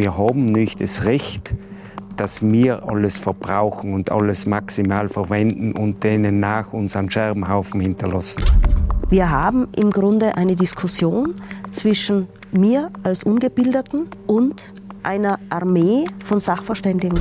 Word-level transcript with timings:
Wir 0.00 0.16
haben 0.16 0.46
nicht 0.46 0.80
das 0.80 1.04
Recht, 1.04 1.52
dass 2.16 2.40
wir 2.40 2.88
alles 2.88 3.18
verbrauchen 3.18 3.92
und 3.92 4.10
alles 4.10 4.46
maximal 4.46 5.10
verwenden 5.10 5.72
und 5.72 6.02
denen 6.02 6.40
nach 6.40 6.72
uns 6.72 6.96
am 6.96 7.10
Scherbenhaufen 7.10 7.82
hinterlassen. 7.82 8.42
Wir 9.10 9.28
haben 9.28 9.68
im 9.76 9.90
Grunde 9.90 10.38
eine 10.38 10.56
Diskussion 10.56 11.34
zwischen 11.70 12.28
mir 12.50 12.90
als 13.02 13.24
Ungebildeten 13.24 14.06
und 14.26 14.72
einer 15.02 15.38
Armee 15.50 16.06
von 16.24 16.40
Sachverständigen. 16.40 17.18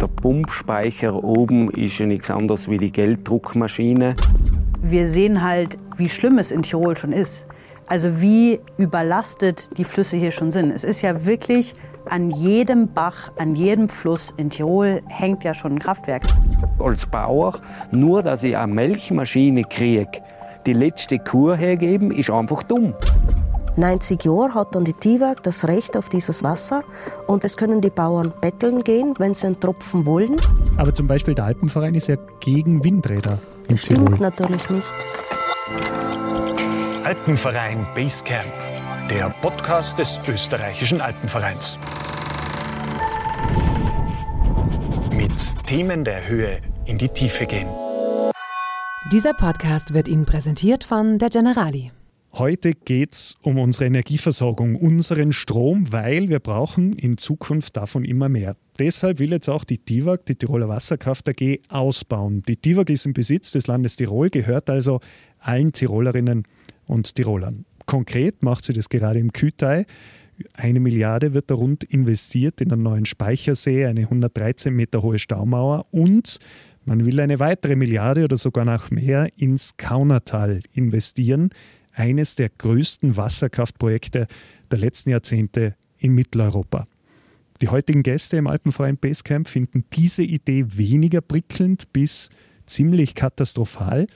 Der 0.00 0.06
Pumpspeicher 0.06 1.22
oben 1.22 1.70
ist 1.72 1.98
ja 1.98 2.06
nichts 2.06 2.30
anderes 2.30 2.70
wie 2.70 2.78
die 2.78 2.92
Gelddruckmaschine. 2.92 4.16
Wir 4.80 5.06
sehen 5.06 5.42
halt, 5.42 5.76
wie 5.98 6.08
schlimm 6.08 6.38
es 6.38 6.50
in 6.50 6.62
Tirol 6.62 6.96
schon 6.96 7.12
ist. 7.12 7.46
Also 7.88 8.22
wie 8.22 8.60
überlastet 8.78 9.68
die 9.76 9.84
Flüsse 9.84 10.16
hier 10.16 10.30
schon 10.30 10.50
sind. 10.50 10.70
Es 10.70 10.82
ist 10.82 11.02
ja 11.02 11.26
wirklich 11.26 11.74
an 12.10 12.30
jedem 12.30 12.92
Bach, 12.92 13.30
an 13.38 13.54
jedem 13.54 13.88
Fluss 13.88 14.32
in 14.36 14.50
Tirol 14.50 15.02
hängt 15.08 15.44
ja 15.44 15.54
schon 15.54 15.72
ein 15.72 15.78
Kraftwerk. 15.78 16.22
Als 16.78 17.06
Bauer, 17.06 17.60
nur 17.90 18.22
dass 18.22 18.42
ich 18.42 18.56
eine 18.56 18.72
Melkmaschine 18.72 19.64
kriege, 19.64 20.22
die 20.66 20.72
letzte 20.72 21.18
Kur 21.18 21.56
hergeben, 21.56 22.10
ist 22.10 22.30
einfach 22.30 22.62
dumm. 22.62 22.94
90 23.76 24.24
Jahre 24.24 24.54
hat 24.54 24.74
dann 24.74 24.84
die 24.84 24.94
TIWAG 24.94 25.42
das 25.42 25.68
Recht 25.68 25.96
auf 25.96 26.08
dieses 26.08 26.42
Wasser 26.42 26.82
und 27.26 27.44
es 27.44 27.56
können 27.56 27.82
die 27.82 27.90
Bauern 27.90 28.32
betteln 28.40 28.82
gehen, 28.82 29.14
wenn 29.18 29.34
sie 29.34 29.46
einen 29.48 29.60
Tropfen 29.60 30.06
wollen. 30.06 30.36
Aber 30.78 30.94
zum 30.94 31.06
Beispiel 31.06 31.34
der 31.34 31.44
Alpenverein 31.44 31.94
ist 31.94 32.08
ja 32.08 32.16
gegen 32.40 32.82
Windräder. 32.82 33.38
Das 33.68 33.80
stimmt 33.80 34.18
natürlich 34.18 34.70
nicht. 34.70 34.94
Alpenverein 37.04 37.86
Basecamp 37.94 38.65
der 39.10 39.30
Podcast 39.40 39.98
des 39.98 40.18
österreichischen 40.26 41.00
Alpenvereins. 41.00 41.78
Mit 45.12 45.66
Themen 45.66 46.02
der 46.02 46.28
Höhe 46.28 46.60
in 46.86 46.98
die 46.98 47.08
Tiefe 47.08 47.46
gehen. 47.46 47.68
Dieser 49.12 49.34
Podcast 49.34 49.94
wird 49.94 50.08
Ihnen 50.08 50.26
präsentiert 50.26 50.82
von 50.82 51.18
der 51.18 51.28
Generali. 51.28 51.92
Heute 52.32 52.72
geht 52.72 53.12
es 53.12 53.36
um 53.42 53.58
unsere 53.58 53.86
Energieversorgung, 53.86 54.74
unseren 54.74 55.32
Strom, 55.32 55.92
weil 55.92 56.28
wir 56.28 56.40
brauchen 56.40 56.92
in 56.92 57.16
Zukunft 57.16 57.76
davon 57.76 58.04
immer 58.04 58.28
mehr. 58.28 58.56
Deshalb 58.78 59.20
will 59.20 59.30
jetzt 59.30 59.48
auch 59.48 59.64
die 59.64 59.78
TIWAG, 59.78 60.26
die 60.26 60.34
Tiroler 60.34 60.68
Wasserkraft 60.68 61.28
AG, 61.28 61.60
ausbauen. 61.68 62.42
Die 62.42 62.56
TIWAG 62.56 62.90
ist 62.90 63.06
im 63.06 63.12
Besitz 63.12 63.52
des 63.52 63.68
Landes 63.68 63.96
Tirol, 63.96 64.30
gehört 64.30 64.68
also 64.68 65.00
allen 65.38 65.72
Tirolerinnen 65.72 66.42
und 66.86 67.14
Tirolern. 67.14 67.64
Konkret 67.86 68.42
macht 68.42 68.64
sie 68.64 68.72
das 68.72 68.88
gerade 68.88 69.18
im 69.18 69.32
Kütei. 69.32 69.86
Eine 70.54 70.80
Milliarde 70.80 71.32
wird 71.32 71.50
da 71.50 71.54
rund 71.54 71.84
investiert 71.84 72.60
in 72.60 72.72
einen 72.72 72.82
neuen 72.82 73.06
Speichersee, 73.06 73.86
eine 73.86 74.02
113 74.02 74.74
Meter 74.74 75.02
hohe 75.02 75.18
Staumauer 75.18 75.86
und 75.92 76.38
man 76.84 77.04
will 77.04 77.18
eine 77.20 77.40
weitere 77.40 77.74
Milliarde 77.74 78.24
oder 78.24 78.36
sogar 78.36 78.64
noch 78.64 78.90
mehr 78.90 79.28
ins 79.36 79.76
Kaunertal 79.76 80.60
investieren, 80.72 81.50
eines 81.92 82.34
der 82.34 82.50
größten 82.50 83.16
Wasserkraftprojekte 83.16 84.26
der 84.70 84.78
letzten 84.78 85.10
Jahrzehnte 85.10 85.74
in 85.98 86.14
Mitteleuropa. 86.14 86.86
Die 87.62 87.68
heutigen 87.68 88.02
Gäste 88.02 88.36
im 88.36 88.46
Alpenverein 88.46 88.98
Basecamp 88.98 89.48
finden 89.48 89.84
diese 89.94 90.22
Idee 90.22 90.66
weniger 90.68 91.22
prickelnd 91.22 91.92
bis 91.92 92.28
ziemlich 92.66 93.14
katastrophal. 93.14 94.06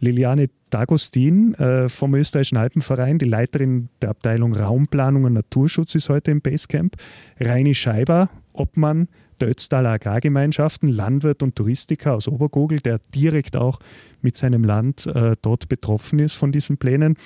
Liliane 0.00 0.48
D'Agostin 0.70 1.54
äh, 1.54 1.88
vom 1.88 2.14
Österreichischen 2.14 2.58
Alpenverein, 2.58 3.18
die 3.18 3.24
Leiterin 3.24 3.88
der 4.02 4.10
Abteilung 4.10 4.54
Raumplanung 4.54 5.24
und 5.24 5.32
Naturschutz, 5.32 5.94
ist 5.94 6.08
heute 6.08 6.30
im 6.30 6.40
Basecamp. 6.40 6.96
Reini 7.40 7.74
Scheiber, 7.74 8.30
Obmann 8.52 9.08
der 9.40 9.48
Ötztaler 9.48 9.90
Agrargemeinschaften, 9.90 10.88
Landwirt 10.90 11.42
und 11.42 11.56
Touristiker 11.56 12.14
aus 12.14 12.28
Obergogel, 12.28 12.80
der 12.80 13.00
direkt 13.14 13.56
auch 13.56 13.78
mit 14.20 14.36
seinem 14.36 14.64
Land 14.64 15.06
äh, 15.06 15.36
dort 15.42 15.68
betroffen 15.68 16.18
ist 16.18 16.34
von 16.34 16.52
diesen 16.52 16.78
Plänen. 16.78 17.16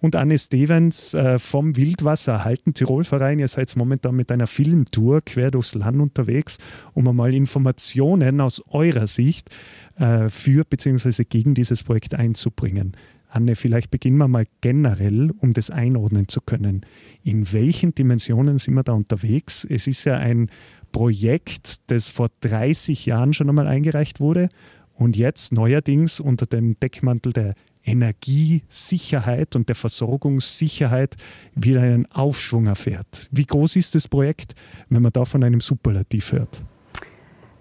Und 0.00 0.16
Anne 0.16 0.38
Stevens 0.38 1.14
äh, 1.14 1.38
vom 1.38 1.76
Wildwasser 1.76 2.32
erhalten 2.32 2.74
Tirolverein. 2.74 3.38
Ihr 3.38 3.48
seid 3.48 3.74
momentan 3.76 4.16
mit 4.16 4.32
einer 4.32 4.46
Filmtour 4.46 5.20
quer 5.20 5.50
durchs 5.50 5.74
Land 5.74 6.00
unterwegs, 6.00 6.58
um 6.94 7.06
einmal 7.06 7.34
Informationen 7.34 8.40
aus 8.40 8.62
eurer 8.70 9.06
Sicht 9.06 9.50
äh, 9.96 10.28
für 10.28 10.64
bzw. 10.64 11.24
gegen 11.24 11.54
dieses 11.54 11.82
Projekt 11.82 12.14
einzubringen. 12.14 12.96
Anne, 13.30 13.54
vielleicht 13.54 13.90
beginnen 13.90 14.18
wir 14.18 14.28
mal 14.28 14.46
generell, 14.60 15.30
um 15.38 15.52
das 15.52 15.70
einordnen 15.70 16.28
zu 16.28 16.40
können. 16.40 16.84
In 17.22 17.52
welchen 17.52 17.94
Dimensionen 17.94 18.58
sind 18.58 18.74
wir 18.74 18.82
da 18.82 18.92
unterwegs? 18.92 19.64
Es 19.68 19.86
ist 19.86 20.04
ja 20.04 20.18
ein 20.18 20.50
Projekt, 20.90 21.90
das 21.90 22.08
vor 22.08 22.28
30 22.40 23.06
Jahren 23.06 23.32
schon 23.32 23.48
einmal 23.48 23.68
eingereicht 23.68 24.18
wurde 24.18 24.48
und 24.94 25.16
jetzt 25.16 25.52
neuerdings 25.52 26.18
unter 26.18 26.46
dem 26.46 26.78
Deckmantel 26.80 27.32
der 27.32 27.54
Energiesicherheit 27.84 29.56
und 29.56 29.68
der 29.68 29.76
Versorgungssicherheit 29.76 31.16
wieder 31.54 31.82
einen 31.82 32.06
Aufschwung 32.06 32.66
erfährt. 32.66 33.28
Wie 33.30 33.46
groß 33.46 33.76
ist 33.76 33.94
das 33.94 34.08
Projekt, 34.08 34.54
wenn 34.88 35.02
man 35.02 35.12
da 35.12 35.24
von 35.24 35.42
einem 35.44 35.60
Superlativ 35.60 36.32
hört? 36.32 36.64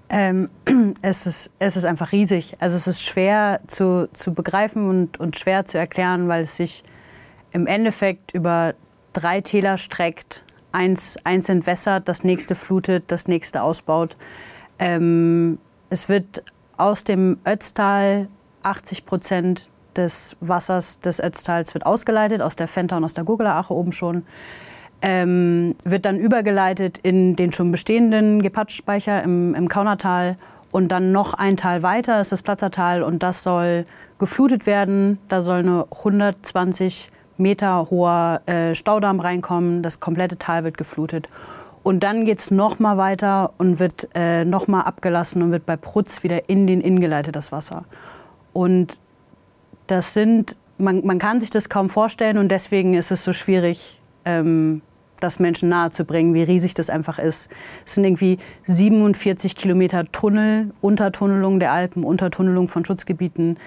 Ähm, 0.10 0.50
es, 1.02 1.26
ist, 1.26 1.52
es 1.60 1.78
ist 1.78 1.86
einfach 1.86 2.12
riesig. 2.12 2.58
Also 2.60 2.76
es 2.76 2.88
ist 2.88 3.04
schwer 3.04 3.62
zu, 3.68 4.10
zu 4.14 4.34
begreifen 4.34 4.90
und, 4.90 5.20
und 5.20 5.38
schwer 5.38 5.66
zu 5.66 5.78
erklären, 5.78 6.28
weil 6.28 6.44
es 6.44 6.58
sich 6.58 6.84
im 7.52 7.68
Endeffekt 7.68 8.34
über 8.34 8.74
drei 9.14 9.42
Täler 9.42 9.78
streckt 9.78 10.44
eins, 10.72 11.18
eins 11.24 11.50
entwässert, 11.50 12.08
das 12.08 12.24
nächste 12.24 12.56
flutet, 12.56 13.06
das 13.08 13.28
nächste 13.28 13.64
ausbaut. 13.64 14.16
Ähm, 14.78 15.58
es 15.90 16.10
wird 16.10 16.44
aus 16.78 17.04
dem 17.04 17.40
Ötztal 17.46 18.28
80 18.64 19.06
Prozent 19.06 19.70
des 19.96 20.38
Wassers 20.40 21.00
des 21.00 21.20
Ötztals 21.20 21.74
wird 21.74 21.86
ausgeleitet, 21.86 22.42
aus 22.42 22.56
der 22.56 22.68
Fenta 22.68 22.98
und 22.98 23.04
aus 23.04 23.14
der 23.14 23.24
Gurgler 23.24 23.70
oben 23.70 23.92
schon. 23.92 24.26
Ähm, 25.02 25.76
wird 25.86 26.06
dann 26.06 26.18
übergeleitet 26.18 26.98
in 26.98 27.36
den 27.38 27.54
schon 27.54 27.72
bestehenden 27.72 28.42
Gepatschspeicher 28.42 29.24
im, 29.24 29.56
im 29.56 29.70
Kaunertal 29.70 30.38
und 30.72 30.90
dann 30.90 31.12
noch 31.12 31.34
ein 31.34 31.58
Tal 31.58 31.84
weiter 31.84 32.22
ist 32.22 32.32
das 32.32 32.42
Platzertal 32.42 33.02
und 33.02 33.24
das 33.24 33.44
soll 33.44 33.86
geflutet 34.20 34.66
werden. 34.66 35.18
Da 35.28 35.42
soll 35.42 35.60
eine 35.60 35.86
120 35.90 37.12
Meter 37.38 37.90
hoher 37.90 38.42
äh, 38.46 38.76
Staudamm 38.76 39.20
reinkommen, 39.20 39.82
das 39.82 40.00
komplette 40.00 40.38
Tal 40.38 40.64
wird 40.64 40.78
geflutet. 40.78 41.28
Und 41.82 42.04
dann 42.04 42.26
geht 42.26 42.40
es 42.40 42.52
nochmal 42.52 42.98
weiter 42.98 43.54
und 43.58 43.80
wird 43.80 44.10
äh, 44.14 44.44
nochmal 44.44 44.84
abgelassen 44.84 45.42
und 45.42 45.52
wird 45.52 45.66
bei 45.66 45.78
Prutz 45.78 46.24
wieder 46.24 46.50
in 46.50 46.68
den 46.68 46.82
Inn 46.82 47.00
geleitet, 47.00 47.36
das 47.36 47.52
Wasser. 47.52 47.86
Und 48.52 49.00
das 49.88 50.14
sind, 50.14 50.58
man, 50.78 51.06
man 51.06 51.18
kann 51.18 51.40
sich 51.40 51.50
das 51.50 51.70
kaum 51.70 51.90
vorstellen 51.90 52.38
und 52.38 52.50
deswegen 52.50 52.94
ist 52.94 53.12
es 53.12 53.24
so 53.24 53.34
schwierig, 53.34 54.00
ähm, 54.26 54.82
das 55.20 55.40
Menschen 55.40 55.70
nahezubringen, 55.70 56.34
wie 56.34 56.44
riesig 56.44 56.74
das 56.74 56.90
einfach 56.90 57.20
ist. 57.20 57.50
Es 57.86 57.96
sind 57.96 58.04
irgendwie 58.04 58.38
47 58.66 59.56
Kilometer 59.56 60.06
Tunnel, 60.12 60.72
Untertunnelung 60.82 61.60
der 61.60 61.72
Alpen, 61.72 62.04
Untertunnelung 62.04 62.68
von 62.68 62.86
Schutzgebieten, 62.86 63.58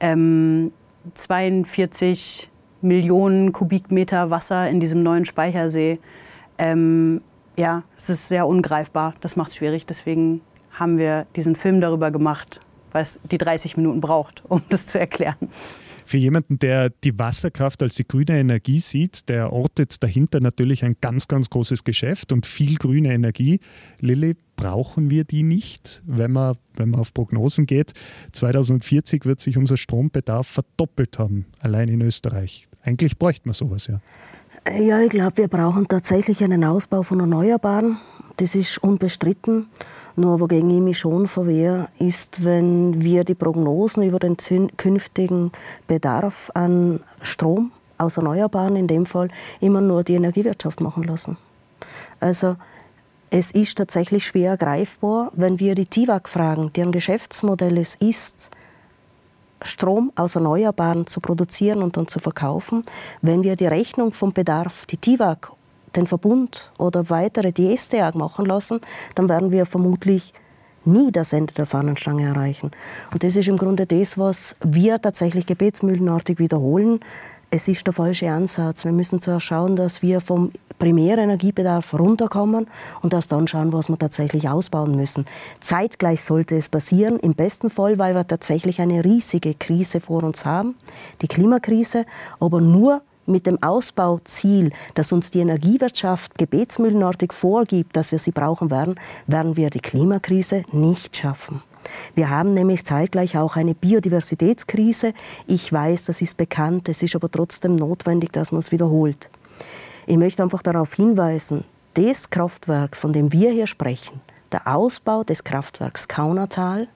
ähm, 0.00 0.72
42 1.14 2.50
Millionen 2.80 3.52
Kubikmeter 3.52 4.30
Wasser 4.30 4.68
in 4.68 4.80
diesem 4.80 5.02
neuen 5.02 5.24
Speichersee. 5.24 5.98
Ähm, 6.58 7.20
ja, 7.56 7.82
es 7.96 8.10
ist 8.10 8.28
sehr 8.28 8.46
ungreifbar. 8.46 9.14
Das 9.20 9.36
macht 9.36 9.50
es 9.50 9.56
schwierig. 9.56 9.86
Deswegen 9.86 10.40
haben 10.72 10.98
wir 10.98 11.26
diesen 11.36 11.54
Film 11.54 11.80
darüber 11.80 12.10
gemacht, 12.10 12.60
weil 12.92 13.02
es 13.02 13.18
die 13.30 13.38
30 13.38 13.76
Minuten 13.76 14.00
braucht, 14.00 14.42
um 14.48 14.62
das 14.68 14.86
zu 14.86 14.98
erklären. 14.98 15.36
Für 16.04 16.18
jemanden, 16.18 16.58
der 16.58 16.90
die 16.90 17.18
Wasserkraft 17.18 17.82
als 17.82 17.94
die 17.94 18.06
grüne 18.06 18.38
Energie 18.38 18.80
sieht, 18.80 19.28
der 19.28 19.52
ortet 19.52 20.02
dahinter 20.02 20.40
natürlich 20.40 20.84
ein 20.84 20.94
ganz, 21.00 21.28
ganz 21.28 21.48
großes 21.48 21.84
Geschäft 21.84 22.32
und 22.32 22.44
viel 22.44 22.76
grüne 22.76 23.12
Energie. 23.12 23.60
Lilly, 24.00 24.36
brauchen 24.56 25.10
wir 25.10 25.24
die 25.24 25.42
nicht, 25.42 26.02
wenn 26.04 26.32
man, 26.32 26.56
wenn 26.74 26.90
man 26.90 27.00
auf 27.00 27.14
Prognosen 27.14 27.66
geht? 27.66 27.92
2040 28.32 29.24
wird 29.24 29.40
sich 29.40 29.56
unser 29.56 29.76
Strombedarf 29.76 30.46
verdoppelt 30.46 31.18
haben, 31.18 31.46
allein 31.60 31.88
in 31.88 32.00
Österreich. 32.02 32.68
Eigentlich 32.82 33.16
bräuchte 33.16 33.48
man 33.48 33.54
sowas 33.54 33.86
ja. 33.86 34.00
Ja, 34.78 35.00
ich 35.00 35.10
glaube, 35.10 35.38
wir 35.38 35.48
brauchen 35.48 35.88
tatsächlich 35.88 36.42
einen 36.44 36.62
Ausbau 36.64 37.02
von 37.02 37.18
Erneuerbaren. 37.18 37.98
Das 38.36 38.54
ist 38.54 38.78
unbestritten. 38.78 39.66
Nur 40.16 40.40
wogegen 40.40 40.70
ich 40.70 40.80
mich 40.80 40.98
schon 40.98 41.26
verwehre, 41.26 41.88
ist, 41.98 42.44
wenn 42.44 43.02
wir 43.02 43.24
die 43.24 43.34
Prognosen 43.34 44.02
über 44.02 44.18
den 44.18 44.36
künftigen 44.76 45.52
Bedarf 45.86 46.50
an 46.54 47.00
Strom 47.22 47.72
aus 47.98 48.16
Erneuerbaren 48.16 48.76
in 48.76 48.86
dem 48.86 49.06
Fall 49.06 49.28
immer 49.60 49.80
nur 49.80 50.04
die 50.04 50.14
Energiewirtschaft 50.14 50.80
machen 50.80 51.04
lassen. 51.04 51.38
Also 52.20 52.56
es 53.30 53.50
ist 53.50 53.78
tatsächlich 53.78 54.26
schwer 54.26 54.56
greifbar, 54.58 55.32
wenn 55.34 55.58
wir 55.58 55.74
die 55.74 55.86
TIWAG 55.86 56.28
fragen, 56.28 56.70
deren 56.74 56.92
Geschäftsmodell 56.92 57.78
es 57.78 57.94
ist, 57.94 58.50
Strom 59.64 60.12
aus 60.16 60.34
Erneuerbaren 60.34 61.06
zu 61.06 61.20
produzieren 61.20 61.82
und 61.82 61.96
dann 61.96 62.08
zu 62.08 62.18
verkaufen, 62.18 62.84
wenn 63.22 63.42
wir 63.42 63.56
die 63.56 63.66
Rechnung 63.66 64.12
vom 64.12 64.32
Bedarf, 64.32 64.84
die 64.86 64.96
TIWAG 64.96 65.52
den 65.96 66.06
Verbund 66.06 66.70
oder 66.78 67.10
weitere 67.10 67.52
die 67.52 67.76
SDA 67.76 68.10
machen 68.14 68.46
lassen, 68.46 68.80
dann 69.14 69.28
werden 69.28 69.50
wir 69.50 69.66
vermutlich 69.66 70.34
nie 70.84 71.12
das 71.12 71.32
Ende 71.32 71.54
der 71.54 71.66
Fahnenstange 71.66 72.24
erreichen. 72.24 72.70
Und 73.12 73.22
das 73.22 73.36
ist 73.36 73.48
im 73.48 73.56
Grunde 73.56 73.86
das, 73.86 74.18
was 74.18 74.56
wir 74.64 75.00
tatsächlich 75.00 75.46
gebetsmühlenartig 75.46 76.38
wiederholen. 76.38 77.00
Es 77.50 77.68
ist 77.68 77.86
der 77.86 77.92
falsche 77.92 78.30
Ansatz. 78.30 78.84
Wir 78.84 78.92
müssen 78.92 79.20
zwar 79.20 79.38
schauen, 79.38 79.76
dass 79.76 80.02
wir 80.02 80.20
vom 80.20 80.52
Primärenergiebedarf 80.78 81.94
runterkommen 81.94 82.66
und 83.02 83.12
erst 83.12 83.30
dann 83.30 83.46
schauen, 83.46 83.72
was 83.72 83.88
wir 83.88 83.98
tatsächlich 83.98 84.48
ausbauen 84.48 84.96
müssen. 84.96 85.26
Zeitgleich 85.60 86.24
sollte 86.24 86.56
es 86.56 86.68
passieren, 86.68 87.18
im 87.20 87.34
besten 87.34 87.70
Fall, 87.70 87.98
weil 87.98 88.14
wir 88.14 88.26
tatsächlich 88.26 88.80
eine 88.80 89.04
riesige 89.04 89.54
Krise 89.54 90.00
vor 90.00 90.24
uns 90.24 90.44
haben, 90.44 90.74
die 91.20 91.28
Klimakrise, 91.28 92.06
aber 92.40 92.60
nur 92.60 93.02
mit 93.26 93.46
dem 93.46 93.62
Ausbauziel, 93.62 94.72
das 94.94 95.12
uns 95.12 95.30
die 95.30 95.40
Energiewirtschaft 95.40 96.36
gebetsmühlenartig 96.38 97.32
vorgibt, 97.32 97.96
dass 97.96 98.12
wir 98.12 98.18
sie 98.18 98.32
brauchen 98.32 98.70
werden, 98.70 98.96
werden 99.26 99.56
wir 99.56 99.70
die 99.70 99.80
Klimakrise 99.80 100.64
nicht 100.72 101.16
schaffen. 101.16 101.62
Wir 102.14 102.30
haben 102.30 102.54
nämlich 102.54 102.84
zeitgleich 102.84 103.36
auch 103.36 103.56
eine 103.56 103.74
Biodiversitätskrise. 103.74 105.14
Ich 105.46 105.72
weiß, 105.72 106.04
das 106.04 106.22
ist 106.22 106.36
bekannt, 106.36 106.88
es 106.88 107.02
ist 107.02 107.16
aber 107.16 107.30
trotzdem 107.30 107.76
notwendig, 107.76 108.32
dass 108.32 108.52
man 108.52 108.60
es 108.60 108.72
wiederholt. 108.72 109.30
Ich 110.06 110.16
möchte 110.16 110.42
einfach 110.42 110.62
darauf 110.62 110.94
hinweisen, 110.94 111.64
das 111.94 112.30
Kraftwerk, 112.30 112.96
von 112.96 113.12
dem 113.12 113.32
wir 113.32 113.50
hier 113.50 113.66
sprechen, 113.66 114.20
der 114.50 114.66
Ausbau 114.66 115.24
des 115.24 115.44
Kraftwerks 115.44 116.08
Kaunertal, 116.08 116.88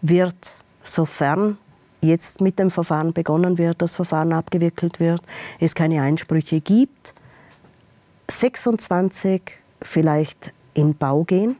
wird, 0.00 0.56
sofern 0.82 1.58
jetzt 2.04 2.40
mit 2.40 2.58
dem 2.58 2.70
Verfahren 2.70 3.12
begonnen 3.12 3.58
wird, 3.58 3.82
das 3.82 3.96
Verfahren 3.96 4.32
abgewickelt 4.32 5.00
wird, 5.00 5.22
es 5.60 5.74
keine 5.74 6.02
Einsprüche 6.02 6.60
gibt, 6.60 7.14
26 8.30 9.42
vielleicht 9.82 10.52
in 10.74 10.94
Bau 10.96 11.24
gehen, 11.24 11.56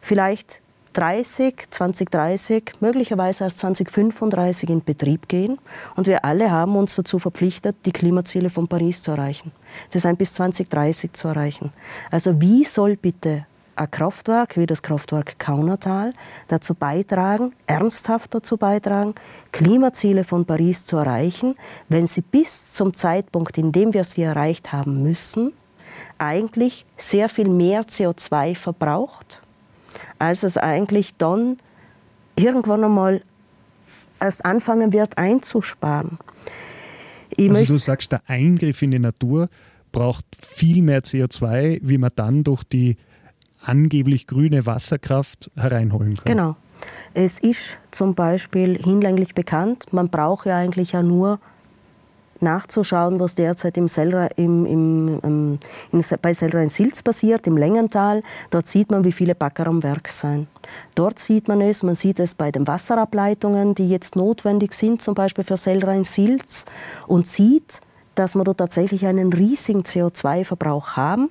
vielleicht 0.00 0.60
30, 0.92 1.70
2030, 1.70 2.72
möglicherweise 2.80 3.44
erst 3.44 3.58
2035 3.58 4.68
in 4.70 4.84
Betrieb 4.84 5.28
gehen. 5.28 5.58
Und 5.94 6.06
wir 6.06 6.24
alle 6.24 6.50
haben 6.50 6.76
uns 6.76 6.96
dazu 6.96 7.18
verpflichtet, 7.18 7.76
die 7.84 7.92
Klimaziele 7.92 8.50
von 8.50 8.66
Paris 8.66 9.02
zu 9.02 9.12
erreichen. 9.12 9.52
Das 9.92 10.04
heißt, 10.04 10.18
bis 10.18 10.34
2030 10.34 11.12
zu 11.12 11.28
erreichen. 11.28 11.72
Also 12.10 12.40
wie 12.40 12.64
soll 12.64 12.96
bitte 12.96 13.46
ein 13.80 13.90
Kraftwerk 13.90 14.56
wie 14.56 14.66
das 14.66 14.82
Kraftwerk 14.82 15.38
Kaunertal 15.38 16.12
dazu 16.48 16.74
beitragen, 16.74 17.52
ernsthaft 17.66 18.34
dazu 18.34 18.56
beitragen, 18.56 19.14
Klimaziele 19.52 20.24
von 20.24 20.44
Paris 20.44 20.84
zu 20.84 20.98
erreichen, 20.98 21.54
wenn 21.88 22.06
sie 22.06 22.20
bis 22.20 22.72
zum 22.72 22.94
Zeitpunkt, 22.94 23.56
in 23.58 23.72
dem 23.72 23.94
wir 23.94 24.04
sie 24.04 24.22
erreicht 24.22 24.72
haben 24.72 25.02
müssen, 25.02 25.52
eigentlich 26.18 26.84
sehr 26.96 27.28
viel 27.28 27.48
mehr 27.48 27.82
CO2 27.82 28.54
verbraucht, 28.54 29.40
als 30.18 30.42
es 30.42 30.56
eigentlich 30.56 31.16
dann 31.16 31.56
irgendwann 32.36 32.84
einmal 32.84 33.22
erst 34.20 34.44
anfangen 34.44 34.92
wird 34.92 35.16
einzusparen. 35.16 36.18
Ich 37.36 37.48
also 37.48 37.74
du 37.74 37.78
sagst, 37.78 38.12
der 38.12 38.20
Eingriff 38.26 38.82
in 38.82 38.90
die 38.90 38.98
Natur 38.98 39.48
braucht 39.92 40.24
viel 40.38 40.82
mehr 40.82 41.00
CO2, 41.00 41.80
wie 41.82 41.98
man 41.98 42.10
dann 42.14 42.44
durch 42.44 42.64
die 42.64 42.96
angeblich 43.62 44.26
grüne 44.26 44.66
Wasserkraft 44.66 45.50
hereinholen 45.56 46.14
kann. 46.14 46.24
Genau. 46.24 46.56
Es 47.12 47.38
ist 47.38 47.78
zum 47.90 48.14
Beispiel 48.14 48.78
hinlänglich 48.82 49.34
bekannt, 49.34 49.92
man 49.92 50.08
braucht 50.08 50.46
ja 50.46 50.56
eigentlich 50.56 50.92
ja 50.92 51.02
nur 51.02 51.38
nachzuschauen, 52.42 53.20
was 53.20 53.34
derzeit 53.34 53.76
im 53.76 53.88
Selra, 53.88 54.26
im, 54.36 54.64
im, 54.64 55.20
im, 55.22 55.58
in, 55.92 56.04
bei 56.22 56.32
Selra 56.32 56.62
in 56.62 56.70
Silz 56.70 57.02
passiert, 57.02 57.46
im 57.46 57.58
Längental. 57.58 58.22
Dort 58.50 58.66
sieht 58.66 58.90
man, 58.90 59.04
wie 59.04 59.12
viele 59.12 59.34
Bagger 59.34 59.66
am 59.66 59.82
Werk 59.82 60.08
sind. 60.08 60.48
Dort 60.94 61.18
sieht 61.18 61.48
man 61.48 61.60
es, 61.60 61.82
man 61.82 61.94
sieht 61.94 62.18
es 62.20 62.34
bei 62.34 62.50
den 62.50 62.66
Wasserableitungen, 62.66 63.74
die 63.74 63.88
jetzt 63.88 64.16
notwendig 64.16 64.72
sind, 64.72 65.02
zum 65.02 65.14
Beispiel 65.14 65.44
für 65.44 65.58
Selra 65.58 65.92
in 65.92 66.04
Silz, 66.04 66.64
und 67.06 67.26
sieht, 67.26 67.80
dass 68.14 68.34
wir 68.34 68.44
dort 68.44 68.58
tatsächlich 68.58 69.06
einen 69.06 69.32
riesigen 69.32 69.82
CO2-Verbrauch 69.82 70.96
haben 70.96 71.30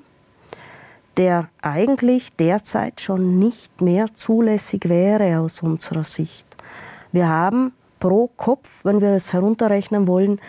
der 1.20 1.50
eigentlich 1.62 2.34
derzeit 2.38 3.02
schon 3.02 3.40
nicht 3.40 3.82
mehr 3.82 4.06
zulässig 4.14 4.88
wäre 4.88 5.40
aus 5.40 5.62
unserer 5.62 6.06
Sicht. 6.06 6.46
Wir 7.12 7.28
haben 7.28 7.74
pro 8.00 8.30
Kopf, 8.38 8.70
wenn 8.84 9.02
wir 9.02 9.10
es 9.10 9.34
herunterrechnen 9.34 10.08
wollen, 10.08 10.40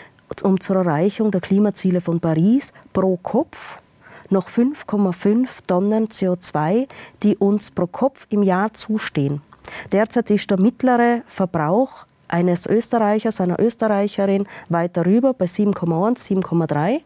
um 0.45 0.61
zur 0.61 0.77
Erreichung 0.77 1.33
der 1.33 1.41
Klimaziele 1.41 2.01
von 2.01 2.21
Paris, 2.21 2.73
pro 2.93 3.17
Kopf 3.17 3.81
noch 4.29 4.49
5,5 4.49 5.49
Tonnen 5.67 6.07
CO2, 6.07 6.87
die 7.25 7.37
uns 7.37 7.73
pro 7.73 7.89
Kopf 7.89 8.29
im 8.31 8.45
Jahr 8.45 8.73
zustehen. 8.73 9.43
Derzeit 9.91 10.31
ist 10.31 10.49
der 10.53 10.61
mittlere 10.61 11.23
Verbrauch 11.27 12.07
eines 12.29 12.67
Österreichers, 12.67 13.41
einer 13.41 13.59
Österreicherin 13.59 14.47
weit 14.69 14.97
darüber 14.97 15.35
bei 15.35 15.47
7,1, 15.47 16.45
7,3. 16.45 17.01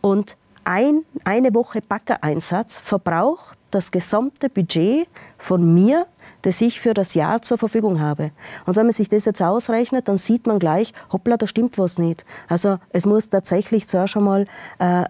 Und 0.00 0.36
ein, 0.64 1.04
eine 1.24 1.54
Woche 1.54 1.80
Backereinsatz 1.80 2.78
verbraucht 2.78 3.58
das 3.70 3.90
gesamte 3.90 4.48
Budget 4.48 5.08
von 5.38 5.74
mir, 5.74 6.06
das 6.42 6.60
ich 6.60 6.80
für 6.80 6.94
das 6.94 7.14
Jahr 7.14 7.42
zur 7.42 7.58
Verfügung 7.58 8.00
habe. 8.00 8.30
Und 8.66 8.76
wenn 8.76 8.84
man 8.84 8.92
sich 8.92 9.08
das 9.08 9.24
jetzt 9.24 9.42
ausrechnet, 9.42 10.08
dann 10.08 10.18
sieht 10.18 10.46
man 10.46 10.58
gleich, 10.58 10.92
hoppla, 11.12 11.36
da 11.36 11.46
stimmt 11.46 11.78
was 11.78 11.98
nicht. 11.98 12.24
Also 12.48 12.78
es 12.90 13.06
muss 13.06 13.28
tatsächlich 13.28 13.88
zuerst 13.88 14.16
einmal 14.16 14.46
äh, 14.78 15.04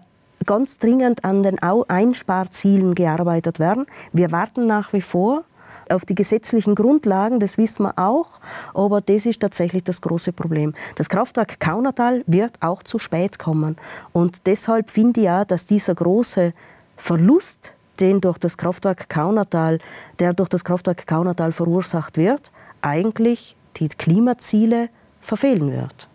ganz 0.45 0.77
dringend 0.77 1.25
an 1.25 1.43
den 1.43 1.59
Einsparzielen 1.59 2.95
gearbeitet 2.95 3.59
werden. 3.59 3.85
Wir 4.13 4.31
warten 4.31 4.67
nach 4.67 4.93
wie 4.93 5.01
vor 5.01 5.43
auf 5.91 6.05
die 6.05 6.15
gesetzlichen 6.15 6.75
Grundlagen, 6.75 7.39
das 7.39 7.57
wissen 7.57 7.83
wir 7.83 7.97
auch, 7.97 8.39
aber 8.73 9.01
das 9.01 9.25
ist 9.25 9.41
tatsächlich 9.41 9.83
das 9.83 10.01
große 10.01 10.33
Problem. 10.33 10.73
Das 10.95 11.09
Kraftwerk 11.09 11.59
Kaunertal 11.59 12.23
wird 12.27 12.61
auch 12.61 12.83
zu 12.83 12.99
spät 12.99 13.39
kommen 13.39 13.77
und 14.13 14.41
deshalb 14.45 14.91
finde 14.91 15.21
ich 15.21 15.25
ja, 15.25 15.45
dass 15.45 15.65
dieser 15.65 15.95
große 15.95 16.53
Verlust, 16.97 17.73
den 17.99 18.21
durch 18.21 18.37
das 18.37 18.57
Kraftwerk 18.57 19.09
Kaunertal, 19.09 19.79
der 20.19 20.33
durch 20.33 20.49
das 20.49 20.63
Kraftwerk 20.63 21.07
Kaunertal 21.07 21.51
verursacht 21.51 22.17
wird, 22.17 22.51
eigentlich 22.81 23.55
die 23.77 23.89
Klimaziele 23.89 24.89
verfehlen 25.21 25.71
wird. 25.71 26.07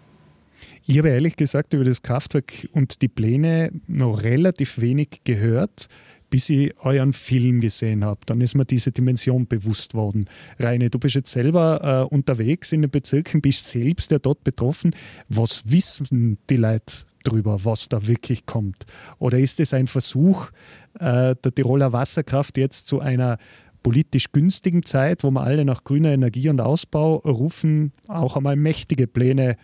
Ich 0.87 0.99
habe 0.99 1.11
ehrlich 1.11 1.37
gesagt 1.37 1.73
über 1.75 1.85
das 1.85 2.03
Kraftwerk 2.03 2.69
und 2.73 3.03
die 3.03 3.09
Pläne 3.09 3.71
noch 3.87 4.23
relativ 4.25 4.81
wenig 4.81 5.21
gehört 5.25 5.89
bis 6.31 6.49
ich 6.49 6.73
euren 6.85 7.12
Film 7.12 7.61
gesehen 7.61 8.05
habe. 8.05 8.21
Dann 8.25 8.41
ist 8.41 8.55
mir 8.55 8.65
diese 8.65 8.93
Dimension 8.93 9.47
bewusst 9.47 9.95
worden. 9.95 10.25
Reine, 10.59 10.88
du 10.88 10.99
bist 10.99 11.16
jetzt 11.16 11.33
selber 11.33 12.07
äh, 12.09 12.14
unterwegs 12.14 12.73
in 12.73 12.83
den 12.83 12.90
Bezirken, 12.90 13.43
bist 13.43 13.69
selbst 13.69 14.11
ja 14.12 14.19
dort 14.19 14.45
betroffen. 14.45 14.93
Was 15.28 15.71
wissen 15.71 16.38
die 16.49 16.57
Leute 16.57 17.05
darüber, 17.25 17.64
was 17.64 17.88
da 17.88 18.07
wirklich 18.07 18.47
kommt? 18.47 18.87
Oder 19.19 19.38
ist 19.38 19.61
es 19.61 19.75
ein 19.75 19.88
Versuch 19.88 20.50
äh, 20.99 21.35
der 21.35 21.55
Tiroler 21.55 21.93
Wasserkraft 21.93 22.57
jetzt 22.57 22.87
zu 22.87 23.00
einer 23.00 23.37
politisch 23.83 24.31
günstigen 24.33 24.85
Zeit, 24.85 25.25
wo 25.25 25.31
wir 25.31 25.43
alle 25.43 25.64
nach 25.64 25.85
grüner 25.85 26.12
Energie 26.12 26.49
und 26.49 26.61
Ausbau 26.61 27.16
rufen, 27.16 27.93
auch 28.09 28.37
einmal 28.37 28.57
mächtige 28.57 29.07
Pläne 29.07 29.57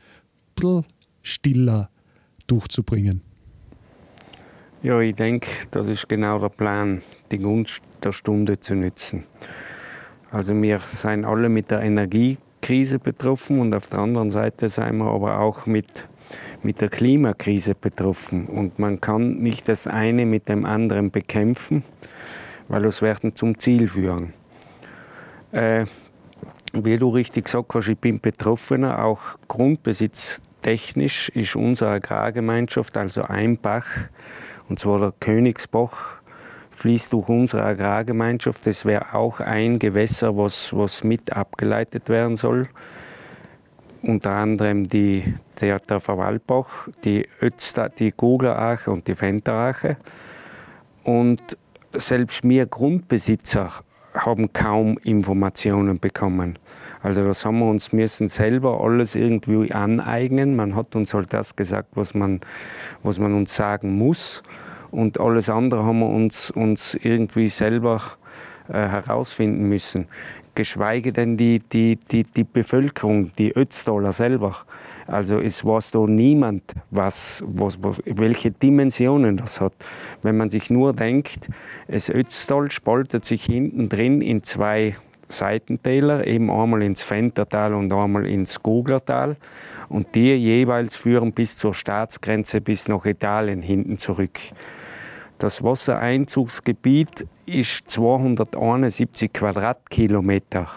stiller 1.23 1.91
durchzubringen? 2.47 3.23
Ja, 4.83 5.01
ich 5.01 5.15
denke, 5.15 5.49
das 5.71 5.87
ist 5.89 6.09
genau 6.09 6.39
der 6.39 6.51
Plan, 6.51 7.03
die 7.33 7.39
Gunst 7.39 7.81
der 8.05 8.13
Stunde 8.13 8.61
zu 8.61 8.75
nutzen. 8.75 9.25
Also 10.31 10.61
wir 10.61 10.81
sind 10.81 11.25
alle 11.25 11.49
mit 11.49 11.71
der 11.71 11.81
Energiekrise 11.81 12.99
betroffen 12.99 13.59
und 13.59 13.75
auf 13.75 13.87
der 13.87 14.01
anderen 14.01 14.31
Seite 14.31 14.69
sind 14.69 14.99
wir 14.99 15.07
aber 15.07 15.41
auch 15.41 15.65
mit, 15.65 16.07
mit 16.63 16.83
der 16.83 16.91
Klimakrise 16.91 17.75
betroffen. 17.75 18.47
Und 18.47 18.79
man 18.79 19.01
kann 19.01 19.39
nicht 19.39 19.67
das 19.69 19.87
eine 19.87 20.27
mit 20.27 20.49
dem 20.49 20.67
anderen 20.67 21.11
bekämpfen, 21.11 21.83
weil 22.69 22.85
es 22.85 23.01
werden 23.01 23.35
zum 23.35 23.59
Ziel 23.59 23.89
führen. 23.89 24.35
Äh, 25.53 25.87
wie 26.75 26.99
du 26.99 27.09
richtig 27.09 27.47
gesagt 27.47 27.75
hast, 27.75 27.89
ich 27.89 27.99
bin 27.99 28.21
Betroffener, 28.21 29.03
auch 29.03 29.21
grundbesitztechnisch 29.49 31.31
ist 31.31 31.57
unsere 31.57 31.93
Agrargemeinschaft, 31.93 32.97
also 32.99 33.23
ein 33.23 33.57
Bach, 33.57 33.87
und 34.69 34.79
zwar 34.79 34.99
der 34.99 35.13
Königsbach 35.21 36.17
fließt 36.73 37.13
durch 37.13 37.29
unsere 37.29 37.65
Agrargemeinschaft. 37.65 38.67
Das 38.67 38.85
wäre 38.85 39.15
auch 39.15 39.41
ein 39.41 39.79
Gewässer, 39.79 40.37
was, 40.37 40.77
was 40.77 41.05
mit 41.05 41.33
abgeleitet 41.33 42.09
werden 42.09 42.37
soll. 42.37 42.69
Unter 44.03 44.33
anderem 44.33 44.89
die, 44.89 45.35
der, 45.61 45.81
der 45.81 46.01
die 47.05 47.27
Ötzta, 47.41 47.89
die 47.89 48.13
Goglerache 48.13 48.91
und 48.91 49.09
die 49.09 49.15
Fenterache. 49.15 49.97
Und 51.03 51.57
selbst 51.93 52.45
wir 52.45 52.67
Grundbesitzer 52.67 53.71
haben 54.15 54.53
kaum 54.53 54.99
Informationen 54.99 55.99
bekommen. 55.99 56.59
Also 57.07 57.25
das 57.25 57.45
haben 57.45 57.61
wir 57.61 57.67
uns 57.67 57.93
müssen 57.93 58.29
selber 58.29 58.81
alles 58.81 59.15
irgendwie 59.15 59.71
aneignen. 59.71 60.57
Man 60.57 60.75
hat 60.75 60.97
uns 60.97 61.15
halt 61.15 61.33
das 61.33 61.55
gesagt, 61.55 61.91
was 61.95 62.15
man, 62.15 62.41
was 63.05 63.21
man 63.21 63.33
uns 63.33 63.55
sagen 63.55 63.97
muss. 63.97 64.43
und 64.91 65.21
alles 65.21 65.49
andere 65.49 65.85
haben 65.85 66.01
wir 66.01 66.09
uns, 66.09 66.51
uns 66.51 66.99
irgendwie 67.01 67.49
selber 67.49 68.03
äh, 68.69 68.73
herausfinden 68.73 69.69
müssen. 69.69 70.09
Geschweige 70.57 71.13
denn 71.13 71.37
die, 71.37 71.61
die, 71.61 71.97
die, 72.11 72.25
die 72.25 72.43
Bevölkerung, 72.43 73.31
die 73.39 73.53
Ötztaler 73.57 74.13
selber. 74.13 74.57
Also 75.07 75.39
es 75.39 75.65
weiß 75.65 75.93
da 75.93 76.01
niemand, 76.01 76.75
was, 76.91 77.45
was, 77.47 77.79
welche 78.05 78.51
Dimensionen 78.51 79.37
das 79.37 79.61
hat. 79.61 79.75
Wenn 80.23 80.37
man 80.37 80.49
sich 80.49 80.71
nur 80.71 80.93
denkt, 80.93 81.51
das 81.87 82.11
Ötztal 82.11 82.73
spaltet 82.73 83.25
sich 83.25 83.45
hinten 83.45 83.89
drin 83.89 84.21
in 84.23 84.43
zwei 84.43 84.97
Seitentäler, 85.29 86.27
eben 86.27 86.51
einmal 86.51 86.83
ins 86.83 87.03
Fentertal 87.03 87.75
und 87.75 87.93
einmal 87.93 88.27
ins 88.27 88.63
Guglertal. 88.63 89.37
Und 89.89 90.15
die 90.15 90.35
jeweils 90.35 90.97
führen 90.97 91.33
bis 91.33 91.59
zur 91.59 91.75
Staatsgrenze, 91.75 92.61
bis 92.61 92.89
nach 92.89 93.05
Italien 93.05 93.63
hinten 93.63 93.99
zurück. 93.99 94.39
Das 95.39 95.63
Wassereinzugsgebiet 95.63 97.27
ist 97.45 97.91
271 97.91 99.33
Quadratkilometer. 99.33 100.69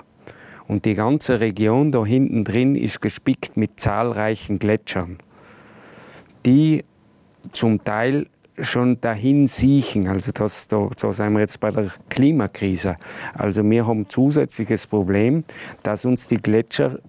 Und 0.68 0.86
die 0.86 0.96
ganze 0.96 1.40
Region 1.40 1.92
da 1.92 2.06
hinten 2.06 2.44
drin 2.44 2.76
ist 2.76 3.02
gespickt 3.02 3.58
mit 3.58 3.80
zahlreichen 3.80 4.60
Gletschern, 4.60 5.18
die 6.46 6.84
zum 7.54 7.84
Teil 7.84 8.28
schon 8.62 9.00
dahin 9.02 9.48
siechen. 9.48 10.08
Also 10.08 10.32
das, 10.32 10.68
da, 10.68 10.90
da 11.00 11.14
sind 11.14 11.34
wir 11.34 11.40
jetzt 11.40 11.60
bei 11.60 11.72
der 11.72 11.92
Klimakrise. 12.10 12.98
Also 13.34 13.68
wir 13.70 13.88
haben 13.88 14.02
ein 14.02 14.10
zusätzliches 14.10 14.88
Problem, 14.88 15.44
dass 15.84 16.06
uns 16.06 16.28
die 16.28 16.38
Gletscher 16.38 17.00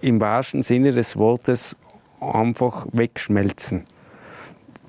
im 0.00 0.20
wahrsten 0.20 0.62
Sinne 0.62 0.92
des 0.92 1.16
Wortes 1.16 1.76
einfach 2.20 2.86
wegschmelzen. 2.92 3.84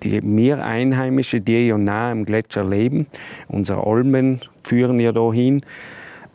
Die, 0.02 0.22
wir 0.22 0.64
Einheimische, 0.64 1.40
die 1.40 1.68
ja 1.68 1.78
nahe 1.78 2.12
am 2.12 2.26
Gletscher 2.26 2.64
leben, 2.64 3.08
unsere 3.48 3.86
Almen 3.86 4.42
führen 4.64 5.00
ja 5.00 5.12
dahin, 5.12 5.64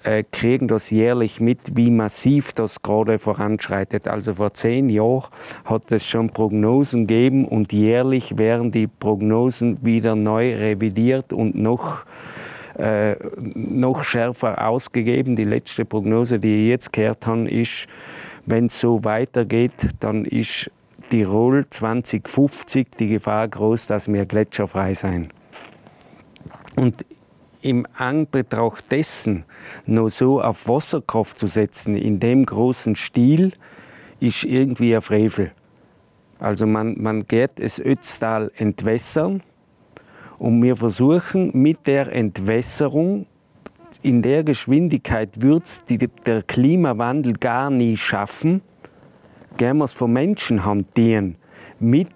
äh, 0.08 0.24
kriegen 0.32 0.68
das 0.68 0.88
jährlich 0.88 1.38
mit, 1.38 1.76
wie 1.76 1.90
massiv 1.90 2.54
das 2.54 2.82
gerade 2.82 3.18
voranschreitet. 3.18 4.08
Also 4.08 4.34
vor 4.34 4.54
zehn 4.54 4.88
Jahren 4.88 5.28
hat 5.66 5.92
es 5.92 6.06
schon 6.06 6.30
Prognosen 6.30 7.06
gegeben 7.06 7.44
und 7.44 7.72
jährlich 7.74 8.38
werden 8.38 8.70
die 8.70 8.86
Prognosen 8.86 9.84
wieder 9.84 10.14
neu 10.14 10.54
revidiert 10.54 11.32
und 11.32 11.54
noch 11.56 12.04
äh, 12.78 13.16
noch 13.54 14.02
schärfer 14.02 14.66
ausgegeben. 14.66 15.36
Die 15.36 15.44
letzte 15.44 15.84
Prognose, 15.84 16.38
die 16.38 16.62
ich 16.62 16.68
jetzt 16.68 16.92
gehört 16.92 17.26
habe, 17.26 17.48
ist, 17.48 17.86
wenn 18.46 18.66
es 18.66 18.80
so 18.80 19.04
weitergeht, 19.04 19.72
dann 20.00 20.24
ist 20.24 20.70
Tirol 21.10 21.66
2050 21.68 22.86
die 22.98 23.08
Gefahr 23.08 23.46
groß, 23.48 23.88
dass 23.88 24.10
wir 24.10 24.24
gletscherfrei 24.24 24.94
sein. 24.94 25.28
Und 26.76 27.04
im 27.60 27.86
Anbetracht 27.96 28.90
dessen 28.90 29.44
noch 29.86 30.08
so 30.08 30.40
auf 30.40 30.68
Wasserkraft 30.68 31.38
zu 31.38 31.46
setzen, 31.46 31.96
in 31.96 32.20
dem 32.20 32.46
großen 32.46 32.96
Stil, 32.96 33.52
ist 34.20 34.44
irgendwie 34.44 34.94
ein 34.94 35.02
Frevel. 35.02 35.52
Also 36.38 36.66
man, 36.66 37.00
man 37.00 37.26
geht 37.26 37.52
das 37.56 37.80
Ötztal 37.80 38.50
entwässern 38.56 39.42
und 40.38 40.62
wir 40.62 40.76
versuchen 40.76 41.50
mit 41.52 41.86
der 41.86 42.12
Entwässerung 42.12 43.26
in 44.02 44.22
der 44.22 44.44
Geschwindigkeit 44.44 45.30
es 45.40 45.82
der 46.24 46.42
Klimawandel 46.42 47.34
gar 47.34 47.70
nie 47.70 47.96
schaffen, 47.96 48.62
gehen 49.56 49.78
wir 49.78 49.84
es 49.84 49.92
von 49.92 50.12
Menschen 50.12 50.64
hantieren, 50.64 51.36
mit 51.80 52.12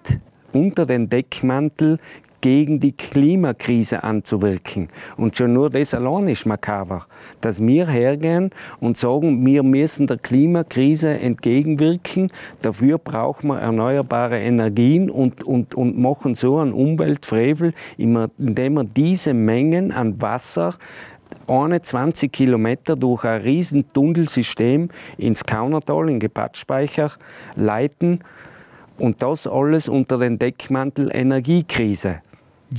unter 0.53 0.85
den 0.85 1.09
Deckmantel 1.09 1.99
gegen 2.43 2.81
die 2.81 2.91
Klimakrise 2.91 4.03
anzuwirken. 4.03 4.89
Und 5.15 5.37
schon 5.37 5.53
nur 5.53 5.69
das 5.69 5.93
allein 5.93 6.27
ist 6.27 6.45
makaber, 6.45 7.05
dass 7.39 7.65
wir 7.65 7.87
hergehen 7.87 8.49
und 8.81 8.97
sagen, 8.97 9.45
wir 9.45 9.63
müssen 9.63 10.07
der 10.07 10.17
Klimakrise 10.17 11.07
entgegenwirken, 11.07 12.31
dafür 12.61 12.97
brauchen 12.97 13.47
wir 13.47 13.59
erneuerbare 13.59 14.39
Energien 14.39 15.09
und, 15.09 15.45
und, 15.45 15.73
und 15.73 15.97
machen 15.97 16.35
so 16.35 16.57
einen 16.57 16.73
Umweltfrevel, 16.73 17.73
indem 17.97 18.73
wir 18.73 18.83
diese 18.83 19.33
Mengen 19.33 19.93
an 19.93 20.21
Wasser 20.21 20.73
21 21.47 22.29
Kilometer 22.29 22.97
durch 22.97 23.23
ein 23.23 23.41
riesen 23.41 23.85
Tunnelsystem 23.93 24.89
ins 25.17 25.45
Kaunertal, 25.45 26.09
in 26.09 26.19
Gepattspeicher, 26.19 27.11
leiten. 27.55 28.19
Und 28.97 29.23
das 29.23 29.47
alles 29.47 29.87
unter 29.87 30.17
den 30.17 30.37
Deckmantel 30.39 31.09
Energiekrise 31.13 32.21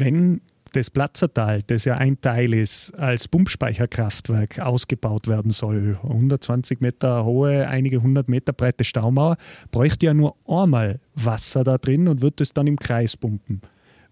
wenn 0.01 0.41
das 0.73 0.91
Platzertal, 0.91 1.63
das 1.63 1.85
ja 1.85 1.95
ein 1.95 2.21
Teil 2.21 2.53
ist, 2.53 2.93
als 2.99 3.29
Pumpspeicherkraftwerk 3.29 4.59
ausgebaut 4.59 5.29
werden 5.29 5.53
soll, 5.53 5.99
120 6.03 6.81
Meter 6.81 7.25
hohe, 7.25 7.69
einige 7.69 8.03
hundert 8.03 8.29
Meter 8.29 8.53
breite 8.53 8.83
Staumauer, 8.83 9.37
bräuchte 9.71 10.07
ja 10.07 10.15
nur 10.15 10.35
einmal 10.49 11.01
Wasser 11.15 11.63
da 11.63 11.79
drin 11.79 12.09
und 12.09 12.23
wird 12.23 12.41
es 12.41 12.53
dann 12.53 12.67
im 12.67 12.79
Kreis 12.79 13.17
pumpen. 13.17 13.61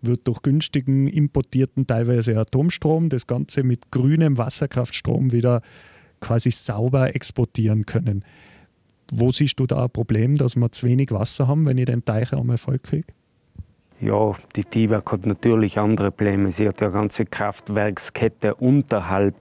Wird 0.03 0.27
durch 0.29 0.43
günstigen 0.43 1.09
importierten, 1.09 1.87
teilweise 1.87 2.39
Atomstrom, 2.39 3.09
das 3.09 3.27
Ganze 3.27 3.65
mit 3.65 3.91
grünem 3.91 4.39
Wasserkraftstrom 4.39 5.33
wieder 5.33 5.63
quasi 6.21 6.51
sauber 6.51 7.15
exportieren 7.15 7.87
können. 7.87 8.25
Wo 9.13 9.33
siehst 9.33 9.59
du 9.59 9.67
da 9.67 9.85
ein 9.85 9.91
Problem, 9.91 10.37
dass 10.37 10.57
wir 10.57 10.71
zu 10.71 10.87
wenig 10.87 11.11
Wasser 11.11 11.49
haben, 11.49 11.67
wenn 11.67 11.79
ich 11.79 11.87
den 11.87 12.05
Teich 12.05 12.33
einmal 12.33 12.57
voll 12.57 12.79
kriege? 12.79 13.07
Ja, 14.03 14.33
die 14.57 14.65
TIWAG 14.65 15.13
hat 15.13 15.27
natürlich 15.27 15.79
andere 15.79 16.11
Probleme. 16.11 16.51
Sie 16.51 16.67
hat 16.67 16.81
ja 16.81 16.89
eine 16.89 16.97
ganze 16.97 17.25
Kraftwerkskette 17.25 18.57
unterhalb 18.57 19.37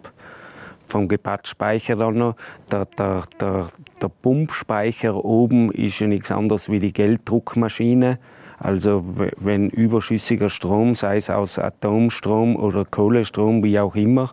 vom 0.88 1.08
Gepattspeicher 1.08 1.96
dann 1.96 2.20
noch. 2.20 2.36
Der, 2.72 2.86
der, 2.86 3.24
der, 3.40 3.70
der 4.00 4.10
Pumpspeicher 4.10 5.26
oben 5.26 5.72
ist 5.72 5.98
ja 6.00 6.06
nichts 6.06 6.30
anderes 6.30 6.70
wie 6.70 6.78
die 6.78 6.94
Gelddruckmaschine. 6.94 8.20
Also 8.64 9.04
wenn 9.38 9.70
überschüssiger 9.70 10.48
Strom, 10.48 10.94
sei 10.94 11.18
es 11.18 11.32
aus 11.32 11.58
Atomstrom 11.58 12.56
oder 12.56 12.86
Kohlestrom, 12.86 13.64
wie 13.64 13.80
auch 13.80 13.96
immer, 13.96 14.32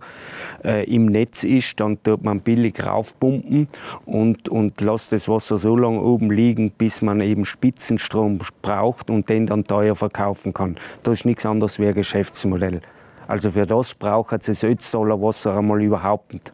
äh, 0.63 0.85
im 0.85 1.07
Netz 1.07 1.45
ist, 1.45 1.81
dann 1.81 2.03
tut 2.03 2.23
man 2.23 2.41
billig 2.41 2.85
raufpumpen 2.85 3.69
und, 4.05 4.51
und 4.51 4.83
lässt 4.83 5.13
das 5.13 5.29
Wasser 5.31 5.57
so 5.57 5.75
lange 5.75 6.03
oben 6.03 6.31
liegen, 6.31 6.71
bis 6.73 7.01
man 7.01 7.23
eben 7.23 7.47
Spitzenstrom 7.47 8.41
braucht 8.61 9.09
und 9.09 9.31
den 9.31 9.47
dann 9.47 9.65
teuer 9.65 9.97
verkaufen 9.97 10.53
kann. 10.53 10.77
Das 11.05 11.21
ist 11.21 11.25
nichts 11.25 11.47
anderes 11.47 11.79
wie 11.79 11.87
ein 11.87 11.95
Geschäftsmodell. 11.95 12.83
Also 13.29 13.53
für 13.53 13.67
das 13.67 13.95
braucht 13.95 14.33
es 14.35 14.47
das 14.47 14.63
Ötztaler 14.63 15.23
Wasser 15.23 15.57
einmal 15.57 15.81
überhaupt 15.83 16.35
nicht. 16.35 16.53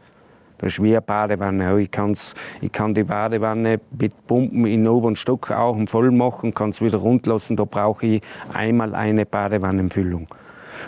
Das 0.59 0.75
ist 0.75 0.83
wie 0.83 0.91
eine 0.91 1.03
Badewanne. 1.03 1.81
Ich, 1.81 1.91
kann's, 1.91 2.35
ich 2.61 2.73
kann 2.73 2.95
die 2.95 3.05
Badewanne 3.05 3.81
mit 3.99 4.27
Pumpen 4.27 4.67
in 4.67 4.87
oberen 4.87 5.17
Stock 5.17 5.51
auch 5.51 5.77
voll 5.87 6.11
machen, 6.11 6.55
kann 6.55 6.71
es 6.71 6.81
wieder 6.81 6.99
rundlassen. 6.99 7.57
Da 7.57 7.65
brauche 7.65 8.07
ich 8.07 8.23
einmal 8.53 8.95
eine 8.95 9.27
Badewannenfüllung. 9.27 10.29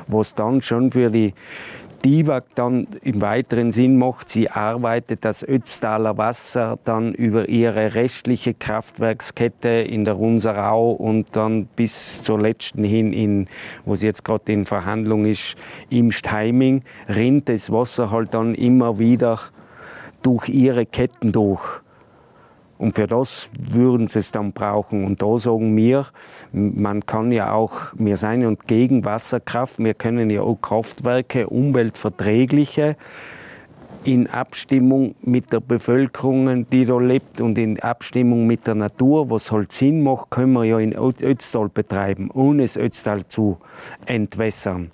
Was 0.06 0.34
dann 0.34 0.62
schon 0.62 0.90
für 0.90 1.10
die 1.10 1.34
DIVAG 2.04 2.44
dann 2.54 2.86
im 3.02 3.20
weiteren 3.20 3.72
Sinn 3.72 3.98
macht, 3.98 4.28
sie 4.28 4.48
arbeitet 4.48 5.24
das 5.24 5.42
Ötztaler 5.42 6.16
Wasser 6.16 6.78
dann 6.84 7.12
über 7.14 7.48
ihre 7.48 7.94
restliche 7.94 8.54
Kraftwerkskette 8.54 9.68
in 9.68 10.04
der 10.04 10.14
Runserau 10.14 10.92
und 10.92 11.34
dann 11.34 11.66
bis 11.66 12.22
zur 12.22 12.40
letzten 12.40 12.84
hin, 12.84 13.12
in, 13.12 13.48
wo 13.84 13.96
sie 13.96 14.06
jetzt 14.06 14.24
gerade 14.24 14.52
in 14.52 14.66
Verhandlung 14.66 15.24
ist, 15.24 15.56
im 15.90 16.12
Steiming, 16.12 16.84
rinnt 17.08 17.48
das 17.48 17.72
Wasser 17.72 18.10
halt 18.10 18.34
dann 18.34 18.54
immer 18.54 18.98
wieder 18.98 19.40
durch 20.22 20.48
ihre 20.48 20.86
Ketten 20.86 21.32
durch. 21.32 21.62
Und 22.78 22.96
für 22.96 23.06
das 23.06 23.48
würden 23.58 24.08
sie 24.08 24.18
es 24.18 24.32
dann 24.32 24.52
brauchen. 24.52 25.04
Und 25.04 25.22
da 25.22 25.38
sagen 25.38 25.74
wir, 25.76 26.06
man 26.52 27.06
kann 27.06 27.32
ja 27.32 27.52
auch, 27.52 27.72
wir 27.94 28.16
sind 28.16 28.42
ja 28.42 28.52
gegen 28.66 29.04
Wasserkraft, 29.04 29.78
wir 29.78 29.94
können 29.94 30.28
ja 30.28 30.42
auch 30.42 30.60
Kraftwerke, 30.60 31.46
umweltverträgliche, 31.46 32.96
in 34.04 34.28
Abstimmung 34.28 35.16
mit 35.22 35.52
der 35.52 35.60
Bevölkerung, 35.60 36.68
die 36.70 36.84
da 36.84 36.98
lebt 36.98 37.40
und 37.40 37.58
in 37.58 37.80
Abstimmung 37.80 38.46
mit 38.46 38.66
der 38.66 38.76
Natur, 38.76 39.30
was 39.30 39.50
halt 39.50 39.72
Sinn 39.72 40.02
macht, 40.02 40.30
können 40.30 40.52
wir 40.52 40.64
ja 40.64 40.78
in 40.78 40.94
Ötztal 40.94 41.68
betreiben, 41.68 42.30
ohne 42.32 42.62
das 42.62 42.76
Ötztal 42.76 43.26
zu 43.26 43.58
entwässern. 44.04 44.92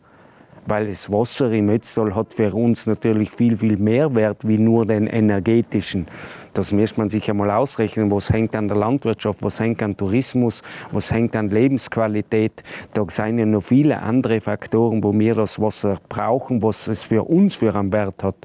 Weil 0.66 0.88
das 0.88 1.10
Wasser 1.10 1.50
im 1.52 1.68
Ötztal 1.68 2.14
hat 2.14 2.32
für 2.32 2.54
uns 2.54 2.86
natürlich 2.86 3.30
viel, 3.30 3.56
viel 3.56 3.76
mehr 3.76 4.14
Wert 4.14 4.46
wie 4.46 4.58
nur 4.58 4.86
den 4.86 5.06
energetischen. 5.06 6.06
Das 6.54 6.72
müsste 6.72 7.00
man 7.00 7.08
sich 7.08 7.30
einmal 7.30 7.50
ausrechnen, 7.50 8.10
was 8.10 8.30
hängt 8.30 8.54
an 8.54 8.68
der 8.68 8.76
Landwirtschaft, 8.76 9.42
was 9.42 9.58
hängt 9.58 9.82
an 9.82 9.96
Tourismus, 9.96 10.62
was 10.90 11.10
hängt 11.10 11.34
an 11.34 11.48
Lebensqualität. 11.48 12.62
Da 12.92 13.06
sind 13.08 13.38
ja 13.38 13.46
noch 13.46 13.62
viele 13.62 14.00
andere 14.00 14.40
Faktoren, 14.40 15.02
wo 15.02 15.12
wir 15.18 15.34
das 15.34 15.60
Wasser 15.60 15.98
brauchen, 16.08 16.62
was 16.62 16.88
es 16.88 17.02
für 17.02 17.24
uns 17.24 17.54
für 17.54 17.74
einen 17.74 17.92
Wert 17.92 18.22
hat. 18.22 18.36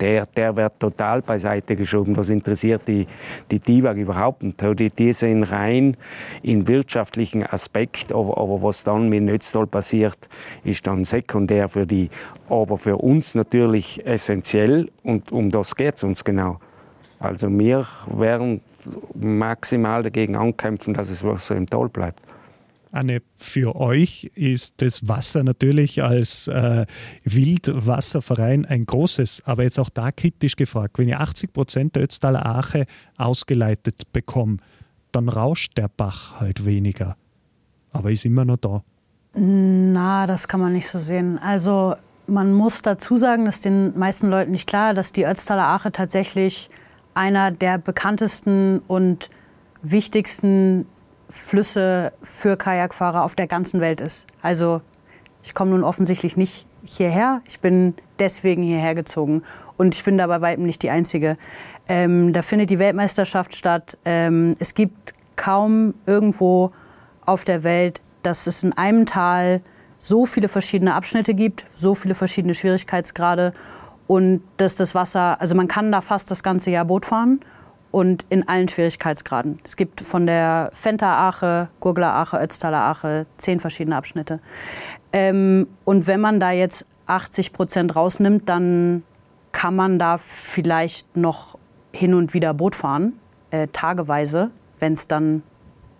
Der, 0.00 0.26
der 0.26 0.56
wird 0.56 0.78
total 0.78 1.22
beiseite 1.22 1.76
geschoben. 1.76 2.14
Das 2.14 2.28
interessiert 2.28 2.82
die, 2.86 3.06
die 3.50 3.58
DIVAG 3.58 3.96
überhaupt 3.96 4.42
nicht. 4.42 4.62
Die, 4.78 4.90
die 4.90 5.12
sind 5.12 5.44
rein 5.44 5.96
in 6.42 6.68
wirtschaftlichen 6.68 7.44
Aspekt, 7.44 8.12
aber, 8.12 8.38
aber 8.38 8.62
was 8.62 8.84
dann 8.84 9.08
mit 9.08 9.22
Nötztal 9.22 9.66
passiert, 9.66 10.28
ist 10.64 10.86
dann 10.86 11.04
sekundär 11.04 11.68
für 11.68 11.86
die, 11.86 12.10
aber 12.48 12.78
für 12.78 12.96
uns 12.96 13.34
natürlich 13.34 14.04
essentiell 14.06 14.90
und 15.02 15.32
um 15.32 15.50
das 15.50 15.74
geht 15.74 15.96
es 15.96 16.04
uns 16.04 16.24
genau. 16.24 16.58
Also 17.18 17.48
wir 17.48 17.86
werden 18.06 18.60
maximal 19.14 20.02
dagegen 20.02 20.36
ankämpfen, 20.36 20.94
dass 20.94 21.08
das 21.08 21.24
Wasser 21.24 21.56
im 21.56 21.68
Tal 21.68 21.88
bleibt. 21.88 22.20
Anne, 22.92 23.20
für 23.36 23.76
euch 23.76 24.30
ist 24.34 24.80
das 24.80 25.06
Wasser 25.06 25.44
natürlich 25.44 26.02
als 26.02 26.48
äh, 26.48 26.86
Wildwasserverein 27.24 28.64
ein 28.64 28.86
großes, 28.86 29.42
aber 29.44 29.64
jetzt 29.64 29.78
auch 29.78 29.90
da 29.90 30.12
kritisch 30.12 30.56
gefragt. 30.56 30.98
Wenn 30.98 31.08
ihr 31.08 31.20
80 31.20 31.52
Prozent 31.52 31.96
der 31.96 32.04
Ötztaler 32.04 32.46
Ache 32.46 32.86
ausgeleitet 33.18 34.12
bekommt, 34.12 34.62
dann 35.12 35.28
rauscht 35.28 35.76
der 35.76 35.88
Bach 35.94 36.40
halt 36.40 36.64
weniger. 36.64 37.16
Aber 37.92 38.10
ist 38.10 38.24
immer 38.24 38.44
noch 38.44 38.58
da. 38.58 38.80
Na, 39.34 40.26
das 40.26 40.48
kann 40.48 40.60
man 40.60 40.72
nicht 40.72 40.88
so 40.88 40.98
sehen. 40.98 41.38
Also 41.38 41.96
man 42.26 42.52
muss 42.52 42.82
dazu 42.82 43.16
sagen, 43.16 43.44
dass 43.44 43.60
den 43.60 43.98
meisten 43.98 44.28
Leuten 44.28 44.52
nicht 44.52 44.66
klar, 44.66 44.94
dass 44.94 45.12
die 45.12 45.24
Ötztaler 45.24 45.68
Ache 45.68 45.92
tatsächlich 45.92 46.70
einer 47.16 47.50
der 47.50 47.78
bekanntesten 47.78 48.80
und 48.86 49.30
wichtigsten 49.82 50.86
Flüsse 51.28 52.12
für 52.22 52.56
Kajakfahrer 52.56 53.24
auf 53.24 53.34
der 53.34 53.46
ganzen 53.46 53.80
Welt 53.80 54.00
ist. 54.00 54.26
Also 54.42 54.80
ich 55.42 55.54
komme 55.54 55.72
nun 55.72 55.82
offensichtlich 55.82 56.36
nicht 56.36 56.66
hierher, 56.84 57.40
ich 57.48 57.60
bin 57.60 57.94
deswegen 58.18 58.62
hierher 58.62 58.94
gezogen 58.94 59.42
und 59.76 59.94
ich 59.94 60.04
bin 60.04 60.18
da 60.18 60.26
bei 60.26 60.40
weitem 60.40 60.66
nicht 60.66 60.82
die 60.82 60.90
Einzige. 60.90 61.36
Ähm, 61.88 62.32
da 62.32 62.42
findet 62.42 62.70
die 62.70 62.78
Weltmeisterschaft 62.78 63.56
statt. 63.56 63.98
Ähm, 64.04 64.54
es 64.58 64.74
gibt 64.74 65.14
kaum 65.36 65.94
irgendwo 66.06 66.72
auf 67.24 67.44
der 67.44 67.64
Welt, 67.64 68.00
dass 68.22 68.46
es 68.46 68.62
in 68.62 68.72
einem 68.72 69.06
Tal 69.06 69.62
so 69.98 70.26
viele 70.26 70.48
verschiedene 70.48 70.94
Abschnitte 70.94 71.34
gibt, 71.34 71.64
so 71.74 71.94
viele 71.94 72.14
verschiedene 72.14 72.54
Schwierigkeitsgrade 72.54 73.52
und 74.06 74.42
dass 74.56 74.76
das 74.76 74.94
Wasser, 74.94 75.40
also 75.40 75.54
man 75.54 75.68
kann 75.68 75.90
da 75.92 76.00
fast 76.00 76.30
das 76.30 76.42
ganze 76.42 76.70
Jahr 76.70 76.84
Boot 76.84 77.06
fahren 77.06 77.40
und 77.90 78.26
in 78.28 78.46
allen 78.48 78.68
Schwierigkeitsgraden. 78.68 79.58
Es 79.64 79.76
gibt 79.76 80.00
von 80.00 80.26
der 80.26 80.70
Fenta-Ache, 80.72 81.68
Gurgler-Ache, 81.80 82.38
Ötztaler 82.38 82.82
Ache 82.82 83.26
zehn 83.38 83.58
verschiedene 83.58 83.96
Abschnitte. 83.96 84.40
Ähm, 85.12 85.66
und 85.84 86.06
wenn 86.06 86.20
man 86.20 86.40
da 86.40 86.50
jetzt 86.50 86.86
80 87.06 87.52
Prozent 87.52 87.96
rausnimmt, 87.96 88.48
dann 88.48 89.02
kann 89.52 89.74
man 89.74 89.98
da 89.98 90.18
vielleicht 90.18 91.16
noch 91.16 91.58
hin 91.92 92.14
und 92.14 92.34
wieder 92.34 92.52
Boot 92.52 92.74
fahren, 92.74 93.14
äh, 93.50 93.68
tageweise, 93.72 94.50
wenn 94.78 94.92
es 94.92 95.08
dann 95.08 95.42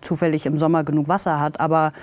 zufällig 0.01 0.45
im 0.45 0.57
Sommer 0.57 0.83
genug 0.83 1.07
Wasser 1.07 1.39
hat. 1.39 1.59
Aber 1.59 1.93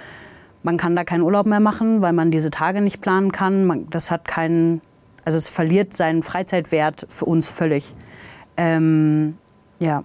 man 0.65 0.77
kann 0.77 0.97
da 0.97 1.05
keinen 1.05 1.23
Urlaub 1.23 1.47
mehr 1.47 1.61
machen, 1.61 2.01
weil 2.03 2.13
man 2.13 2.31
diese 2.31 2.51
Tage 2.51 2.81
nicht 2.81 3.01
planen 3.01 3.31
kann. 3.31 3.65
Man, 3.65 3.89
das 3.91 4.11
hat 4.11 4.27
keinen 4.27 4.81
also 5.25 5.39
es 5.39 5.49
verliert 5.49 5.95
seinen 5.95 6.23
Freizeitwert 6.23 7.07
für 7.09 7.25
uns 7.25 7.49
völlig. 7.49 7.95
Ähm, 8.57 9.37
ja. 9.79 10.05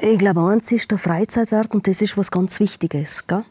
Ich 0.00 0.18
glaube, 0.18 0.40
eins 0.40 0.72
ist 0.72 0.90
der 0.90 0.98
Freizeitwert 0.98 1.74
und 1.74 1.86
das 1.86 2.02
ist 2.02 2.16
was 2.16 2.30
ganz 2.30 2.58
Wichtiges. 2.58 3.26
Gell? 3.26 3.44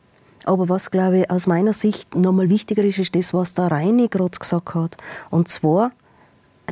Aber 0.44 0.70
was, 0.70 0.92
glaube 0.92 1.20
ich, 1.20 1.30
aus 1.30 1.48
meiner 1.48 1.74
Sicht 1.74 2.16
nochmal 2.16 2.50
wichtiger 2.50 2.84
ist, 2.84 3.00
ist 3.00 3.16
das, 3.16 3.34
was 3.34 3.54
der 3.54 3.72
Reini 3.72 4.08
gerade 4.08 4.38
gesagt 4.38 4.76
hat. 4.76 4.98
Und 5.30 5.48
zwar 5.48 5.92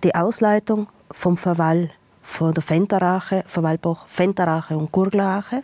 die 0.04 0.16
Ausleitung 0.16 0.88
vom 1.12 1.38
Verwall 1.38 1.92
von 2.22 2.54
der 2.54 2.64
Fenterache, 2.64 3.44
Verwallbach, 3.48 4.08
Fenterache 4.08 4.78
und 4.78 4.92
Gurglerache, 4.92 5.64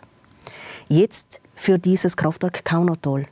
jetzt 0.88 1.40
für 1.54 1.78
dieses 1.78 2.16
Kraftwerk 2.16 2.64
Kaunertal. 2.64 3.26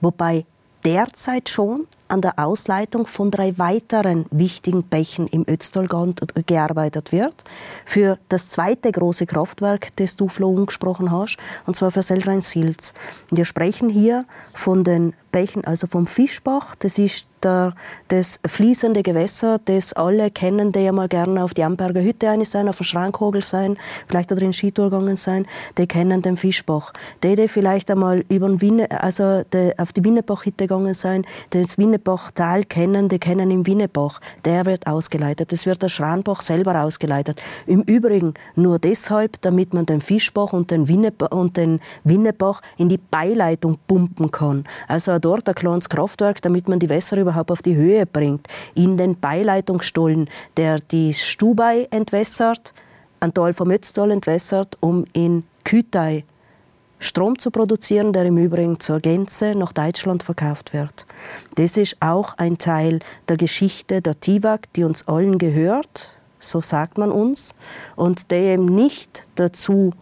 Wobei 0.00 0.44
derzeit 0.84 1.48
schon 1.48 1.86
an 2.10 2.20
der 2.20 2.38
Ausleitung 2.38 3.06
von 3.06 3.30
drei 3.30 3.56
weiteren 3.58 4.26
wichtigen 4.30 4.82
Bächen 4.82 5.26
im 5.28 5.44
Ötztalgand 5.48 6.20
gearbeitet 6.46 7.12
wird. 7.12 7.44
Für 7.86 8.18
das 8.28 8.48
zweite 8.50 8.92
große 8.92 9.26
Kraftwerk, 9.26 9.94
das 9.96 10.16
du, 10.16 10.28
Flo, 10.28 10.56
angesprochen 10.56 11.10
hast, 11.10 11.36
und 11.66 11.76
zwar 11.76 11.90
für 11.90 12.02
Selrein-Silz. 12.02 12.94
Wir 13.30 13.44
sprechen 13.44 13.88
hier 13.88 14.24
von 14.54 14.84
den 14.84 15.14
Bächen, 15.32 15.64
also 15.64 15.86
vom 15.86 16.06
Fischbach. 16.06 16.74
Das 16.76 16.98
ist 16.98 17.26
der, 17.42 17.74
das 18.08 18.40
fließende 18.46 19.02
Gewässer, 19.02 19.58
das 19.64 19.92
alle 19.92 20.30
kennen, 20.30 20.72
die 20.72 20.80
ja 20.80 20.92
mal 20.92 21.08
gerne 21.08 21.42
auf 21.42 21.54
die 21.54 21.64
Amberger 21.64 22.02
Hütte 22.02 22.28
eine 22.28 22.44
sein, 22.44 22.68
auf 22.68 22.78
dem 22.78 22.84
Schrankhogel 22.84 23.44
sein, 23.44 23.76
vielleicht 24.08 24.30
da 24.30 24.34
drin 24.34 24.52
Skitour 24.52 24.90
gegangen 24.90 25.16
sein, 25.16 25.46
die 25.78 25.86
kennen 25.86 26.22
den 26.22 26.36
Fischbach. 26.36 26.92
Die, 27.22 27.34
die 27.34 27.48
vielleicht 27.48 27.90
einmal 27.90 28.24
über 28.28 28.48
den 28.48 28.60
Wiener, 28.60 29.02
also 29.02 29.42
die, 29.52 29.72
auf 29.78 29.92
die 29.92 30.04
Wienerbach-Hütte 30.04 30.64
gegangen 30.64 30.94
sein, 30.94 31.24
das 31.50 31.78
Wienerbach-Tal 32.00 32.64
kennen, 32.64 33.08
die 33.08 33.18
kennen 33.18 33.50
im 33.50 33.66
Wienerbach. 33.66 34.20
Der 34.44 34.64
wird 34.66 34.86
ausgeleitet. 34.86 35.52
Das 35.52 35.66
wird 35.66 35.82
der 35.82 35.88
Schranbach 35.88 36.40
selber 36.40 36.82
ausgeleitet. 36.82 37.40
Im 37.66 37.82
Übrigen 37.82 38.34
nur 38.56 38.78
deshalb, 38.78 39.40
damit 39.42 39.74
man 39.74 39.86
den 39.86 40.00
Fischbach 40.00 40.52
und 40.52 40.70
den, 40.70 40.88
Wienebach, 40.88 41.30
und 41.30 41.56
den 41.56 41.80
Wienebach 42.04 42.62
in 42.78 42.88
die 42.88 42.98
Beileitung 42.98 43.78
pumpen 43.86 44.30
kann. 44.30 44.64
Also 44.88 45.18
dort 45.18 45.48
ein 45.48 45.54
kleines 45.54 45.88
Kraftwerk, 45.88 46.40
damit 46.42 46.68
man 46.68 46.78
die 46.78 46.88
Wässer 46.88 47.18
überhaupt 47.18 47.50
auf 47.50 47.62
die 47.62 47.76
Höhe 47.76 48.06
bringt. 48.06 48.46
In 48.74 48.96
den 48.96 49.18
Beileitungsstollen, 49.18 50.28
der 50.56 50.78
die 50.80 51.12
Stubai 51.14 51.86
entwässert, 51.90 52.72
ein 53.20 53.34
Teil 53.34 53.52
vom 53.52 53.70
Ötztal 53.70 54.10
entwässert, 54.10 54.78
um 54.80 55.04
in 55.12 55.44
Kütei 55.64 56.24
Strom 57.00 57.38
zu 57.38 57.50
produzieren, 57.50 58.12
der 58.12 58.26
im 58.26 58.36
Übrigen 58.36 58.78
zur 58.78 59.00
Gänze 59.00 59.54
nach 59.54 59.72
Deutschland 59.72 60.22
verkauft 60.22 60.72
wird. 60.72 61.06
Das 61.56 61.76
ist 61.76 61.96
auch 62.00 62.34
ein 62.36 62.58
Teil 62.58 63.00
der 63.28 63.38
Geschichte 63.38 64.02
der 64.02 64.20
TIWAG, 64.20 64.72
die 64.76 64.84
uns 64.84 65.08
allen 65.08 65.38
gehört, 65.38 66.14
so 66.38 66.60
sagt 66.60 66.98
man 66.98 67.10
uns, 67.10 67.54
und 67.96 68.30
der 68.30 68.54
eben 68.54 68.66
nicht 68.66 69.24
dazu 69.34 69.92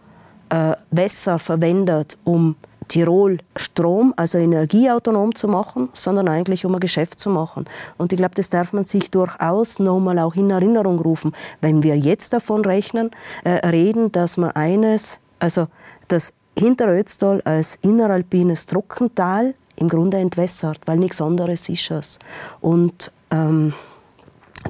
äh, 0.49 0.73
Wässer 0.91 1.39
verwendet, 1.39 2.17
um 2.25 2.55
Tirol 2.89 3.37
Strom, 3.55 4.13
also 4.17 4.37
energieautonom 4.37 5.35
zu 5.35 5.47
machen, 5.47 5.89
sondern 5.93 6.27
eigentlich 6.27 6.65
um 6.65 6.73
ein 6.73 6.79
Geschäft 6.79 7.19
zu 7.19 7.29
machen. 7.29 7.65
Und 7.97 8.11
ich 8.11 8.17
glaube, 8.17 8.35
das 8.35 8.49
darf 8.49 8.73
man 8.73 8.83
sich 8.83 9.09
durchaus 9.11 9.79
nochmal 9.79 10.19
auch 10.19 10.35
in 10.35 10.49
Erinnerung 10.49 10.99
rufen, 10.99 11.33
wenn 11.61 11.83
wir 11.83 11.97
jetzt 11.97 12.33
davon 12.33 12.65
rechnen, 12.65 13.11
äh, 13.43 13.67
reden, 13.67 14.11
dass 14.11 14.37
man 14.37 14.51
eines, 14.51 15.19
also 15.39 15.67
das 16.07 16.33
Hinterötztal 16.59 17.41
als 17.41 17.75
inneralpines 17.81 18.65
Trockental 18.65 19.55
im 19.77 19.87
Grunde 19.87 20.17
entwässert, 20.17 20.81
weil 20.85 20.97
nichts 20.97 21.21
anderes 21.21 21.69
ist 21.69 21.89
es. 21.91 22.19
Und 22.59 23.11
ähm, 23.31 23.73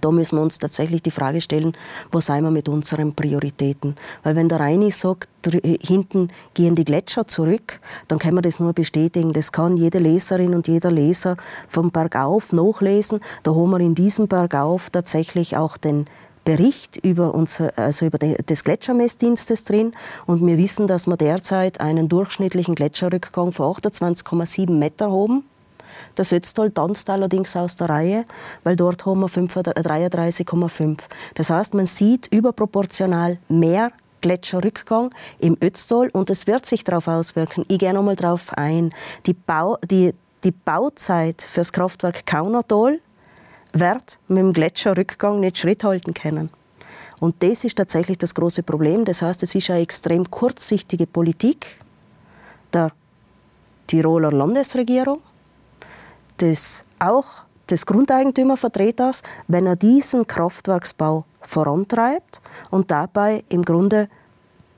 da 0.01 0.11
müssen 0.11 0.37
wir 0.37 0.43
uns 0.43 0.59
tatsächlich 0.59 1.01
die 1.01 1.11
Frage 1.11 1.41
stellen, 1.41 1.73
wo 2.11 2.19
sind 2.19 2.43
wir 2.43 2.51
mit 2.51 2.69
unseren 2.69 3.15
Prioritäten? 3.15 3.95
Weil 4.21 4.35
wenn 4.35 4.47
der 4.47 4.59
Reini 4.59 4.91
sagt, 4.91 5.27
äh, 5.47 5.79
hinten 5.81 6.27
gehen 6.53 6.75
die 6.75 6.85
Gletscher 6.85 7.27
zurück, 7.27 7.79
dann 8.07 8.19
kann 8.19 8.35
man 8.35 8.43
das 8.43 8.59
nur 8.59 8.73
bestätigen. 8.73 9.33
Das 9.33 9.51
kann 9.51 9.77
jede 9.77 9.97
Leserin 9.97 10.53
und 10.53 10.67
jeder 10.67 10.91
Leser 10.91 11.37
vom 11.67 11.89
Bergauf 11.89 12.53
nachlesen. 12.53 13.19
Da 13.41 13.55
haben 13.55 13.71
wir 13.71 13.79
in 13.79 13.95
diesem 13.95 14.27
Bergauf 14.27 14.91
tatsächlich 14.91 15.57
auch 15.57 15.75
den 15.75 16.05
Bericht 16.49 16.97
über, 16.97 17.35
unser, 17.35 17.77
also 17.77 18.07
über 18.07 18.17
des 18.17 18.63
Gletschermessdienstes 18.63 19.65
drin 19.65 19.93
und 20.25 20.43
wir 20.43 20.57
wissen, 20.57 20.87
dass 20.87 21.05
wir 21.05 21.15
derzeit 21.15 21.79
einen 21.79 22.09
durchschnittlichen 22.09 22.73
Gletscherrückgang 22.73 23.51
von 23.51 23.75
28,7 23.75 24.71
Meter 24.71 25.11
haben 25.11 25.43
das 26.15 26.31
Ötztal 26.33 26.71
tanzt 26.71 27.09
allerdings 27.09 27.55
aus 27.55 27.75
der 27.75 27.89
Reihe, 27.89 28.25
weil 28.63 28.75
dort 28.75 29.05
haben 29.05 29.19
wir 29.21 29.27
33,5. 29.27 30.99
Das 31.35 31.49
heißt, 31.49 31.73
man 31.75 31.85
sieht 31.85 32.27
überproportional 32.27 33.37
mehr 33.47 33.91
Gletscherrückgang 34.21 35.13
im 35.39 35.55
Ötztal 35.61 36.09
und 36.09 36.29
es 36.29 36.47
wird 36.47 36.65
sich 36.65 36.83
darauf 36.83 37.07
auswirken. 37.07 37.63
Ich 37.67 37.79
gehe 37.79 37.93
nochmal 37.93 38.15
darauf 38.15 38.53
ein. 38.57 38.93
Die, 39.25 39.33
Bau, 39.33 39.77
die, 39.89 40.13
die 40.43 40.51
Bauzeit 40.51 41.41
für 41.41 41.61
das 41.61 41.71
Kraftwerk 41.71 42.25
Kaunertal 42.25 42.99
wird 43.73 44.19
mit 44.27 44.39
dem 44.39 44.53
Gletscherrückgang 44.53 45.39
nicht 45.39 45.57
Schritt 45.57 45.83
halten 45.83 46.13
können. 46.13 46.49
Und 47.19 47.43
das 47.43 47.63
ist 47.63 47.77
tatsächlich 47.77 48.17
das 48.17 48.33
große 48.33 48.63
Problem. 48.63 49.05
Das 49.05 49.21
heißt, 49.21 49.43
es 49.43 49.55
ist 49.55 49.69
eine 49.69 49.81
extrem 49.81 50.29
kurzsichtige 50.29 51.05
Politik 51.05 51.67
der 52.73 52.91
Tiroler 53.87 54.31
Landesregierung, 54.31 55.21
das 56.37 56.85
auch 56.99 57.25
des 57.69 57.85
Grundeigentümervertreters, 57.85 59.21
wenn 59.47 59.65
er 59.65 59.75
diesen 59.75 60.25
Kraftwerksbau 60.27 61.25
vorantreibt 61.41 62.41
und 62.69 62.91
dabei 62.91 63.43
im 63.49 63.63
Grunde 63.63 64.09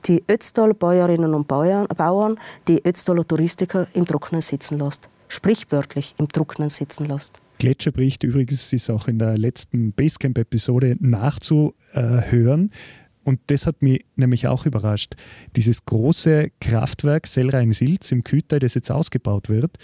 die 0.06 0.24
Ötztaler 0.28 0.74
Bäuerinnen 0.74 1.34
und 1.34 1.46
Bauern, 1.46 2.40
die 2.66 2.84
Ötztaler 2.84 3.26
Touristiker 3.26 3.86
im 3.92 4.06
Trockenen 4.06 4.42
sitzen 4.42 4.78
lässt. 4.78 5.08
Sprichwörtlich 5.28 6.14
im 6.18 6.28
Trockenen 6.28 6.70
sitzen 6.70 7.06
lässt. 7.06 7.41
Gletscherbericht 7.62 8.24
übrigens 8.24 8.72
ist 8.72 8.90
auch 8.90 9.06
in 9.06 9.20
der 9.20 9.38
letzten 9.38 9.92
Basecamp-Episode 9.92 10.96
nachzuhören. 10.98 12.72
Und 13.22 13.38
das 13.46 13.68
hat 13.68 13.82
mich 13.82 14.04
nämlich 14.16 14.48
auch 14.48 14.66
überrascht. 14.66 15.14
Dieses 15.54 15.84
große 15.84 16.50
Kraftwerk 16.60 17.28
Sellrhein-Silz 17.28 18.10
im 18.10 18.24
Küter, 18.24 18.58
das 18.58 18.74
jetzt 18.74 18.90
ausgebaut 18.90 19.48
wird, 19.48 19.76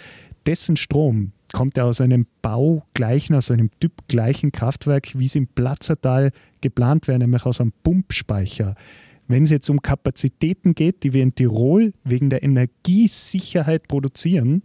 dessen 0.45 0.75
Strom 0.75 1.31
kommt 1.53 1.77
ja 1.77 1.85
aus 1.85 2.01
einem 2.01 2.27
baugleichen, 2.41 3.33
aus 3.37 3.49
einem 3.49 3.71
typgleichen 3.79 4.51
Kraftwerk, 4.51 5.17
wie 5.17 5.27
es 5.27 5.35
im 5.35 5.47
Platzertal 5.47 6.33
geplant 6.59 7.07
wäre, 7.07 7.19
nämlich 7.19 7.45
aus 7.45 7.61
einem 7.61 7.71
Pumpspeicher. 7.83 8.75
Wenn 9.29 9.43
es 9.43 9.51
jetzt 9.51 9.69
um 9.69 9.81
Kapazitäten 9.81 10.75
geht, 10.75 11.03
die 11.03 11.13
wir 11.13 11.23
in 11.23 11.33
Tirol 11.33 11.93
wegen 12.03 12.29
der 12.29 12.43
Energiesicherheit 12.43 13.87
produzieren, 13.87 14.63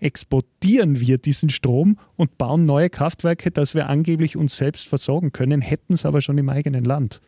exportieren 0.00 1.00
wir 1.00 1.18
diesen 1.18 1.50
Strom 1.50 1.98
und 2.16 2.38
bauen 2.38 2.62
neue 2.62 2.90
Kraftwerke, 2.90 3.50
dass 3.50 3.74
wir 3.74 3.88
angeblich 3.88 4.36
uns 4.36 4.56
selbst 4.56 4.88
versorgen 4.88 5.32
können, 5.32 5.60
hätten 5.60 5.94
es 5.94 6.04
aber 6.04 6.20
schon 6.20 6.38
im 6.38 6.48
eigenen 6.48 6.84
Land. 6.84 7.20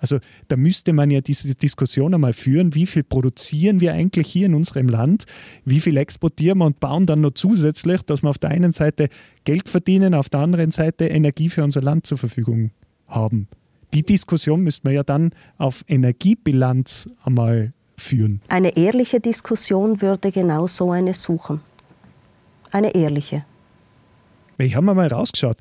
Also 0.00 0.18
da 0.48 0.56
müsste 0.56 0.92
man 0.92 1.10
ja 1.10 1.20
diese 1.20 1.54
Diskussion 1.54 2.14
einmal 2.14 2.32
führen, 2.32 2.74
wie 2.74 2.86
viel 2.86 3.02
produzieren 3.02 3.80
wir 3.80 3.92
eigentlich 3.92 4.28
hier 4.28 4.46
in 4.46 4.54
unserem 4.54 4.88
Land, 4.88 5.24
wie 5.64 5.78
viel 5.78 5.98
exportieren 5.98 6.58
wir 6.58 6.64
und 6.64 6.80
bauen 6.80 7.06
dann 7.06 7.20
noch 7.20 7.32
zusätzlich, 7.32 8.02
dass 8.02 8.22
wir 8.22 8.30
auf 8.30 8.38
der 8.38 8.50
einen 8.50 8.72
Seite 8.72 9.08
Geld 9.44 9.68
verdienen, 9.68 10.14
auf 10.14 10.30
der 10.30 10.40
anderen 10.40 10.70
Seite 10.70 11.06
Energie 11.06 11.50
für 11.50 11.62
unser 11.62 11.82
Land 11.82 12.06
zur 12.06 12.16
Verfügung 12.16 12.70
haben. 13.08 13.46
Die 13.92 14.02
Diskussion 14.02 14.62
müsste 14.62 14.86
man 14.86 14.94
ja 14.94 15.02
dann 15.02 15.32
auf 15.58 15.84
Energiebilanz 15.86 17.10
einmal 17.22 17.74
führen. 17.96 18.40
Eine 18.48 18.76
ehrliche 18.76 19.20
Diskussion 19.20 20.00
würde 20.00 20.32
genau 20.32 20.66
so 20.66 20.92
eine 20.92 21.12
suchen. 21.12 21.60
Eine 22.70 22.94
ehrliche. 22.94 23.44
Ich 24.58 24.76
habe 24.76 24.94
mal 24.94 25.08
rausgeschaut. 25.08 25.56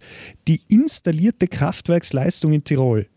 Die 0.48 0.62
installierte 0.68 1.48
Kraftwerksleistung 1.48 2.54
in 2.54 2.64
Tirol 2.64 3.08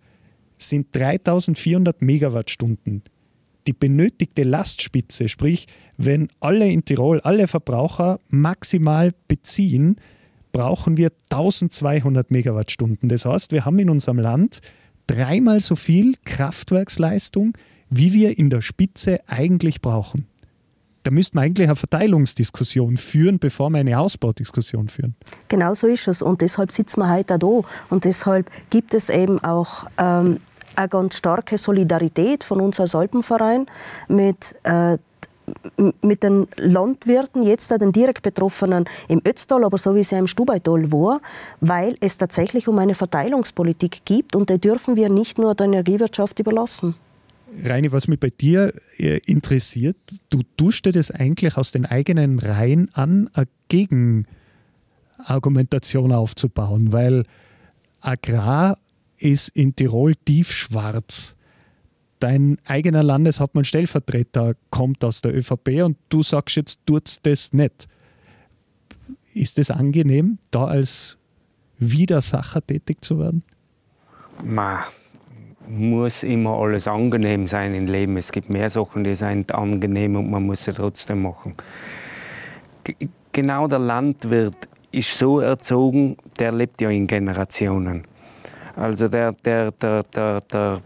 sind 0.59 0.89
3400 0.93 2.03
Megawattstunden. 2.03 3.03
Die 3.67 3.73
benötigte 3.73 4.45
Lastspitze, 4.45 5.29
sprich, 5.29 5.67
wenn 5.97 6.29
alle 6.41 6.71
in 6.71 6.85
Tirol, 6.85 7.21
alle 7.21 7.49
Verbraucher 7.49 8.19
maximal 8.29 9.13
beziehen, 9.29 9.97
brauchen 10.53 10.97
wir 10.97 11.11
1200 11.31 12.31
Megawattstunden. 12.31 13.09
Das 13.09 13.25
heißt, 13.25 13.53
wir 13.53 13.65
haben 13.65 13.79
in 13.79 13.91
unserem 13.91 14.19
Land 14.19 14.61
dreimal 15.07 15.61
so 15.61 15.75
viel 15.77 16.15
Kraftwerksleistung, 16.25 17.57
wie 17.91 18.13
wir 18.13 18.39
in 18.39 18.51
der 18.51 18.63
Spitze 18.63 19.21
eigentlich 19.27 19.81
brauchen. 19.81 20.27
Da 21.03 21.11
müsste 21.11 21.37
man 21.37 21.45
eigentlich 21.45 21.67
eine 21.67 21.77
Verteilungsdiskussion 21.77 22.97
führen, 22.97 23.38
bevor 23.38 23.71
wir 23.71 23.81
eine 23.81 23.99
Ausbaudiskussion 23.99 24.88
führen. 24.88 25.15
Genau 25.49 25.75
so 25.75 25.87
ist 25.88 26.07
es. 26.09 26.23
Und 26.23 26.41
deshalb 26.41 26.71
sitzen 26.71 27.01
wir 27.01 27.12
heute 27.12 27.38
da. 27.38 27.61
Und 27.91 28.05
deshalb 28.05 28.51
gibt 28.71 28.95
es 28.95 29.09
eben 29.09 29.43
auch 29.43 29.87
ähm, 29.99 30.38
eine 30.77 30.88
ganz 30.88 31.17
starke 31.17 31.59
Solidarität 31.59 32.45
von 32.45 32.61
uns 32.61 32.79
als 32.81 32.95
Alpenverein 32.95 33.67
mit 34.09 34.55
äh, 34.65 34.99
mit 36.03 36.23
den 36.23 36.47
Landwirten, 36.57 37.43
jetzt 37.43 37.71
den 37.71 37.93
direkt 37.93 38.23
Betroffenen 38.23 38.85
im 39.09 39.21
Ötztal, 39.27 39.65
aber 39.65 39.77
so 39.77 39.95
wie 39.95 40.01
es 40.01 40.11
ja 40.11 40.19
im 40.19 40.29
Stubaital 40.29 40.93
war, 40.93 41.21
weil 41.61 41.97
es 42.01 42.17
tatsächlich 42.17 42.69
um 42.69 42.79
eine 42.79 42.95
Verteilungspolitik 42.95 44.03
gibt 44.05 44.37
und 44.37 44.51
die 44.51 44.59
dürfen 44.59 44.97
wir 44.97 45.09
nicht 45.09 45.38
nur 45.38 45.55
der 45.55 45.67
Energiewirtschaft 45.67 46.38
überlassen. 46.38 46.95
Reini, 47.62 47.93
was 47.93 48.09
mich 48.09 48.19
bei 48.19 48.31
dir 48.31 48.73
äh, 48.99 49.19
interessiert, 49.27 49.97
du 50.31 50.43
tust 50.57 50.87
dir 50.87 50.93
das 50.93 51.11
eigentlich 51.11 51.57
aus 51.57 51.73
den 51.73 51.87
eigenen 51.87 52.38
Reihen 52.38 52.88
an, 52.95 53.29
eine 53.35 53.49
Gegenargumentation 53.69 56.12
aufzubauen, 56.12 56.93
weil 56.93 57.25
Agrar 58.01 58.79
ist 59.19 59.49
in 59.51 59.77
Tirol 59.77 60.15
tiefschwarz. 60.15 61.37
Dein 62.19 62.57
eigener 62.67 63.03
Landeshauptmann 63.03 63.65
Stellvertreter 63.65 64.55
kommt 64.71 65.05
aus 65.05 65.21
der 65.21 65.37
ÖVP 65.37 65.83
und 65.85 65.99
du 66.09 66.23
sagst 66.23 66.57
jetzt, 66.57 66.81
tut 66.87 67.19
das 67.25 67.53
nicht. 67.53 67.88
Ist 69.35 69.59
es 69.59 69.71
angenehm, 69.71 70.38
da 70.51 70.65
als 70.67 71.19
Widersacher 71.79 72.65
tätig 72.65 73.03
zu 73.03 73.19
werden? 73.19 73.43
Ma, 74.45 74.85
muss 75.68 76.22
immer 76.22 76.59
alles 76.59 76.88
angenehm 76.88 77.46
sein 77.46 77.75
im 77.75 77.87
Leben. 77.87 78.16
Es 78.16 78.33
gibt 78.33 78.51
mehr 78.51 78.68
Sachen, 78.68 79.05
die 79.05 79.14
sind 79.14 79.55
angenehm 79.55 80.16
und 80.16 80.31
man 80.31 80.44
muss 80.44 80.64
sie 80.64 80.72
trotzdem 80.72 81.22
machen. 81.22 81.55
G 82.85 82.94
genau 83.33 83.66
der 83.66 83.79
Landwirt 83.79 84.68
ist 84.90 85.16
so 85.16 85.40
erzogen, 85.40 86.16
der 86.38 86.53
lebt 86.53 86.81
ja 86.81 86.90
in 86.90 87.07
Generationen. 87.07 88.05
Also 88.77 89.09
der, 89.09 89.33
der, 89.33 89.70
der, 89.72 90.03
der, 90.03 90.40
der 90.40 90.83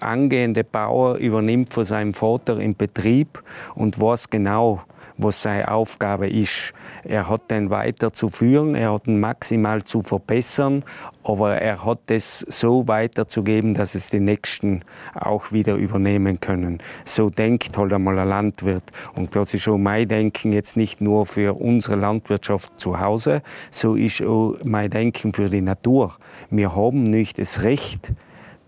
angehende 0.00 0.64
Bauer 0.64 1.16
übernimmt 1.16 1.72
von 1.72 1.84
seinem 1.84 2.14
Vater 2.14 2.58
im 2.58 2.74
Betrieb 2.74 3.42
und 3.74 4.00
weiß 4.00 4.30
genau, 4.30 4.82
was 5.18 5.42
seine 5.42 5.70
Aufgabe 5.70 6.28
ist. 6.28 6.72
Er 7.04 7.28
hat 7.28 7.50
den 7.50 7.70
weiter 7.70 8.12
zu 8.12 8.28
führen, 8.28 8.74
er 8.74 8.92
hat 8.92 9.06
ihn 9.06 9.20
maximal 9.20 9.82
zu 9.84 10.02
verbessern, 10.02 10.84
aber 11.26 11.56
er 11.56 11.84
hat 11.84 11.98
es 12.06 12.40
so 12.40 12.86
weiterzugeben, 12.86 13.74
dass 13.74 13.94
es 13.94 14.10
die 14.10 14.20
Nächsten 14.20 14.82
auch 15.14 15.50
wieder 15.50 15.74
übernehmen 15.74 16.38
können. 16.38 16.78
So 17.04 17.30
denkt 17.30 17.76
halt 17.76 17.92
einmal 17.92 18.18
ein 18.18 18.28
Landwirt. 18.28 18.84
Und 19.14 19.34
das 19.34 19.52
ist 19.52 19.66
auch 19.66 19.76
mein 19.76 20.08
Denken 20.08 20.52
jetzt 20.52 20.76
nicht 20.76 21.00
nur 21.00 21.26
für 21.26 21.54
unsere 21.54 21.96
Landwirtschaft 21.96 22.78
zu 22.78 23.00
Hause, 23.00 23.42
so 23.70 23.96
ist 23.96 24.22
auch 24.22 24.54
mein 24.62 24.90
Denken 24.90 25.32
für 25.32 25.50
die 25.50 25.62
Natur. 25.62 26.16
Wir 26.50 26.76
haben 26.76 27.02
nicht 27.02 27.38
das 27.40 27.62
Recht, 27.62 28.12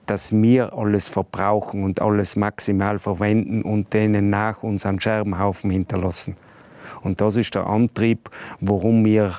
dass 0.07 0.33
wir 0.33 0.73
alles 0.73 1.07
verbrauchen 1.07 1.85
und 1.85 2.01
alles 2.01 2.35
maximal 2.35 2.99
verwenden 2.99 3.63
und 3.63 3.93
denen 3.93 4.31
nach 4.31 4.63
uns 4.63 4.85
einen 4.85 5.01
Scherbenhaufen 5.01 5.71
hinterlassen. 5.71 6.37
Und 7.03 7.21
das 7.21 7.37
ist 7.37 7.55
der 7.55 7.67
Antrieb, 7.67 8.31
warum 8.61 9.05
wir 9.05 9.39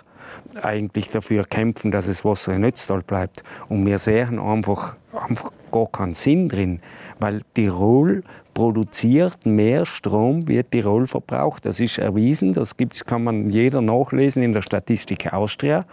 eigentlich 0.61 1.09
dafür 1.09 1.43
kämpfen, 1.45 1.91
dass 1.91 2.07
das 2.07 2.25
Wasser 2.25 2.53
in 2.53 2.63
Ötztal 2.63 3.01
bleibt. 3.01 3.43
Und 3.67 3.85
wir 3.85 3.99
sehen 3.99 4.39
einfach, 4.39 4.95
einfach 5.13 5.51
gar 5.71 5.87
keinen 5.87 6.13
Sinn 6.13 6.49
drin, 6.49 6.79
weil 7.19 7.41
Tirol 7.53 8.23
produziert 8.53 9.45
mehr 9.45 9.85
Strom, 9.85 10.47
wie 10.47 10.63
Tirol 10.63 11.07
verbraucht. 11.07 11.65
Das 11.65 11.79
ist 11.79 11.97
erwiesen, 11.97 12.53
das 12.53 12.75
gibt's, 12.77 13.05
kann 13.05 13.23
man 13.23 13.49
jeder 13.49 13.81
nachlesen 13.81 14.43
in 14.43 14.53
der 14.53 14.61
Statistik 14.61 15.31
Austria. 15.31 15.85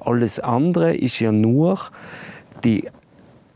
Alles 0.00 0.40
andere 0.40 0.94
ist 0.94 1.20
ja 1.20 1.32
nur 1.32 1.78
die 2.64 2.88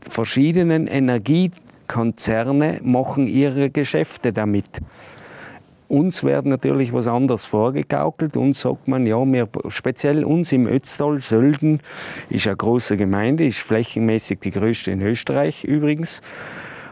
verschiedenen 0.01 0.87
Energiekonzerne 0.87 2.79
machen 2.83 3.27
ihre 3.27 3.69
Geschäfte 3.69 4.33
damit. 4.33 4.81
Uns 5.89 6.23
wird 6.23 6.45
natürlich 6.45 6.93
was 6.93 7.07
anderes 7.07 7.45
vorgegaukelt. 7.45 8.37
Uns 8.37 8.61
sagt 8.61 8.87
man, 8.87 9.07
ja, 9.07 9.25
wir, 9.25 9.49
speziell 9.69 10.23
uns 10.23 10.51
im 10.51 10.67
Ötztal, 10.67 11.19
Sölden 11.19 11.79
ist 12.29 12.45
eine 12.45 12.55
große 12.55 12.95
Gemeinde, 12.95 13.47
ist 13.47 13.57
flächenmäßig 13.57 14.39
die 14.39 14.51
größte 14.51 14.91
in 14.91 15.01
Österreich 15.01 15.63
übrigens 15.63 16.21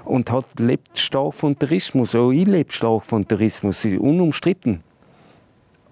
und 0.03 0.31
hat, 0.31 0.45
lebt 0.60 0.97
stark 0.97 1.36
von 1.36 1.60
Tourismus. 1.60 2.15
Auch 2.15 2.31
ich 2.31 2.47
lebe 2.47 2.71
stark 2.71 3.05
von 3.05 3.27
Tourismus, 3.27 3.86
unumstritten. 3.86 4.81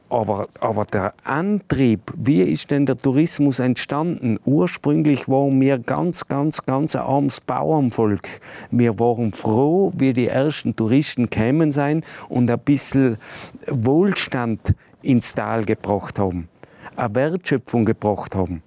Aber, 0.09 0.49
aber 0.59 0.85
der 0.85 1.13
Antrieb, 1.23 1.99
wie 2.15 2.41
ist 2.41 2.69
denn 2.69 2.85
der 2.85 2.95
Tourismus 2.95 3.57
entstanden? 3.57 4.39
Ursprünglich 4.45 5.27
waren 5.27 5.59
wir 5.59 5.79
ganz, 5.79 6.27
ganz, 6.27 6.63
ganz 6.63 6.95
ein 6.95 7.01
armes 7.01 7.41
Bauernvolk. 7.41 8.27
Wir 8.69 8.99
waren 8.99 9.33
froh, 9.33 9.91
wie 9.97 10.13
die 10.13 10.27
ersten 10.27 10.75
Touristen 10.75 11.31
kämen 11.31 11.71
sein 11.71 12.03
und 12.29 12.51
ein 12.51 12.59
bisschen 12.59 13.17
Wohlstand 13.67 14.75
ins 15.01 15.33
Tal 15.33 15.65
gebracht 15.65 16.19
haben, 16.19 16.49
eine 16.95 17.15
Wertschöpfung 17.15 17.85
gebracht 17.85 18.35
haben. 18.35 18.61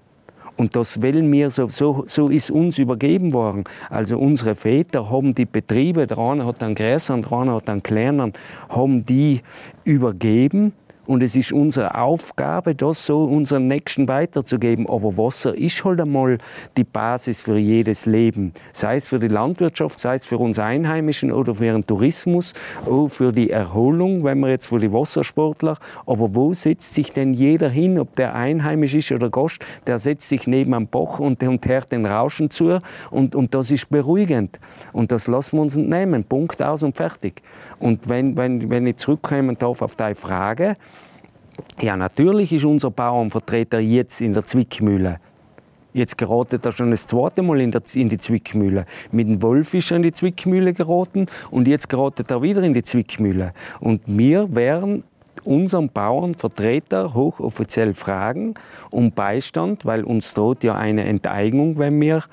Und 0.57 0.75
das 0.75 1.01
wollen 1.01 1.31
wir, 1.31 1.51
so, 1.51 1.69
so, 1.69 2.03
so 2.09 2.29
ist 2.29 2.51
uns 2.51 2.79
übergeben 2.79 3.33
worden. 3.33 3.63
Also 3.91 4.19
unsere 4.19 4.57
Väter 4.57 5.09
haben 5.09 5.33
die 5.37 5.45
Betriebe, 5.45 6.09
der 6.09 6.19
eine 6.19 6.45
hat 6.45 6.65
einen 6.65 6.75
größeren, 6.75 7.23
der 7.23 7.33
andere 7.33 7.57
hat 7.59 7.69
einen 7.69 7.85
kleineren, 7.85 8.33
haben 8.69 9.05
die 9.05 9.43
übergeben 9.85 10.73
Und 11.09 11.23
es 11.23 11.35
ist 11.35 11.53
unsere 11.53 11.95
Aufgabe, 11.95 12.75
das 12.75 13.07
so 13.07 13.25
unseren 13.25 13.67
Nächsten 13.67 14.09
weiterzugeben. 14.09 14.87
Aber 14.87 15.17
Wasser 15.17 15.57
ist 15.57 15.83
halt 15.83 16.03
einmal 16.03 16.37
die 16.77 16.85
Basis 16.85 17.41
für 17.41 17.57
jedes 17.57 18.05
Leben. 18.05 18.53
Sei 18.75 18.97
es 18.97 19.09
für 19.09 19.19
die 19.19 19.29
Landwirtschaft, 19.29 19.99
sei 19.99 20.17
es 20.17 20.27
für 20.27 20.37
uns 20.37 20.59
Einheimischen 20.59 21.33
oder 21.33 21.55
für 21.55 21.73
den 21.73 21.87
Tourismus, 21.87 22.53
auch 22.85 23.09
für 23.09 23.33
die 23.33 23.49
Erholung, 23.49 24.23
wenn 24.23 24.39
wir 24.41 24.51
jetzt 24.51 24.67
für 24.67 24.79
die 24.79 24.93
Wassersportler. 24.93 25.79
Aber 26.05 26.35
wo 26.35 26.53
setzt 26.53 26.93
sich 26.93 27.11
denn 27.11 27.33
jeder 27.33 27.71
hin, 27.71 27.99
ob 27.99 28.15
der 28.17 28.35
einheimisch 28.35 28.95
ist 28.95 29.11
oder 29.11 29.31
Gast, 29.31 29.65
der 29.87 29.99
setzt 29.99 30.29
sich 30.29 30.47
neben 30.47 30.75
am 30.75 30.89
Bach 30.89 31.21
und, 31.21 31.43
und 31.43 31.67
hört 31.67 31.91
den 31.91 32.05
Rauschen 32.05 32.51
zu 32.51 32.83
und, 33.11 33.35
und 33.35 33.55
das 33.55 33.71
ist 33.71 33.89
beruhigend. 33.89 34.61
Und 34.93 35.11
das 35.11 35.27
lassen 35.27 35.57
wir 35.57 35.63
uns 35.63 35.75
nicht 35.75 35.89
nehmen. 35.89 36.25
Punkt 36.25 36.63
aus 36.63 36.83
und 36.83 36.95
fertig. 36.95 37.41
Und 37.81 38.09
wenn, 38.09 38.37
wenn, 38.37 38.71
wenn 38.71 38.87
ich 38.87 38.97
zurückkommen 38.97 39.57
darf 39.59 39.83
auf 39.83 39.97
deine 39.97 40.15
Frage, 40.15 40.77
ja, 41.81 41.97
natürlich 41.97 42.53
ist 42.53 42.65
unser 42.65 42.91
Bauernvertreter 42.91 43.81
jetzt 43.81 44.21
in 44.21 44.33
der 44.33 44.45
Zwickmühle. 44.45 45.21
Jetzt 45.95 46.19
geratet 46.19 46.65
er 46.67 46.73
schon 46.73 46.91
das 46.91 47.07
zweite 47.07 47.43
Mal 47.43 47.61
in, 47.61 47.71
der, 47.71 47.83
in, 47.95 48.09
die 48.09 48.19
Zwickmühle. 48.19 48.85
Mit 49.11 49.29
dem 49.29 49.43
Wolf 49.43 49.75
ist 49.75 49.91
er 49.91 49.97
in 49.97 50.03
die 50.03 50.13
Zwickmühle 50.13 50.73
geraten 50.73 51.27
und 51.51 51.67
jetzt 51.67 51.89
geratet 51.89 52.31
er 52.31 52.43
wieder 52.43 52.63
in 52.63 52.73
die 52.73 52.83
Zwickmühle. 52.83 53.53
Und 53.81 54.03
wir 54.07 54.55
wären 54.55 55.03
unseren 55.45 55.89
Bauernvertreter 55.91 57.15
hochoffiziell 57.15 57.95
fragen 57.95 58.55
um 58.91 59.13
Beistand, 59.13 59.85
weil 59.85 60.05
uns 60.05 60.35
droht 60.35 60.65
ja 60.65 60.75
eine 60.75 61.05
Enteignung, 61.05 61.79
wenn 61.79 62.01
wir 62.01 62.25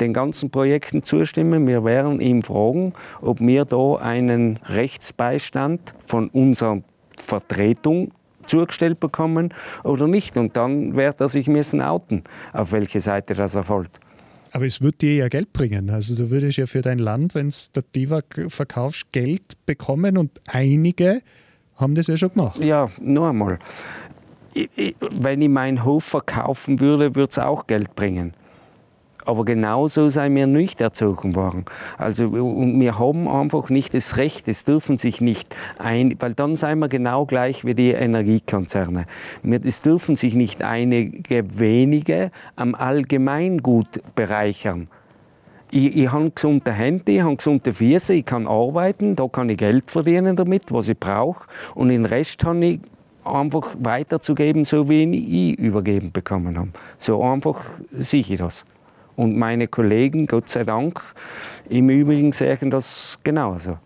den 0.00 0.12
ganzen 0.12 0.50
Projekten 0.50 1.02
zustimmen. 1.02 1.66
Wir 1.66 1.84
werden 1.84 2.20
ihm 2.20 2.42
fragen, 2.42 2.94
ob 3.20 3.40
wir 3.40 3.64
da 3.64 3.96
einen 3.96 4.58
Rechtsbeistand 4.64 5.94
von 6.06 6.28
unserer 6.28 6.82
Vertretung 7.16 8.12
zugestellt 8.46 9.00
bekommen 9.00 9.54
oder 9.84 10.08
nicht. 10.08 10.36
Und 10.36 10.56
dann 10.56 10.96
wird 10.96 11.20
er 11.20 11.28
sich 11.28 11.46
müssen 11.46 11.80
outen, 11.80 12.24
auf 12.52 12.72
welche 12.72 13.00
Seite 13.00 13.34
das 13.34 13.54
erfolgt. 13.54 14.00
Aber 14.52 14.66
es 14.66 14.80
wird 14.80 15.00
dir 15.00 15.14
ja 15.14 15.28
Geld 15.28 15.52
bringen. 15.52 15.90
Also 15.90 16.16
du 16.16 16.30
würdest 16.30 16.58
ja 16.58 16.66
für 16.66 16.82
dein 16.82 16.98
Land, 16.98 17.34
wenn 17.34 17.46
es 17.46 17.70
der 17.70 17.84
Divak 17.94 18.46
verkaufst, 18.48 19.12
Geld 19.12 19.64
bekommen 19.64 20.18
und 20.18 20.40
einige 20.48 21.20
haben 21.80 21.94
das 21.94 22.06
ja 22.06 22.16
schon 22.16 22.32
gemacht. 22.32 22.62
Ja, 22.62 22.90
nur 23.00 23.28
einmal. 23.28 23.58
wenn 25.10 25.42
ich 25.42 25.48
meinen 25.48 25.84
Hof 25.84 26.04
verkaufen 26.04 26.80
würde, 26.80 27.14
würde 27.14 27.30
es 27.30 27.38
auch 27.38 27.66
Geld 27.66 27.94
bringen. 27.94 28.34
Aber 29.24 29.44
genauso 29.44 30.08
seien 30.08 30.34
wir 30.34 30.46
nicht 30.46 30.80
erzogen 30.80 31.36
worden. 31.36 31.64
Also, 31.98 32.32
wir 32.32 32.98
haben 32.98 33.28
einfach 33.28 33.68
nicht 33.68 33.94
das 33.94 34.16
Recht, 34.16 34.48
es 34.48 34.64
dürfen 34.64 34.96
sich 34.96 35.20
nicht 35.20 35.54
ein, 35.78 36.16
weil 36.18 36.34
dann 36.34 36.56
seien 36.56 36.78
wir 36.78 36.88
genau 36.88 37.26
gleich 37.26 37.64
wie 37.64 37.74
die 37.74 37.90
Energiekonzerne. 37.90 39.06
Es 39.62 39.82
dürfen 39.82 40.16
sich 40.16 40.34
nicht 40.34 40.62
einige 40.62 41.58
wenige 41.58 42.30
am 42.56 42.74
Allgemeingut 42.74 44.00
bereichern. 44.14 44.88
Ich, 45.72 45.96
ich 45.96 46.10
habe 46.10 46.30
gesunde 46.30 46.72
Hände, 46.72 47.12
ich 47.12 47.20
habe 47.20 47.36
gesunde 47.36 47.72
Füße, 47.72 48.14
ich 48.14 48.26
kann 48.26 48.48
arbeiten, 48.48 49.14
da 49.14 49.28
kann 49.28 49.48
ich 49.50 49.58
Geld 49.58 49.90
verdienen 49.90 50.34
damit, 50.34 50.72
was 50.72 50.88
ich 50.88 50.98
brauche. 50.98 51.44
Und 51.74 51.90
den 51.90 52.06
Rest 52.06 52.44
habe 52.44 52.64
ich 52.64 52.80
einfach 53.24 53.76
weiterzugeben, 53.78 54.64
so 54.64 54.88
wie 54.88 55.52
ich 55.52 55.58
übergeben 55.58 56.10
bekommen 56.10 56.58
habe. 56.58 56.70
So 56.98 57.22
einfach 57.22 57.64
sehe 57.92 58.20
ich 58.20 58.38
das. 58.38 58.64
Und 59.16 59.36
meine 59.36 59.68
Kollegen, 59.68 60.26
Gott 60.26 60.48
sei 60.48 60.64
Dank, 60.64 61.00
im 61.68 61.88
Übrigen 61.90 62.32
sehen 62.32 62.70
das 62.70 63.18
genauso. 63.22 63.78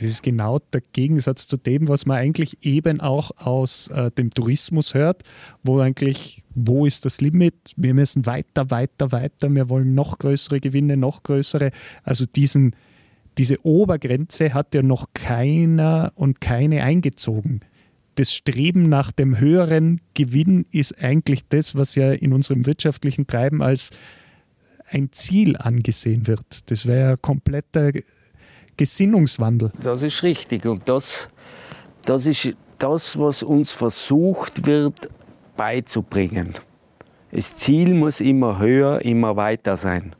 Das 0.00 0.08
ist 0.08 0.22
genau 0.22 0.58
der 0.72 0.82
Gegensatz 0.92 1.46
zu 1.46 1.58
dem, 1.58 1.86
was 1.88 2.06
man 2.06 2.16
eigentlich 2.16 2.64
eben 2.64 3.00
auch 3.00 3.32
aus 3.36 3.88
äh, 3.88 4.10
dem 4.10 4.30
Tourismus 4.30 4.94
hört, 4.94 5.24
wo 5.62 5.78
eigentlich, 5.80 6.44
wo 6.54 6.86
ist 6.86 7.04
das 7.04 7.20
Limit? 7.20 7.54
Wir 7.76 7.92
müssen 7.92 8.24
weiter, 8.24 8.70
weiter, 8.70 9.12
weiter, 9.12 9.54
wir 9.54 9.68
wollen 9.68 9.94
noch 9.94 10.16
größere 10.16 10.58
Gewinne, 10.58 10.96
noch 10.96 11.22
größere. 11.22 11.70
Also 12.02 12.24
diesen, 12.24 12.74
diese 13.36 13.62
Obergrenze 13.66 14.54
hat 14.54 14.74
ja 14.74 14.82
noch 14.82 15.08
keiner 15.12 16.12
und 16.14 16.40
keine 16.40 16.82
eingezogen. 16.82 17.60
Das 18.14 18.32
Streben 18.32 18.84
nach 18.84 19.12
dem 19.12 19.38
höheren 19.38 20.00
Gewinn 20.14 20.64
ist 20.72 21.02
eigentlich 21.02 21.46
das, 21.50 21.74
was 21.74 21.94
ja 21.94 22.12
in 22.12 22.32
unserem 22.32 22.64
wirtschaftlichen 22.64 23.26
Treiben 23.26 23.60
als 23.60 23.90
ein 24.88 25.12
Ziel 25.12 25.58
angesehen 25.58 26.26
wird. 26.26 26.70
Das 26.70 26.86
wäre 26.86 27.10
ja 27.10 27.16
kompletter 27.16 27.92
Gesinnungswandel. 28.76 29.72
Das 29.82 30.02
ist 30.02 30.22
richtig. 30.22 30.66
Und 30.66 30.88
das, 30.88 31.28
das 32.04 32.26
ist 32.26 32.54
das, 32.78 33.18
was 33.18 33.42
uns 33.42 33.72
versucht 33.72 34.66
wird 34.66 35.10
beizubringen. 35.56 36.54
Das 37.32 37.56
Ziel 37.56 37.94
muss 37.94 38.20
immer 38.20 38.58
höher, 38.58 39.02
immer 39.02 39.36
weiter 39.36 39.76
sein. 39.76 40.14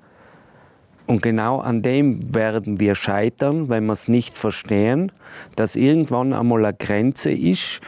Und 1.11 1.23
genau 1.23 1.59
an 1.59 1.83
dem 1.83 2.37
werden 2.37 2.79
wir 2.79 2.95
scheitern, 2.95 3.69
wenn 3.69 3.87
wir 3.87 3.95
es 3.95 4.07
nicht 4.07 4.39
verstehen, 4.39 5.11
dass 5.57 5.75
irgendwann 5.75 6.33
einmal 6.33 6.65
eine 6.65 6.77
Grenze 6.77 7.33
ist. 7.33 7.81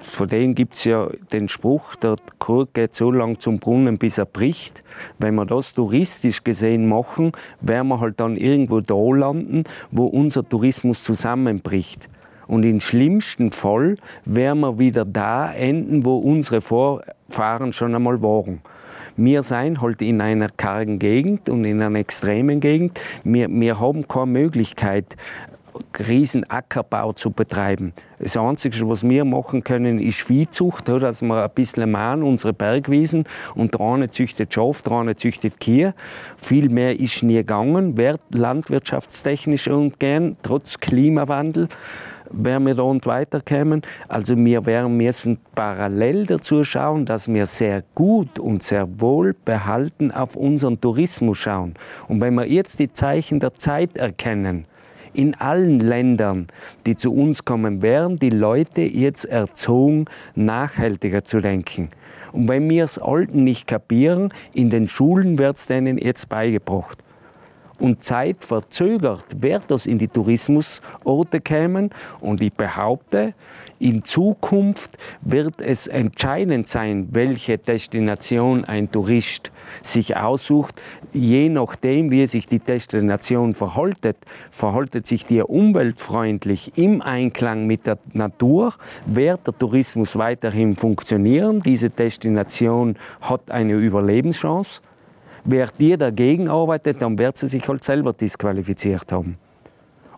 Von 0.00 0.28
denen 0.28 0.56
gibt 0.56 0.74
es 0.74 0.82
ja 0.82 1.08
den 1.32 1.48
Spruch, 1.48 1.94
der 1.94 2.16
Krug 2.40 2.74
geht 2.74 2.92
so 2.92 3.12
lang 3.12 3.38
zum 3.38 3.60
Brunnen, 3.60 3.96
bis 3.96 4.18
er 4.18 4.24
bricht. 4.24 4.82
Wenn 5.20 5.36
wir 5.36 5.46
das 5.46 5.72
touristisch 5.74 6.42
gesehen 6.42 6.88
machen, 6.88 7.30
werden 7.60 7.86
wir 7.86 8.00
halt 8.00 8.18
dann 8.18 8.36
irgendwo 8.36 8.80
da 8.80 9.08
landen, 9.08 9.62
wo 9.92 10.06
unser 10.06 10.42
Tourismus 10.42 11.04
zusammenbricht. 11.04 12.08
Und 12.48 12.64
im 12.64 12.80
schlimmsten 12.80 13.52
Fall 13.52 13.98
werden 14.24 14.58
wir 14.58 14.80
wieder 14.80 15.04
da 15.04 15.52
enden, 15.52 16.04
wo 16.04 16.16
unsere 16.16 16.60
Vorfahren 16.60 17.72
schon 17.72 17.94
einmal 17.94 18.20
waren. 18.20 18.62
Wir 19.16 19.44
sind 19.44 19.80
halt 19.80 20.02
in 20.02 20.20
einer 20.20 20.48
kargen 20.48 20.98
Gegend 20.98 21.48
und 21.48 21.64
in 21.64 21.80
einer 21.80 21.98
extremen 21.98 22.58
Gegend. 22.60 22.98
Wir, 23.22 23.48
wir 23.48 23.78
haben 23.78 24.08
keine 24.08 24.26
Möglichkeit, 24.26 25.16
riesen 25.98 26.48
Ackerbau 26.50 27.12
zu 27.12 27.30
betreiben. 27.30 27.92
Das 28.18 28.36
Einzige, 28.36 28.88
was 28.88 29.08
wir 29.08 29.24
machen 29.24 29.62
können, 29.62 30.00
ist 30.00 30.20
Viehzucht, 30.22 30.88
dass 30.88 31.22
wir 31.22 31.44
ein 31.44 31.50
bisschen 31.54 31.90
machen, 31.90 32.22
unsere 32.22 32.52
Bergwiesen 32.52 33.24
und 33.54 33.78
dran 33.78 34.08
züchtet 34.10 34.52
Schaf, 34.52 34.82
dran 34.82 35.16
züchtet 35.16 35.60
Kier. 35.60 35.94
Viel 36.36 36.68
mehr 36.68 36.98
ist 36.98 37.22
nie 37.22 37.34
gegangen, 37.34 37.96
landwirtschaftstechnisch 38.30 39.68
und 39.68 39.98
gern, 40.00 40.36
trotz 40.42 40.80
Klimawandel 40.80 41.68
werden 42.36 42.66
wir 42.66 42.74
da 42.74 42.82
und 42.82 43.06
weiterkommen. 43.06 43.82
Also 44.08 44.36
wir 44.36 44.66
werden 44.66 44.96
müssen 44.96 45.38
parallel 45.54 46.26
dazu 46.26 46.64
schauen, 46.64 47.06
dass 47.06 47.28
wir 47.28 47.46
sehr 47.46 47.82
gut 47.94 48.38
und 48.38 48.62
sehr 48.62 49.00
wohl 49.00 49.34
behalten 49.44 50.10
auf 50.10 50.36
unseren 50.36 50.80
Tourismus 50.80 51.38
schauen. 51.38 51.74
Und 52.08 52.20
wenn 52.20 52.34
wir 52.34 52.46
jetzt 52.46 52.78
die 52.78 52.92
Zeichen 52.92 53.40
der 53.40 53.54
Zeit 53.54 53.96
erkennen, 53.96 54.66
in 55.12 55.34
allen 55.36 55.78
Ländern, 55.78 56.48
die 56.86 56.96
zu 56.96 57.14
uns 57.14 57.44
kommen, 57.44 57.82
werden 57.82 58.18
die 58.18 58.30
Leute 58.30 58.82
jetzt 58.82 59.24
erzogen, 59.24 60.06
nachhaltiger 60.34 61.24
zu 61.24 61.40
denken. 61.40 61.90
Und 62.32 62.48
wenn 62.48 62.68
wir 62.68 62.84
es 62.84 62.98
Alten 62.98 63.44
nicht 63.44 63.68
kapieren, 63.68 64.34
in 64.52 64.70
den 64.70 64.88
Schulen 64.88 65.38
wird 65.38 65.56
es 65.56 65.66
denen 65.66 65.98
jetzt 65.98 66.28
beigebracht 66.28 67.03
und 67.78 68.04
zeitverzögert 68.04 69.24
wird 69.42 69.64
das 69.68 69.86
in 69.86 69.98
die 69.98 70.08
Tourismusorte 70.08 71.40
kommen. 71.40 71.90
Und 72.20 72.42
ich 72.42 72.52
behaupte, 72.52 73.34
in 73.78 74.04
Zukunft 74.04 74.96
wird 75.20 75.60
es 75.60 75.86
entscheidend 75.86 76.68
sein, 76.68 77.08
welche 77.10 77.58
Destination 77.58 78.64
ein 78.64 78.90
Tourist 78.90 79.50
sich 79.82 80.16
aussucht. 80.16 80.80
Je 81.12 81.48
nachdem, 81.48 82.10
wie 82.10 82.26
sich 82.26 82.46
die 82.46 82.60
Destination 82.60 83.54
verhaltet, 83.54 84.16
verhaltet 84.50 85.06
sich 85.06 85.26
die 85.26 85.42
umweltfreundlich 85.42 86.72
im 86.76 87.02
Einklang 87.02 87.66
mit 87.66 87.86
der 87.86 87.98
Natur, 88.12 88.74
wird 89.06 89.46
der 89.46 89.58
Tourismus 89.58 90.16
weiterhin 90.16 90.76
funktionieren. 90.76 91.60
Diese 91.60 91.90
Destination 91.90 92.96
hat 93.20 93.50
eine 93.50 93.74
Überlebenschance. 93.74 94.80
Wer 95.44 95.68
dir 95.78 95.98
dagegen 95.98 96.48
arbeitet, 96.48 97.02
dann 97.02 97.18
wird 97.18 97.36
sie 97.36 97.48
sich 97.48 97.68
halt 97.68 97.84
selber 97.84 98.14
disqualifiziert 98.14 99.12
haben. 99.12 99.36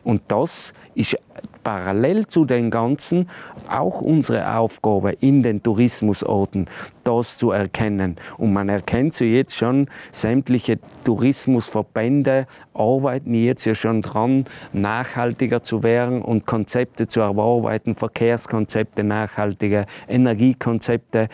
Und 0.04 0.22
das 0.28 0.72
ist 0.94 1.18
parallel 1.64 2.28
zu 2.28 2.44
den 2.44 2.70
Ganzen 2.70 3.28
auch 3.68 4.00
unsere 4.00 4.56
Aufgabe 4.56 5.14
in 5.18 5.42
den 5.42 5.64
Tourismusorten, 5.64 6.68
das 7.02 7.38
zu 7.38 7.50
erkennen. 7.50 8.14
Und 8.38 8.52
man 8.52 8.68
erkennt 8.68 9.14
so 9.14 9.24
jetzt 9.24 9.56
schon, 9.56 9.88
sämtliche 10.12 10.78
Tourismusverbände 11.02 12.46
arbeiten 12.72 13.34
jetzt 13.34 13.64
ja 13.64 13.74
schon 13.74 14.00
dran, 14.00 14.44
nachhaltiger 14.72 15.64
zu 15.64 15.82
werden 15.82 16.22
und 16.22 16.46
Konzepte 16.46 17.08
zu 17.08 17.18
erarbeiten, 17.18 17.96
Verkehrskonzepte, 17.96 19.02
nachhaltige 19.02 19.86
Energiekonzepte. 20.06 21.28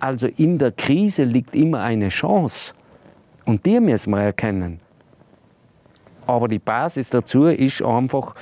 Also 0.00 0.26
in 0.26 0.58
der 0.58 0.72
Krise 0.72 1.24
liegt 1.24 1.56
immer 1.56 1.80
eine 1.80 2.10
Chance. 2.10 2.74
Und 3.46 3.64
die 3.64 3.80
müssen 3.80 4.10
wir 4.10 4.20
erkennen. 4.20 4.80
Aber 6.26 6.48
die 6.48 6.58
Basis 6.58 7.10
dazu 7.10 7.46
ist 7.46 7.82
einfach, 7.82 8.34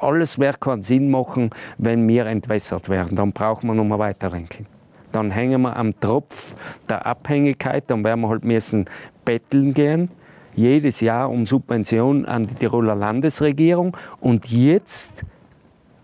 alles 0.00 0.38
wird 0.38 0.60
keinen 0.60 0.82
Sinn 0.82 1.10
machen, 1.10 1.50
wenn 1.76 2.06
wir 2.06 2.26
entwässert 2.26 2.88
werden. 2.88 3.16
Dann 3.16 3.32
brauchen 3.32 3.66
wir 3.66 3.74
nochmal 3.74 3.98
weiterdenken. 3.98 4.66
Dann 5.10 5.32
hängen 5.32 5.62
wir 5.62 5.76
am 5.76 5.98
Tropf 5.98 6.54
der 6.88 7.04
Abhängigkeit, 7.04 7.84
dann 7.88 8.04
werden 8.04 8.20
wir 8.20 8.28
halt 8.28 8.44
müssen 8.44 8.84
betteln 9.24 9.74
gehen, 9.74 10.08
jedes 10.54 11.00
Jahr 11.00 11.30
um 11.30 11.46
Subventionen 11.46 12.26
an 12.26 12.46
die 12.46 12.54
Tiroler 12.54 12.94
Landesregierung. 12.94 13.96
Und 14.20 14.48
jetzt 14.48 15.24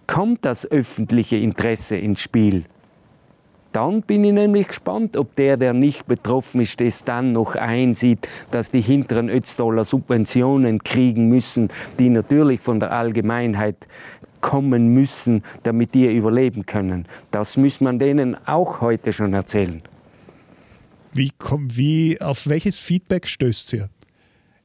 kommt 0.08 0.44
das 0.44 0.68
öffentliche 0.68 1.36
Interesse 1.36 1.96
ins 1.96 2.20
Spiel. 2.20 2.64
Dann 3.76 4.00
bin 4.00 4.24
ich 4.24 4.32
nämlich 4.32 4.68
gespannt, 4.68 5.18
ob 5.18 5.36
der, 5.36 5.58
der 5.58 5.74
nicht 5.74 6.06
betroffen 6.06 6.62
ist, 6.62 6.80
das 6.80 7.04
dann 7.04 7.32
noch 7.32 7.54
einsieht, 7.56 8.26
dass 8.50 8.70
die 8.70 8.80
hinteren 8.80 9.28
Ötztaler 9.28 9.84
Subventionen 9.84 10.82
kriegen 10.82 11.28
müssen, 11.28 11.68
die 11.98 12.08
natürlich 12.08 12.62
von 12.62 12.80
der 12.80 12.92
Allgemeinheit 12.92 13.76
kommen 14.40 14.94
müssen, 14.94 15.42
damit 15.62 15.92
die 15.92 16.06
überleben 16.06 16.64
können. 16.64 17.06
Das 17.30 17.58
muss 17.58 17.82
man 17.82 17.98
denen 17.98 18.34
auch 18.46 18.80
heute 18.80 19.12
schon 19.12 19.34
erzählen. 19.34 19.82
Wie, 21.12 21.30
wie, 21.68 22.18
auf 22.22 22.48
welches 22.48 22.78
Feedback 22.78 23.28
stößt 23.28 23.74
ihr 23.74 23.90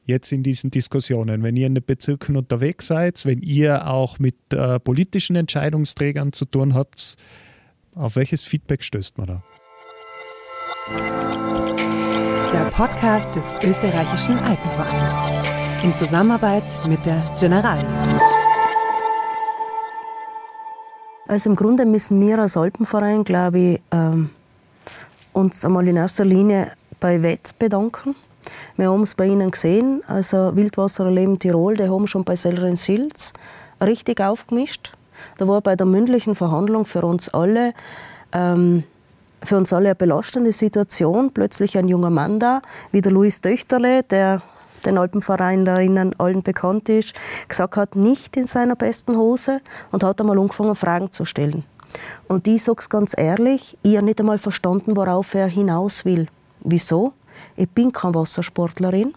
jetzt 0.06 0.32
in 0.32 0.42
diesen 0.42 0.70
Diskussionen, 0.70 1.42
wenn 1.42 1.56
ihr 1.56 1.66
in 1.66 1.74
den 1.74 1.84
Bezirken 1.84 2.34
unterwegs 2.34 2.86
seid, 2.86 3.26
wenn 3.26 3.42
ihr 3.42 3.88
auch 3.88 4.18
mit 4.18 4.36
äh, 4.54 4.80
politischen 4.80 5.36
Entscheidungsträgern 5.36 6.32
zu 6.32 6.46
tun 6.46 6.72
habt? 6.72 7.18
Auf 7.94 8.16
welches 8.16 8.46
Feedback 8.46 8.82
stößt 8.82 9.18
man 9.18 9.26
da? 9.26 9.42
Der 12.50 12.70
Podcast 12.70 13.34
des 13.36 13.52
österreichischen 13.62 14.38
Alpenvereins 14.38 15.84
in 15.84 15.92
Zusammenarbeit 15.92 16.64
mit 16.88 17.04
der 17.04 17.22
General. 17.38 17.78
Also 21.28 21.50
im 21.50 21.56
Grunde 21.56 21.84
müssen 21.84 22.18
wir 22.20 22.38
als 22.38 22.56
Alpenverein, 22.56 23.24
glaube 23.24 23.58
ich, 23.58 23.80
ähm, 23.90 24.30
uns 25.34 25.62
einmal 25.64 25.86
in 25.86 25.96
erster 25.96 26.24
Linie 26.24 26.72
bei 26.98 27.22
WET 27.22 27.54
bedanken. 27.58 28.16
Wir 28.76 28.90
haben 28.90 29.02
es 29.02 29.14
bei 29.14 29.26
Ihnen 29.26 29.50
gesehen, 29.50 30.02
also 30.06 30.56
Wildwasserleben 30.56 31.38
Tirol, 31.38 31.76
die 31.76 31.88
haben 31.88 32.06
schon 32.06 32.24
bei 32.24 32.36
Sellerin 32.36 32.76
Silz 32.76 33.34
richtig 33.82 34.20
aufgemischt. 34.20 34.92
Da 35.38 35.48
war 35.48 35.60
bei 35.60 35.76
der 35.76 35.86
mündlichen 35.86 36.34
Verhandlung 36.34 36.86
für 36.86 37.02
uns 37.02 37.28
alle, 37.28 37.74
ähm, 38.32 38.84
für 39.42 39.56
uns 39.56 39.72
alle 39.72 39.90
eine 39.90 39.94
belastende 39.94 40.52
Situation. 40.52 41.32
Plötzlich 41.32 41.76
ein 41.78 41.88
junger 41.88 42.10
Mann 42.10 42.38
da, 42.38 42.62
wie 42.90 43.00
der 43.00 43.12
Luis 43.12 43.40
Töchterle, 43.40 44.02
der 44.04 44.42
den 44.84 44.98
Alpenverein 44.98 45.64
da 45.64 45.78
innen 45.78 46.18
allen 46.18 46.42
bekannt 46.42 46.88
ist, 46.88 47.14
gesagt 47.48 47.76
hat, 47.76 47.96
nicht 47.96 48.36
in 48.36 48.46
seiner 48.46 48.76
besten 48.76 49.16
Hose 49.16 49.60
und 49.92 50.02
hat 50.02 50.20
einmal 50.20 50.38
angefangen, 50.38 50.74
Fragen 50.74 51.12
zu 51.12 51.24
stellen. 51.24 51.64
Und 52.28 52.48
ich 52.48 52.64
sage 52.64 52.80
es 52.80 52.88
ganz 52.88 53.14
ehrlich, 53.16 53.76
ich 53.82 53.96
habe 53.96 54.06
nicht 54.06 54.20
einmal 54.20 54.38
verstanden, 54.38 54.96
worauf 54.96 55.34
er 55.34 55.46
hinaus 55.46 56.04
will. 56.04 56.26
Wieso? 56.60 57.12
Ich 57.56 57.68
bin 57.68 57.92
keine 57.92 58.14
Wassersportlerin. 58.14 59.14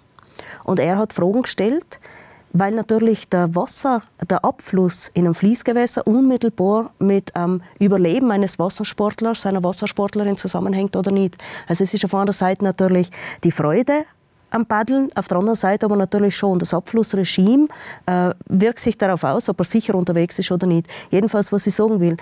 Und 0.63 0.79
er 0.79 0.97
hat 0.97 1.13
Fragen 1.13 1.43
gestellt, 1.43 1.99
weil 2.57 2.73
natürlich 2.73 3.27
der 3.27 3.53
Wasser, 3.53 4.01
der 4.29 4.45
Abfluss 4.45 5.11
in 5.13 5.25
einem 5.25 5.35
Fließgewässer 5.35 6.07
unmittelbar 6.07 6.91
mit 6.99 7.35
dem 7.35 7.61
Überleben 7.79 8.31
eines 8.31 8.57
Wassersportlers, 8.57 9.45
einer 9.45 9.61
Wassersportlerin 9.61 10.37
zusammenhängt 10.37 10.95
oder 10.95 11.11
nicht. 11.11 11.35
Also 11.67 11.83
es 11.83 11.93
ist 11.93 12.05
auf 12.05 12.15
einer 12.15 12.31
Seite 12.31 12.63
natürlich 12.63 13.11
die 13.43 13.51
Freude 13.51 14.05
am 14.51 14.65
Paddeln, 14.65 15.09
auf 15.15 15.27
der 15.27 15.37
anderen 15.37 15.55
Seite 15.55 15.85
aber 15.85 15.95
natürlich 15.95 16.35
schon 16.35 16.59
das 16.59 16.73
Abflussregime 16.73 17.67
äh, 18.05 18.31
wirkt 18.47 18.79
sich 18.79 18.97
darauf 18.97 19.23
aus, 19.23 19.49
ob 19.49 19.59
er 19.59 19.65
sicher 19.65 19.95
unterwegs 19.95 20.39
ist 20.39 20.51
oder 20.51 20.67
nicht. 20.67 20.87
Jedenfalls, 21.11 21.51
was 21.51 21.67
ich 21.67 21.75
sagen 21.75 21.99
will, 21.99 22.17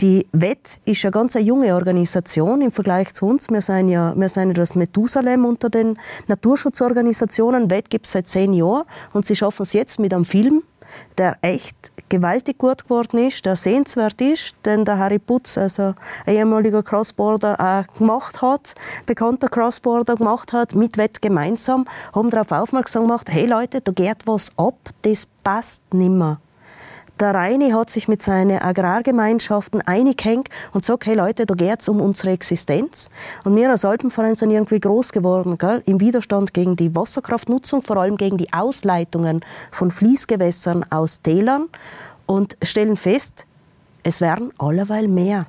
die 0.00 0.26
WET 0.32 0.78
ist 0.84 1.04
eine 1.04 1.10
ganz 1.10 1.34
junge 1.34 1.74
Organisation 1.74 2.60
im 2.62 2.70
Vergleich 2.70 3.14
zu 3.14 3.26
uns. 3.26 3.50
Wir 3.50 3.60
sind 3.60 3.88
ja, 3.88 4.14
wir 4.16 4.28
sind 4.28 4.48
ja 4.48 4.54
das 4.54 4.74
Methusalem 4.74 5.44
unter 5.44 5.70
den 5.70 5.98
Naturschutzorganisationen. 6.28 7.70
WET 7.70 7.90
gibt 7.90 8.06
es 8.06 8.12
seit 8.12 8.28
zehn 8.28 8.52
Jahren 8.52 8.84
und 9.12 9.26
sie 9.26 9.34
schaffen 9.34 9.62
es 9.62 9.72
jetzt 9.72 9.98
mit 9.98 10.14
einem 10.14 10.24
Film, 10.24 10.62
der 11.16 11.36
echt 11.42 11.76
gewaltig 12.08 12.58
gut 12.58 12.84
geworden 12.84 13.18
ist, 13.18 13.44
der 13.44 13.56
sehenswert 13.56 14.20
ist, 14.20 14.54
den 14.64 14.84
der 14.84 14.98
Harry 14.98 15.18
Putz, 15.18 15.58
also 15.58 15.94
ein 16.26 16.36
ehemaliger 16.36 16.82
Crossborder, 16.82 17.60
auch 17.60 17.98
gemacht 17.98 18.40
hat, 18.40 18.74
bekannter 19.06 19.48
Crossborder 19.48 20.16
gemacht 20.16 20.52
hat, 20.52 20.74
mit 20.74 20.96
Wett 20.96 21.20
gemeinsam, 21.20 21.86
haben 22.14 22.30
darauf 22.30 22.50
aufmerksam 22.52 23.02
gemacht, 23.02 23.28
hey 23.30 23.46
Leute, 23.46 23.80
da 23.80 23.92
geht 23.92 24.26
was 24.26 24.52
ab, 24.56 24.76
das 25.02 25.26
passt 25.44 25.82
nimmer. 25.92 26.40
Der 27.20 27.34
Reini 27.34 27.70
hat 27.70 27.90
sich 27.90 28.06
mit 28.06 28.22
seinen 28.22 28.62
Agrargemeinschaften 28.62 29.82
eingehängt 29.82 30.50
und 30.72 30.84
sagt, 30.84 31.06
hey 31.06 31.16
Leute, 31.16 31.46
da 31.46 31.54
geht 31.54 31.80
es 31.80 31.88
um 31.88 32.00
unsere 32.00 32.30
Existenz. 32.30 33.10
Und 33.42 33.56
wir 33.56 33.70
als 33.70 33.84
Alpenverein 33.84 34.36
sind 34.36 34.52
irgendwie 34.52 34.78
groß 34.78 35.10
geworden, 35.10 35.58
gell? 35.58 35.82
im 35.86 35.98
Widerstand 35.98 36.54
gegen 36.54 36.76
die 36.76 36.94
Wasserkraftnutzung, 36.94 37.82
vor 37.82 37.96
allem 37.96 38.18
gegen 38.18 38.36
die 38.36 38.52
Ausleitungen 38.52 39.44
von 39.72 39.90
Fließgewässern 39.90 40.84
aus 40.90 41.20
Tälern 41.20 41.68
und 42.26 42.56
stellen 42.62 42.94
fest, 42.94 43.46
es 44.04 44.20
werden 44.20 44.52
allerweil 44.58 45.08
mehr. 45.08 45.46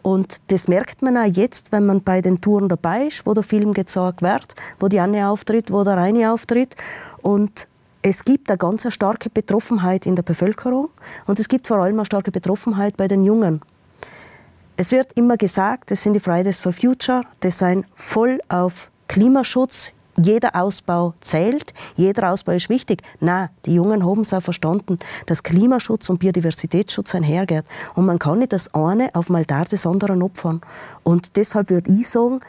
Und 0.00 0.40
das 0.46 0.68
merkt 0.68 1.02
man 1.02 1.18
auch 1.18 1.24
jetzt, 1.24 1.70
wenn 1.70 1.84
man 1.84 2.02
bei 2.02 2.22
den 2.22 2.40
Touren 2.40 2.70
dabei 2.70 3.08
ist, 3.08 3.26
wo 3.26 3.34
der 3.34 3.42
Film 3.42 3.74
gezeigt 3.74 4.22
wird, 4.22 4.54
wo 4.80 4.88
die 4.88 5.00
Anne 5.00 5.28
auftritt, 5.28 5.70
wo 5.70 5.84
der 5.84 5.98
Reini 5.98 6.26
auftritt. 6.26 6.76
Und 7.20 7.66
es 8.08 8.24
gibt 8.24 8.48
eine 8.50 8.56
ganz 8.56 8.86
starke 8.94 9.28
Betroffenheit 9.30 10.06
in 10.06 10.14
der 10.14 10.22
Bevölkerung 10.22 10.90
und 11.26 11.40
es 11.40 11.48
gibt 11.48 11.66
vor 11.66 11.78
allem 11.78 11.96
eine 11.96 12.06
starke 12.06 12.30
Betroffenheit 12.30 12.96
bei 12.96 13.08
den 13.08 13.24
Jungen. 13.24 13.62
Es 14.76 14.92
wird 14.92 15.12
immer 15.14 15.36
gesagt, 15.36 15.90
das 15.90 16.04
sind 16.04 16.12
die 16.12 16.20
Fridays 16.20 16.60
for 16.60 16.72
Future, 16.72 17.22
das 17.40 17.58
sind 17.58 17.84
voll 17.96 18.40
auf 18.48 18.92
Klimaschutz. 19.08 19.92
Jeder 20.16 20.54
Ausbau 20.54 21.14
zählt, 21.20 21.74
jeder 21.96 22.30
Ausbau 22.30 22.52
ist 22.52 22.68
wichtig. 22.68 23.02
Nein, 23.18 23.48
die 23.64 23.74
Jungen 23.74 24.06
haben 24.06 24.20
es 24.20 24.32
auch 24.32 24.40
verstanden, 24.40 24.98
dass 25.26 25.42
Klimaschutz 25.42 26.08
und 26.08 26.20
Biodiversitätsschutz 26.20 27.14
einhergeht. 27.14 27.64
Und 27.94 28.06
man 28.06 28.20
kann 28.20 28.38
nicht 28.38 28.52
das 28.52 28.72
eine 28.72 29.14
auf 29.14 29.26
dem 29.26 29.44
des 29.44 29.84
anderen 29.84 30.22
opfern. 30.22 30.60
Und 31.02 31.36
deshalb 31.36 31.70
würde 31.70 31.90
ich 31.90 32.08
sagen, 32.08 32.40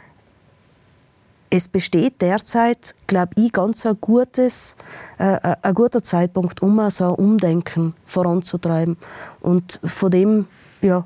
es 1.49 1.67
besteht 1.67 2.21
derzeit, 2.21 2.95
glaube 3.07 3.33
ich, 3.35 3.51
ganz 3.51 3.85
ein, 3.85 3.97
gutes, 4.01 4.75
äh, 5.19 5.35
äh, 5.35 5.55
ein 5.61 5.73
guter 5.73 6.03
Zeitpunkt, 6.03 6.61
um 6.61 6.89
so 6.89 7.05
ein 7.05 7.15
Umdenken 7.15 7.93
voranzutreiben. 8.05 8.97
Und 9.41 9.79
von 9.83 10.11
dem, 10.11 10.47
ja. 10.81 11.05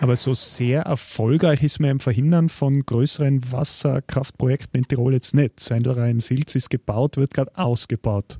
Aber 0.00 0.14
so 0.14 0.34
sehr 0.34 0.82
erfolgreich 0.82 1.62
ist 1.62 1.80
man 1.80 1.90
im 1.90 2.00
Verhindern 2.00 2.48
von 2.48 2.84
größeren 2.84 3.50
Wasserkraftprojekten 3.50 4.78
in 4.78 4.86
Tirol 4.86 5.14
jetzt 5.14 5.34
nicht. 5.34 5.58
Sendelrhein 5.58 6.20
Silz 6.20 6.54
ist 6.54 6.70
gebaut, 6.70 7.16
wird 7.16 7.34
gerade 7.34 7.50
ausgebaut. 7.56 8.38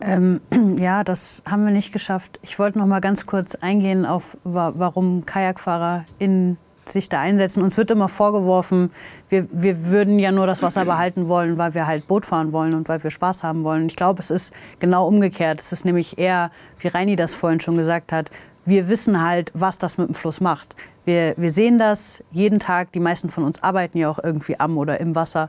Ähm, 0.00 0.40
ja, 0.78 1.04
das 1.04 1.42
haben 1.46 1.64
wir 1.64 1.72
nicht 1.72 1.92
geschafft. 1.92 2.40
Ich 2.42 2.58
wollte 2.58 2.78
noch 2.78 2.86
mal 2.86 3.00
ganz 3.00 3.26
kurz 3.26 3.54
eingehen 3.54 4.06
auf, 4.06 4.36
warum 4.44 5.24
Kajakfahrer 5.24 6.04
in 6.18 6.56
sich 6.90 7.08
da 7.08 7.20
einsetzen. 7.20 7.62
Uns 7.62 7.76
wird 7.76 7.90
immer 7.90 8.08
vorgeworfen, 8.08 8.90
wir, 9.28 9.46
wir 9.50 9.86
würden 9.86 10.18
ja 10.18 10.32
nur 10.32 10.46
das 10.46 10.62
Wasser 10.62 10.84
behalten 10.86 11.28
wollen, 11.28 11.58
weil 11.58 11.74
wir 11.74 11.86
halt 11.86 12.06
Boot 12.06 12.26
fahren 12.26 12.52
wollen 12.52 12.74
und 12.74 12.88
weil 12.88 13.02
wir 13.02 13.10
Spaß 13.10 13.42
haben 13.42 13.64
wollen. 13.64 13.86
Ich 13.86 13.96
glaube, 13.96 14.20
es 14.20 14.30
ist 14.30 14.52
genau 14.78 15.06
umgekehrt. 15.06 15.60
Es 15.60 15.72
ist 15.72 15.84
nämlich 15.84 16.18
eher, 16.18 16.50
wie 16.80 16.88
Reini 16.88 17.16
das 17.16 17.34
vorhin 17.34 17.60
schon 17.60 17.76
gesagt 17.76 18.12
hat, 18.12 18.30
wir 18.64 18.88
wissen 18.88 19.22
halt, 19.22 19.52
was 19.54 19.78
das 19.78 19.96
mit 19.96 20.08
dem 20.08 20.14
Fluss 20.14 20.40
macht. 20.40 20.74
Wir, 21.04 21.34
wir 21.36 21.52
sehen 21.52 21.78
das 21.78 22.22
jeden 22.32 22.58
Tag. 22.58 22.92
Die 22.92 23.00
meisten 23.00 23.28
von 23.28 23.44
uns 23.44 23.62
arbeiten 23.62 23.96
ja 23.96 24.10
auch 24.10 24.18
irgendwie 24.22 24.58
am 24.58 24.76
oder 24.76 25.00
im 25.00 25.14
Wasser. 25.14 25.48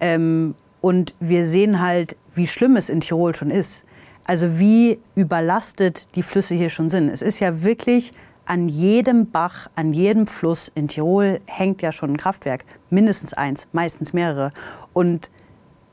Ähm, 0.00 0.54
und 0.80 1.14
wir 1.20 1.44
sehen 1.44 1.80
halt, 1.80 2.16
wie 2.34 2.46
schlimm 2.46 2.76
es 2.76 2.88
in 2.88 3.00
Tirol 3.00 3.34
schon 3.34 3.50
ist. 3.50 3.84
Also 4.24 4.58
wie 4.58 4.98
überlastet 5.14 6.08
die 6.14 6.22
Flüsse 6.22 6.54
hier 6.54 6.70
schon 6.70 6.88
sind. 6.88 7.10
Es 7.10 7.22
ist 7.22 7.40
ja 7.40 7.62
wirklich 7.62 8.12
an 8.46 8.68
jedem 8.68 9.30
Bach, 9.30 9.68
an 9.74 9.92
jedem 9.92 10.26
Fluss 10.26 10.70
in 10.74 10.88
Tirol 10.88 11.40
hängt 11.46 11.82
ja 11.82 11.92
schon 11.92 12.12
ein 12.12 12.16
Kraftwerk. 12.16 12.64
Mindestens 12.90 13.34
eins, 13.34 13.66
meistens 13.72 14.12
mehrere. 14.12 14.52
Und 14.92 15.30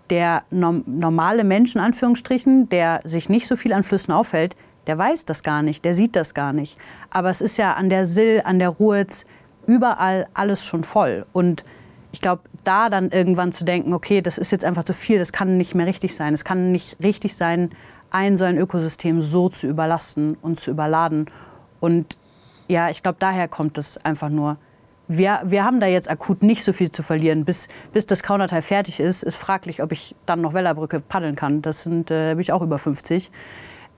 der 0.10 0.44
normale 0.50 1.44
Mensch, 1.44 1.76
in 1.76 1.82
Anführungsstrichen, 1.82 2.70
der 2.70 3.02
sich 3.04 3.30
nicht 3.30 3.48
so 3.48 3.56
viel 3.56 3.74
an 3.74 3.84
Flüssen 3.84 4.14
aufhält, 4.14 4.56
der 4.88 4.98
weiß 4.98 5.26
das 5.26 5.44
gar 5.44 5.62
nicht, 5.62 5.86
der 5.86 5.96
sieht 5.96 6.16
das 6.16 6.34
gar 6.34 6.54
nicht. 6.54 6.78
Aber 7.10 7.30
es 7.30 7.42
ist 7.42 7.58
ja 7.58 7.74
an 7.74 7.90
der 7.90 8.06
Sill, 8.06 8.42
an 8.44 8.60
der 8.60 8.70
Ruhetz, 8.70 9.26
überall 9.66 10.28
alles 10.34 10.66
schon 10.66 10.84
voll. 10.84 11.26
Und 11.32 11.64
ich 12.12 12.22
glaube, 12.22 12.44
da 12.64 12.90
dann 12.90 13.10
irgendwann 13.10 13.54
zu 13.54 13.64
denken, 13.64 13.94
okay, 13.94 14.22
das 14.22 14.38
ist 14.38 14.52
jetzt 14.52 14.66
einfach 14.66 14.84
zu 14.84 14.94
viel, 14.94 15.20
das 15.20 15.32
kann 15.32 15.58
nicht 15.58 15.74
mehr 15.74 15.88
richtig 15.88 16.16
sein. 16.16 16.34
Es 16.34 16.44
kann 16.44 16.72
nicht 16.72 16.98
richtig 17.02 17.36
sein, 17.36 17.72
ein 18.12 18.38
so 18.38 18.44
ein 18.44 18.58
Ökosystem 18.58 19.22
so 19.22 19.50
zu 19.50 19.68
überlasten 19.68 20.38
und 20.42 20.60
zu 20.60 20.70
überladen. 20.70 21.26
Und 21.80 22.18
ja, 22.68 22.90
ich 22.90 23.04
glaube, 23.04 23.18
daher 23.20 23.48
kommt 23.48 23.78
es 23.78 23.98
einfach 23.98 24.30
nur. 24.30 24.58
wir, 25.08 25.42
wir 25.46 25.64
haben 25.64 25.80
da 25.80 25.88
jetzt 25.88 26.10
akut 26.10 26.44
nicht 26.44 26.64
so 26.64 26.74
viel 26.74 26.92
zu 26.92 27.04
verlieren. 27.04 27.44
Bis, 27.46 27.68
bis 27.92 28.06
das 28.06 28.24
Kaunertal 28.24 28.62
fertig 28.62 29.00
ist, 29.00 29.24
ist 29.24 29.36
fraglich, 29.36 29.84
ob 29.84 29.92
ich 29.92 30.16
dann 30.26 30.42
noch 30.42 30.54
Wellerbrücke 30.54 31.00
paddeln 31.02 31.36
kann. 31.36 31.62
Das 31.62 31.84
sind, 31.84 32.10
äh, 32.10 32.32
bin 32.32 32.40
ich 32.40 32.52
auch 32.52 32.62
über 32.62 32.80
50. 32.80 33.32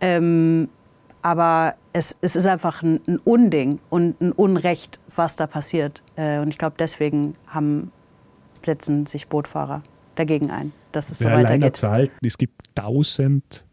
Ähm, 0.02 0.68
aber 1.22 1.76
es, 1.94 2.16
es 2.22 2.36
ist 2.36 2.46
einfach 2.46 2.82
ein, 2.84 3.00
ein, 3.08 3.18
Unding 3.20 3.80
und 3.90 4.20
ein 4.22 4.32
Unrecht, 4.32 5.00
was 5.16 5.36
da 5.36 5.48
passiert. 5.48 6.04
Äh, 6.16 6.40
und 6.40 6.50
ich 6.50 6.58
glaube, 6.58 6.76
deswegen 6.78 7.36
haben, 7.48 7.92
setzen 8.64 9.06
sich 9.06 9.28
Bootfahrer 9.28 9.82
dagegen 10.16 10.50
ein, 10.52 10.72
dass 10.92 11.12
es 11.12 11.20
Wer 11.22 11.32
so 11.32 11.36
weitergeht. 11.38 11.78
zahlt, 11.78 12.12
es 12.24 12.38
gibt 12.38 12.62
1000 12.78 13.66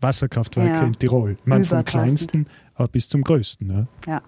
Wasserkraftwerke 0.00 0.70
Ja. 0.74 0.84
in 0.84 0.92
Tirol. 0.98 1.36
Man 1.44 1.64
vom 1.64 1.80
Über 1.80 1.86
1000. 2.00 2.46
aber 2.76 2.88
bis 2.88 3.08
zum 3.08 3.22
größten. 3.22 3.70
Ja. 4.06 4.12
Ja. 4.12 4.22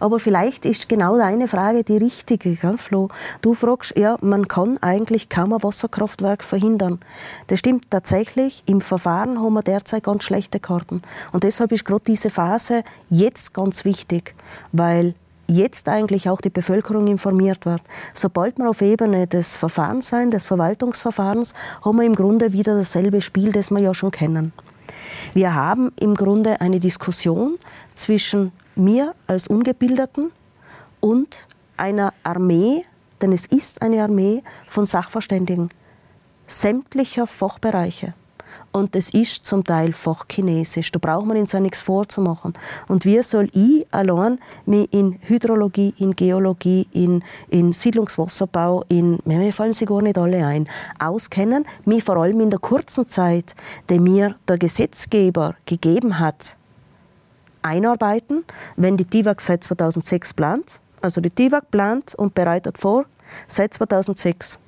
Aber 0.00 0.18
vielleicht 0.18 0.64
ist 0.64 0.88
genau 0.88 1.16
deine 1.16 1.48
Frage 1.48 1.84
die 1.84 1.96
richtige, 1.96 2.56
gell, 2.56 2.78
Flo? 2.78 3.08
Du 3.42 3.54
fragst, 3.54 3.96
ja, 3.96 4.16
man 4.20 4.48
kann 4.48 4.78
eigentlich 4.80 5.28
kaum 5.28 5.52
ein 5.52 5.62
Wasserkraftwerk 5.62 6.42
verhindern. 6.42 7.00
Das 7.48 7.58
stimmt 7.58 7.90
tatsächlich. 7.90 8.62
Im 8.66 8.80
Verfahren 8.80 9.40
haben 9.40 9.54
wir 9.54 9.62
derzeit 9.62 10.04
ganz 10.04 10.24
schlechte 10.24 10.60
Karten. 10.60 11.02
Und 11.32 11.44
deshalb 11.44 11.72
ist 11.72 11.84
gerade 11.84 12.04
diese 12.06 12.30
Phase 12.30 12.82
jetzt 13.10 13.54
ganz 13.54 13.84
wichtig, 13.84 14.34
weil 14.72 15.14
jetzt 15.46 15.88
eigentlich 15.88 16.30
auch 16.30 16.40
die 16.40 16.50
Bevölkerung 16.50 17.06
informiert 17.06 17.66
wird. 17.66 17.82
Sobald 18.14 18.56
wir 18.58 18.70
auf 18.70 18.80
Ebene 18.80 19.26
des 19.26 19.56
Verfahrens 19.56 20.08
sein, 20.08 20.30
des 20.30 20.46
Verwaltungsverfahrens, 20.46 21.52
haben 21.84 21.98
wir 21.98 22.06
im 22.06 22.14
Grunde 22.14 22.52
wieder 22.54 22.74
dasselbe 22.74 23.20
Spiel, 23.20 23.52
das 23.52 23.70
wir 23.70 23.80
ja 23.80 23.92
schon 23.92 24.10
kennen. 24.10 24.52
Wir 25.34 25.52
haben 25.52 25.92
im 25.98 26.14
Grunde 26.14 26.60
eine 26.60 26.78
Diskussion 26.78 27.58
zwischen 27.94 28.52
mir 28.76 29.16
als 29.26 29.48
Ungebildeten 29.48 30.30
und 31.00 31.48
einer 31.76 32.14
Armee, 32.22 32.84
denn 33.20 33.32
es 33.32 33.46
ist 33.46 33.82
eine 33.82 34.02
Armee 34.02 34.44
von 34.68 34.86
Sachverständigen 34.86 35.70
sämtlicher 36.46 37.26
Fachbereiche. 37.26 38.14
Und 38.72 38.96
es 38.96 39.10
ist 39.10 39.46
zum 39.46 39.62
Teil 39.62 39.92
Fachchinesisch. 39.92 40.90
Da 40.90 40.98
braucht 40.98 41.26
man 41.26 41.36
uns 41.36 41.52
ja 41.52 41.60
nichts 41.60 41.80
vorzumachen. 41.80 42.54
Und 42.88 43.04
wie 43.04 43.22
soll 43.22 43.48
ich 43.52 43.86
allein 43.92 44.38
mich 44.66 44.92
in 44.92 45.18
Hydrologie, 45.22 45.94
in 45.98 46.16
Geologie, 46.16 46.88
in, 46.92 47.22
in 47.48 47.72
Siedlungswasserbau, 47.72 48.84
in, 48.88 49.18
mir 49.24 49.52
fallen 49.52 49.72
sie 49.72 49.84
gar 49.84 50.02
nicht 50.02 50.18
alle 50.18 50.44
ein, 50.44 50.68
auskennen, 50.98 51.66
mich 51.84 52.02
vor 52.02 52.16
allem 52.16 52.40
in 52.40 52.50
der 52.50 52.58
kurzen 52.58 53.08
Zeit, 53.08 53.54
die 53.88 54.00
mir 54.00 54.34
der 54.48 54.58
Gesetzgeber 54.58 55.54
gegeben 55.66 56.18
hat, 56.18 56.56
einarbeiten, 57.62 58.44
wenn 58.76 58.96
die 58.96 59.04
TIWAG 59.04 59.40
seit 59.40 59.64
2006 59.64 60.34
plant. 60.34 60.80
Also 61.00 61.20
die 61.20 61.30
TIWAG 61.30 61.70
plant 61.70 62.14
und 62.14 62.34
bereitet 62.34 62.78
vor 62.78 63.06
seit 63.46 63.74
2006. 63.74 64.58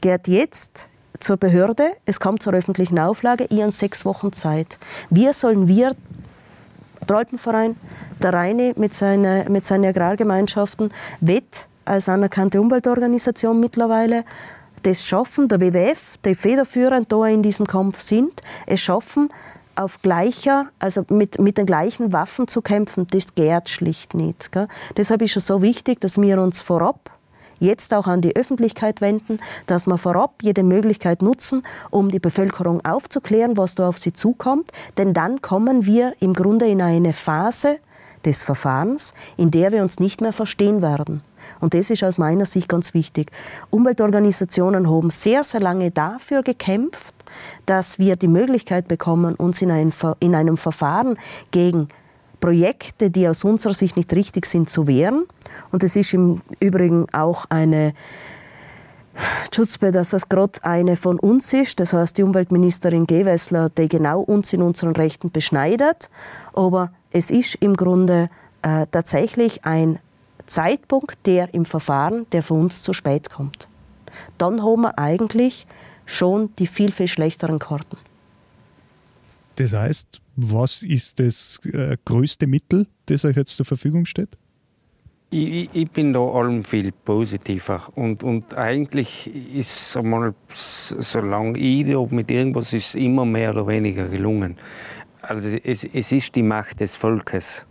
Geht 0.00 0.28
jetzt 0.28 0.88
zur 1.20 1.36
Behörde, 1.36 1.92
es 2.04 2.20
kommt 2.20 2.42
zur 2.42 2.52
öffentlichen 2.52 2.98
Auflage, 2.98 3.44
ihr 3.50 3.70
sechs 3.70 4.04
Wochen 4.04 4.32
Zeit. 4.32 4.78
Wir 5.10 5.32
sollen 5.32 5.68
wir, 5.68 5.94
der 7.08 7.16
Alpenverein, 7.16 7.76
der 8.22 8.32
Rheine 8.32 8.72
mit, 8.76 8.94
seine, 8.94 9.46
mit 9.48 9.66
seinen 9.66 9.84
Agrargemeinschaften, 9.84 10.92
WET 11.20 11.66
als 11.84 12.08
anerkannte 12.08 12.60
Umweltorganisation 12.60 13.60
mittlerweile, 13.60 14.24
das 14.82 15.04
schaffen, 15.04 15.48
der 15.48 15.60
WWF, 15.60 16.18
die 16.24 16.34
federführend 16.34 17.10
da 17.10 17.26
in 17.26 17.42
diesem 17.42 17.66
Kampf 17.66 18.00
sind, 18.00 18.42
es 18.66 18.80
schaffen, 18.80 19.30
auf 19.74 20.00
gleicher, 20.00 20.66
also 20.78 21.04
mit, 21.08 21.38
mit 21.38 21.58
den 21.58 21.66
gleichen 21.66 22.12
Waffen 22.12 22.48
zu 22.48 22.62
kämpfen, 22.62 23.06
das 23.10 23.34
geht 23.34 23.68
schlicht 23.68 24.14
nicht. 24.14 24.50
Gell? 24.52 24.68
Deshalb 24.96 25.22
ist 25.22 25.36
es 25.36 25.46
so 25.46 25.60
wichtig, 25.60 26.00
dass 26.00 26.20
wir 26.20 26.40
uns 26.40 26.62
vorab 26.62 27.10
jetzt 27.58 27.94
auch 27.94 28.06
an 28.06 28.20
die 28.20 28.36
Öffentlichkeit 28.36 29.00
wenden, 29.00 29.40
dass 29.66 29.86
wir 29.86 29.98
vorab 29.98 30.42
jede 30.42 30.62
Möglichkeit 30.62 31.22
nutzen, 31.22 31.62
um 31.90 32.10
die 32.10 32.18
Bevölkerung 32.18 32.84
aufzuklären, 32.84 33.56
was 33.56 33.74
da 33.74 33.88
auf 33.88 33.98
sie 33.98 34.12
zukommt. 34.12 34.70
Denn 34.98 35.14
dann 35.14 35.42
kommen 35.42 35.86
wir 35.86 36.14
im 36.20 36.34
Grunde 36.34 36.66
in 36.66 36.82
eine 36.82 37.12
Phase 37.12 37.78
des 38.24 38.42
Verfahrens, 38.42 39.14
in 39.36 39.50
der 39.50 39.72
wir 39.72 39.82
uns 39.82 40.00
nicht 40.00 40.20
mehr 40.20 40.32
verstehen 40.32 40.82
werden. 40.82 41.22
Und 41.60 41.74
das 41.74 41.90
ist 41.90 42.02
aus 42.02 42.18
meiner 42.18 42.44
Sicht 42.46 42.68
ganz 42.68 42.92
wichtig. 42.92 43.30
Umweltorganisationen 43.70 44.90
haben 44.90 45.10
sehr, 45.10 45.44
sehr 45.44 45.60
lange 45.60 45.92
dafür 45.92 46.42
gekämpft, 46.42 47.14
dass 47.66 47.98
wir 47.98 48.16
die 48.16 48.28
Möglichkeit 48.28 48.88
bekommen, 48.88 49.34
uns 49.34 49.62
in, 49.62 49.70
ein, 49.70 49.92
in 50.20 50.34
einem 50.34 50.56
Verfahren 50.56 51.18
gegen 51.50 51.88
Projekte, 52.46 53.10
die 53.10 53.26
aus 53.26 53.42
unserer 53.42 53.74
Sicht 53.74 53.96
nicht 53.96 54.12
richtig 54.12 54.46
sind, 54.46 54.70
zu 54.70 54.86
wehren. 54.86 55.26
Und 55.72 55.82
es 55.82 55.96
ist 55.96 56.14
im 56.14 56.42
Übrigen 56.60 57.12
auch 57.12 57.46
eine 57.48 57.92
Schutzbe, 59.52 59.90
dass 59.90 60.10
das 60.10 60.28
gerade 60.28 60.62
eine 60.62 60.94
von 60.94 61.18
uns 61.18 61.52
ist, 61.52 61.80
das 61.80 61.92
heißt 61.92 62.16
die 62.16 62.22
Umweltministerin 62.22 63.08
Gewessler, 63.08 63.68
die 63.70 63.88
genau 63.88 64.20
uns 64.20 64.52
in 64.52 64.62
unseren 64.62 64.92
Rechten 64.94 65.32
beschneidet. 65.32 66.08
Aber 66.52 66.92
es 67.10 67.32
ist 67.32 67.56
im 67.56 67.74
Grunde 67.74 68.30
äh, 68.62 68.86
tatsächlich 68.92 69.64
ein 69.64 69.98
Zeitpunkt, 70.46 71.18
der 71.26 71.52
im 71.52 71.64
Verfahren, 71.64 72.26
der 72.30 72.44
für 72.44 72.54
uns 72.54 72.80
zu 72.80 72.92
spät 72.92 73.28
kommt. 73.28 73.66
Dann 74.38 74.62
haben 74.62 74.82
wir 74.82 75.00
eigentlich 75.00 75.66
schon 76.04 76.54
die 76.60 76.68
viel, 76.68 76.92
viel 76.92 77.08
schlechteren 77.08 77.58
Karten. 77.58 77.96
Das 79.56 79.72
heißt, 79.74 80.20
was 80.36 80.82
ist 80.82 81.18
das 81.20 81.60
äh, 81.64 81.96
größte 82.04 82.46
Mittel, 82.46 82.86
das 83.06 83.24
euch 83.24 83.36
jetzt 83.36 83.56
zur 83.56 83.66
Verfügung 83.66 84.04
steht? 84.04 84.36
Ich, 85.30 85.68
ich- 85.74 85.90
bin 85.90 86.12
da 86.12 86.20
allem 86.20 86.62
viel 86.64 86.92
positiver. 86.92 87.82
Und, 87.94 88.22
und 88.22 88.54
eigentlich 88.54 89.28
ist 89.54 89.96
einmal, 89.96 90.34
solange 90.54 91.58
ich 91.58 91.86
da 91.86 92.06
mit 92.10 92.30
irgendwas 92.30 92.72
ist, 92.72 92.94
immer 92.94 93.24
mehr 93.24 93.50
oder 93.50 93.66
weniger 93.66 94.08
gelungen. 94.08 94.56
Also 95.22 95.48
es, 95.64 95.82
es 95.84 96.12
ist 96.12 96.36
die 96.36 96.42
Macht 96.42 96.80
des 96.80 96.94
Volkes. 96.94 97.66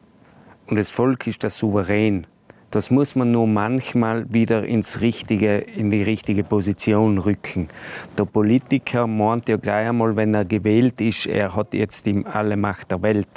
Und 0.68 0.78
das 0.78 0.90
Volk 0.90 1.28
ist 1.28 1.44
das 1.44 1.58
Souverän. 1.58 2.28
Das 2.76 2.92
muss 2.92 3.16
man 3.16 3.32
nur 3.32 3.48
manchmal 3.48 4.26
wieder 4.34 4.66
ins 4.66 5.00
richtige, 5.00 5.60
in 5.60 5.92
die 5.92 6.04
richtige 6.04 6.44
Position 6.44 7.20
rücken. 7.20 7.70
Der 8.18 8.26
Politiker 8.26 9.08
meint 9.08 9.48
ja 9.48 9.56
gleich 9.56 9.88
einmal, 9.88 10.18
wenn 10.18 10.34
er 10.34 10.44
gewählt 10.44 11.00
ist, 11.00 11.26
er 11.26 11.56
hat 11.56 11.74
jetzt 11.74 12.06
ihm 12.06 12.26
alle 12.30 12.58
Macht 12.58 12.92
der 12.92 13.02
Welt. 13.02 13.30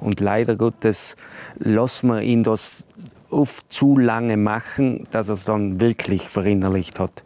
Und 0.00 0.18
leider 0.18 0.56
Gottes 0.56 1.16
lassen 1.60 2.08
wir 2.08 2.22
ihn 2.22 2.42
das 2.42 2.84
oft 3.30 3.72
zu 3.72 3.96
lange 3.96 4.36
machen, 4.36 5.06
dass 5.12 5.28
er 5.28 5.34
es 5.34 5.44
dann 5.44 5.78
wirklich 5.80 6.28
verinnerlicht 6.28 6.98
hat. 6.98 7.22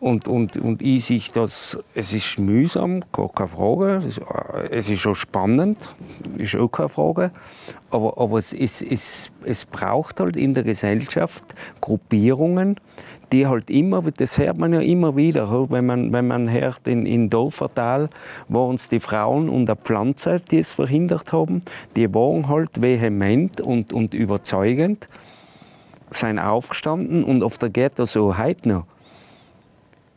Und, 0.00 0.28
und, 0.28 0.56
und 0.56 0.80
ich 0.80 1.04
sehe 1.04 1.20
das, 1.34 1.78
es 1.94 2.14
ist 2.14 2.38
mühsam, 2.38 3.04
gar 3.12 3.28
keine 3.28 3.48
Frage. 3.48 3.96
Es 3.96 4.06
ist, 4.06 4.18
äh, 4.18 4.68
es 4.70 4.98
schon 4.98 5.14
spannend, 5.14 5.94
ist 6.38 6.56
auch 6.56 6.68
keine 6.68 6.88
Frage. 6.88 7.32
Aber, 7.90 8.16
aber 8.16 8.38
es, 8.38 8.54
es, 8.54 8.80
es, 8.80 9.30
es 9.44 9.66
braucht 9.66 10.18
halt 10.20 10.36
in 10.36 10.54
der 10.54 10.64
Gesellschaft 10.64 11.44
Gruppierungen, 11.82 12.76
die 13.30 13.46
halt 13.46 13.68
immer, 13.68 14.00
das 14.00 14.38
hört 14.38 14.56
man 14.56 14.72
ja 14.72 14.80
immer 14.80 15.16
wieder, 15.16 15.70
wenn 15.70 15.84
man, 15.84 16.12
wenn 16.14 16.26
man 16.26 16.50
hört 16.50 16.86
in, 16.86 17.04
in 17.04 17.28
Dofertal, 17.28 18.08
wo 18.48 18.64
uns 18.64 18.88
die 18.88 19.00
Frauen 19.00 19.50
und 19.50 19.68
die 19.68 19.76
Pflanze, 19.76 20.40
die 20.40 20.60
es 20.60 20.72
verhindert 20.72 21.30
haben, 21.30 21.60
die 21.94 22.12
waren 22.14 22.48
halt 22.48 22.80
vehement 22.80 23.60
und, 23.60 23.92
und 23.92 24.14
überzeugend, 24.14 25.10
sind 26.10 26.38
aufgestanden 26.38 27.22
und 27.22 27.42
auf 27.42 27.58
der 27.58 27.90
das 27.90 28.14
so 28.14 28.38
heute 28.38 28.66
noch. 28.66 28.86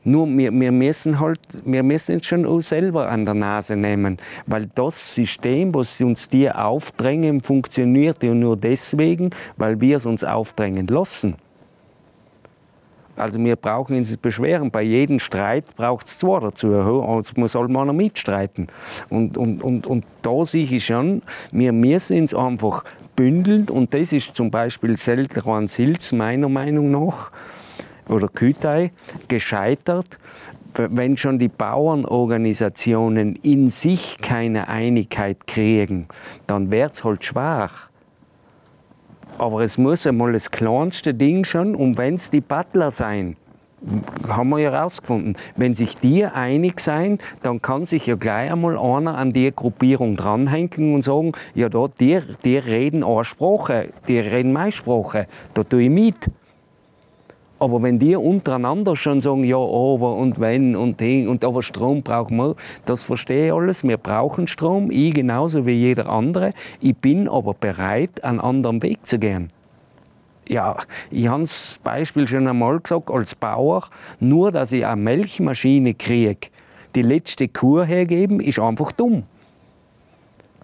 Nur 0.04 0.28
wir, 0.28 0.52
wir 0.52 0.72
müssen 0.72 1.20
halt, 1.20 1.40
wir 1.64 1.84
müssen 1.84 2.16
uns 2.16 2.26
schon 2.26 2.46
auch 2.46 2.60
selber 2.60 3.10
an 3.10 3.26
der 3.26 3.36
Nase 3.36 3.76
nehmen, 3.76 4.18
weil 4.46 4.70
das 4.76 5.16
System, 5.16 5.74
was 5.74 6.02
uns 6.02 6.28
die 6.28 6.52
aufdrängen, 6.52 7.42
funktioniert 7.42 8.22
ja 8.22 8.34
nur 8.34 8.58
deswegen, 8.58 9.30
weil 9.58 9.80
wir 9.80 9.98
es 9.98 10.06
uns 10.06 10.24
aufdrängen 10.24 10.88
lassen. 10.88 11.36
Also 13.16 13.40
wir 13.40 13.56
brauchen 13.56 13.96
uns 13.96 14.10
nicht 14.10 14.22
beschweren. 14.22 14.72
Bei 14.72 14.82
jedem 14.82 15.20
Streit 15.20 15.76
braucht 15.76 16.08
es 16.08 16.18
zwei 16.18 16.40
dazu. 16.40 16.74
Also 16.74 17.34
muss 17.36 17.54
halt 17.54 17.70
mal 17.70 17.92
mitstreiten. 17.94 18.68
Und, 19.10 19.38
und, 19.38 19.62
und, 19.62 19.86
und 19.86 20.04
da 20.24 20.44
sehe 20.46 20.64
ich 20.66 20.86
schon, 20.86 21.22
wir 21.52 21.72
müssen 21.74 22.22
uns 22.22 22.34
einfach 22.34 22.84
bündeln. 23.16 23.70
Und 23.70 23.94
das 23.94 24.14
ist 24.14 24.36
zum 24.36 24.50
Beispiel 24.50 24.98
Seltran 24.98 25.68
Silz 25.68 26.12
meiner 26.12 26.50
Meinung 26.50 26.90
nach 26.90 27.32
oder 28.10 28.28
Kütei 28.28 28.92
gescheitert, 29.28 30.18
wenn 30.76 31.18
schon 31.18 31.40
die 31.40 31.50
Bauernorganisationen 31.50 33.36
in 33.38 33.70
sich 33.70 34.18
keine 34.22 34.68
Einigkeit 34.68 35.46
kriegen, 35.46 36.08
dann 36.48 36.72
wird 36.72 36.94
es 36.94 37.04
halt 37.04 37.24
schwach. 37.24 37.90
Aber 39.38 39.62
es 39.62 39.78
muss 39.78 40.06
einmal 40.06 40.34
das 40.34 40.52
kleinste 40.52 41.14
Ding 41.14 41.44
schon, 41.44 41.76
und 41.76 41.98
wenn 41.98 42.16
es 42.16 42.30
die 42.30 42.42
Butler 42.42 42.92
sein, 42.92 43.36
haben 44.28 44.50
wir 44.50 44.60
ja 44.60 44.72
herausgefunden. 44.72 45.36
Wenn 45.56 45.74
sich 45.74 45.98
die 45.98 46.26
einig 46.26 46.80
sein, 46.80 47.20
dann 47.42 47.62
kann 47.62 47.86
sich 47.86 48.06
ja 48.06 48.16
gleich 48.16 48.52
einmal 48.52 48.78
einer 48.78 49.18
an 49.18 49.34
die 49.34 49.52
Gruppierung 49.54 50.16
dranhängen 50.16 50.94
und 50.94 51.02
sagen, 51.02 51.34
ja, 51.54 51.70
da, 51.70 51.88
die, 52.00 52.20
die 52.46 52.58
reden 52.58 53.04
eine 53.04 53.26
Sprache, 53.26 53.90
die 54.08 54.20
reden 54.20 54.54
meine 54.54 54.72
Sprache, 54.72 55.28
da 55.54 55.64
tue 55.64 55.84
ich 55.84 55.90
mit. 55.90 56.30
Aber 57.64 57.82
wenn 57.82 57.98
die 57.98 58.18
untereinander 58.18 58.98
schon 58.98 59.22
sagen, 59.22 59.46
ja, 59.46 59.56
aber 59.56 60.18
und 60.18 60.38
wenn 60.42 60.76
und 60.76 61.00
Ding 61.00 61.30
und 61.30 61.46
aber 61.46 61.64
Strom 61.64 62.04
brauchen 62.04 62.36
wir, 62.36 62.56
das 62.86 63.04
verstehe 63.04 63.48
ich 63.48 63.54
alles. 63.54 63.86
Wir 63.86 63.96
brauchen 63.96 64.48
Strom, 64.48 64.92
ich 64.92 65.14
genauso 65.14 65.66
wie 65.66 65.72
jeder 65.72 66.10
andere. 66.10 66.52
Ich 66.82 66.98
bin 66.98 67.30
aber 67.30 67.54
bereit, 67.54 68.22
einen 68.22 68.42
anderen 68.42 68.84
Weg 68.84 69.06
zu 69.06 69.18
gehen 69.18 69.50
ja, 70.46 70.76
ich 71.10 71.26
habe 71.30 71.44
das 71.44 71.80
Beispiel 71.86 72.28
schon 72.28 72.50
einmal 72.50 72.78
gesagt, 72.82 73.10
als 73.10 73.34
Bauer, 73.34 73.84
nur 74.20 74.52
dass 74.52 74.74
ich 74.74 74.86
eine 74.86 75.02
Milchmaschine 75.02 75.94
kriege, 75.94 76.50
die 76.96 77.02
letzte 77.02 77.48
Kur 77.48 77.86
hergeben, 77.86 78.42
ist 78.42 78.60
einfach 78.60 78.92
dumm. 78.92 79.24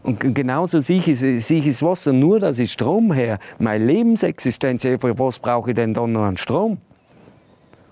Und 0.04 0.36
genauso 0.36 0.82
sehe 0.82 1.02
ich, 1.06 1.66
das 1.66 1.82
Wasser, 1.82 2.12
nur 2.12 2.42
dass 2.42 2.60
ich 2.60 2.74
Strom 2.74 3.14
her, 3.14 3.40
meine 3.58 3.86
Lebensexistenz, 3.86 4.82
für 4.82 5.18
was 5.18 5.40
brauche 5.40 5.72
ich 5.72 5.76
denn 5.78 5.94
dann 5.94 6.12
noch 6.12 6.24
an 6.24 6.36
Strom? 6.36 6.78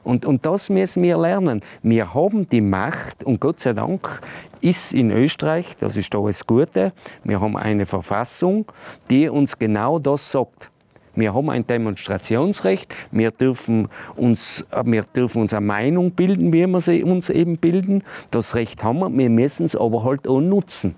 Und, 0.07 0.25
und 0.25 0.45
das 0.45 0.69
müssen 0.69 1.03
wir 1.03 1.17
lernen. 1.17 1.61
Wir 1.83 2.13
haben 2.13 2.47
die 2.47 2.61
Macht 2.61 3.25
und 3.25 3.41
Gott 3.41 3.59
sei 3.59 3.73
Dank 3.73 4.21
ist 4.61 4.93
in 4.93 5.11
Österreich, 5.11 5.75
das 5.81 5.97
ist 5.97 6.13
das 6.13 6.47
Gute, 6.47 6.93
wir 7.25 7.41
haben 7.41 7.57
eine 7.57 7.85
Verfassung, 7.85 8.71
die 9.09 9.27
uns 9.27 9.59
genau 9.59 9.99
das 9.99 10.31
sagt. 10.31 10.71
Wir 11.13 11.33
haben 11.33 11.49
ein 11.49 11.67
Demonstrationsrecht, 11.67 12.93
wir 13.11 13.31
dürfen 13.31 13.89
uns, 14.15 14.65
wir 14.85 15.03
dürfen 15.03 15.41
uns 15.41 15.53
eine 15.53 15.65
Meinung 15.65 16.11
bilden, 16.11 16.53
wie 16.53 16.65
wir 16.65 16.79
sie 16.79 17.03
uns 17.03 17.29
eben 17.29 17.57
bilden. 17.57 18.01
Das 18.31 18.55
Recht 18.55 18.85
haben 18.85 18.99
wir, 18.99 19.09
wir 19.09 19.29
müssen 19.29 19.65
es 19.65 19.75
aber 19.75 20.05
halt 20.05 20.25
auch 20.25 20.39
nutzen. 20.39 20.95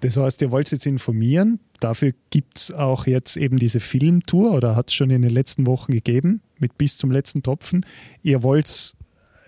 Das 0.00 0.16
heißt, 0.16 0.40
ihr 0.42 0.52
wollt 0.52 0.70
jetzt 0.70 0.86
informieren. 0.86 1.58
Dafür 1.80 2.12
gibt 2.30 2.58
es 2.58 2.72
auch 2.72 3.06
jetzt 3.06 3.36
eben 3.36 3.58
diese 3.58 3.80
Filmtour 3.80 4.52
oder 4.52 4.76
hat 4.76 4.90
es 4.90 4.94
schon 4.94 5.10
in 5.10 5.22
den 5.22 5.30
letzten 5.30 5.66
Wochen 5.66 5.92
gegeben 5.92 6.42
mit 6.58 6.78
bis 6.78 6.98
zum 6.98 7.10
letzten 7.10 7.42
Tropfen. 7.42 7.84
Ihr 8.22 8.42
wollt 8.42 8.94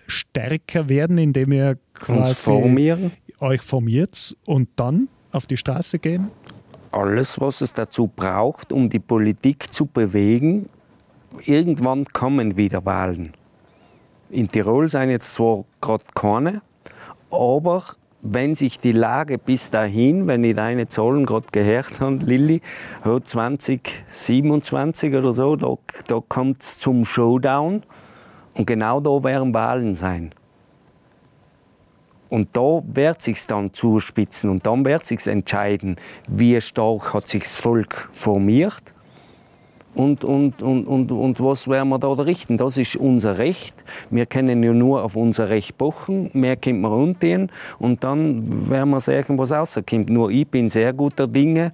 stärker 0.07 0.89
werden, 0.89 1.17
indem 1.17 1.51
ihr 1.51 1.77
quasi 1.93 2.93
euch 3.39 3.61
formiert 3.61 4.35
und 4.45 4.69
dann 4.75 5.07
auf 5.31 5.47
die 5.47 5.57
Straße 5.57 5.99
gehen? 5.99 6.29
alles, 6.93 7.41
was 7.41 7.61
es 7.61 7.73
dazu 7.73 8.07
braucht, 8.07 8.71
um 8.71 8.89
die 8.89 8.99
Politik 8.99 9.73
zu 9.73 9.85
bewegen. 9.85 10.69
Irgendwann 11.45 12.05
kommen 12.05 12.55
wieder 12.55 12.85
Wahlen. 12.85 13.33
In 14.29 14.47
Tirol 14.47 14.89
sind 14.89 15.09
jetzt 15.09 15.33
zwar 15.33 15.65
gerade 15.81 16.05
keine, 16.13 16.61
aber 17.31 17.83
wenn 18.23 18.55
sich 18.55 18.79
die 18.79 18.93
Lage 18.93 19.37
bis 19.37 19.69
dahin, 19.69 20.27
wenn 20.27 20.43
ich 20.45 20.55
deine 20.55 20.87
Zahlen 20.87 21.25
gerade 21.25 21.47
gehört 21.51 21.99
habe, 21.99 22.23
Lilly, 22.23 22.61
2027 23.03 25.13
oder 25.13 25.33
so, 25.33 25.57
da, 25.57 25.75
da 26.07 26.21
kommt 26.27 26.63
es 26.63 26.79
zum 26.79 27.03
Showdown 27.03 27.83
und 28.53 28.65
genau 28.65 29.01
da 29.01 29.21
werden 29.23 29.53
Wahlen 29.53 29.95
sein. 29.95 30.31
Und 32.29 32.47
da 32.53 32.81
wird 32.85 33.21
sich 33.21 33.45
dann 33.45 33.73
zuspitzen 33.73 34.49
und 34.49 34.65
dann 34.65 34.85
wird 34.85 35.05
sich 35.05 35.27
entscheiden, 35.27 35.97
wie 36.27 36.59
stark 36.61 37.13
hat 37.13 37.27
sich 37.27 37.43
das 37.43 37.57
Volk 37.57 38.07
formiert 38.11 38.92
und, 39.95 40.23
und, 40.23 40.61
und, 40.61 40.87
und, 40.87 41.11
und 41.11 41.39
was 41.39 41.67
werden 41.67 41.89
wir 41.89 41.99
da 41.99 42.11
richten. 42.13 42.57
Das 42.57 42.77
ist 42.77 42.95
unser 42.95 43.37
Recht. 43.37 43.75
Wir 44.09 44.25
können 44.25 44.63
ja 44.63 44.73
nur 44.73 45.03
auf 45.03 45.15
unser 45.15 45.49
Recht 45.49 45.77
pochen, 45.77 46.29
mehr 46.33 46.55
können 46.55 46.81
wir 46.81 46.89
runtergehen 46.89 47.51
und 47.79 48.03
dann 48.03 48.69
werden 48.69 48.89
wir 48.89 48.99
sehen, 48.99 49.25
was 49.37 49.51
rauskommt. 49.51 50.09
Nur 50.09 50.31
ich 50.31 50.47
bin 50.47 50.69
sehr 50.69 50.93
guter 50.93 51.27
Dinge, 51.27 51.73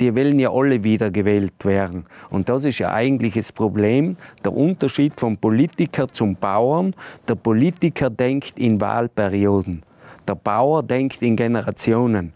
die 0.00 0.14
wollen 0.14 0.38
ja 0.38 0.50
alle 0.50 0.82
wieder 0.82 1.10
gewählt 1.10 1.64
werden. 1.64 2.06
Und 2.30 2.48
das 2.48 2.64
ist 2.64 2.78
ja 2.78 2.92
eigentlich 2.92 3.34
das 3.34 3.52
Problem, 3.52 4.16
der 4.44 4.54
Unterschied 4.54 5.18
vom 5.18 5.36
Politiker 5.36 6.08
zum 6.08 6.36
Bauern. 6.36 6.94
Der 7.28 7.34
Politiker 7.34 8.08
denkt 8.10 8.58
in 8.58 8.80
Wahlperioden. 8.80 9.82
Der 10.26 10.34
Bauer 10.34 10.82
denkt 10.82 11.22
in 11.22 11.36
Generationen. 11.36 12.32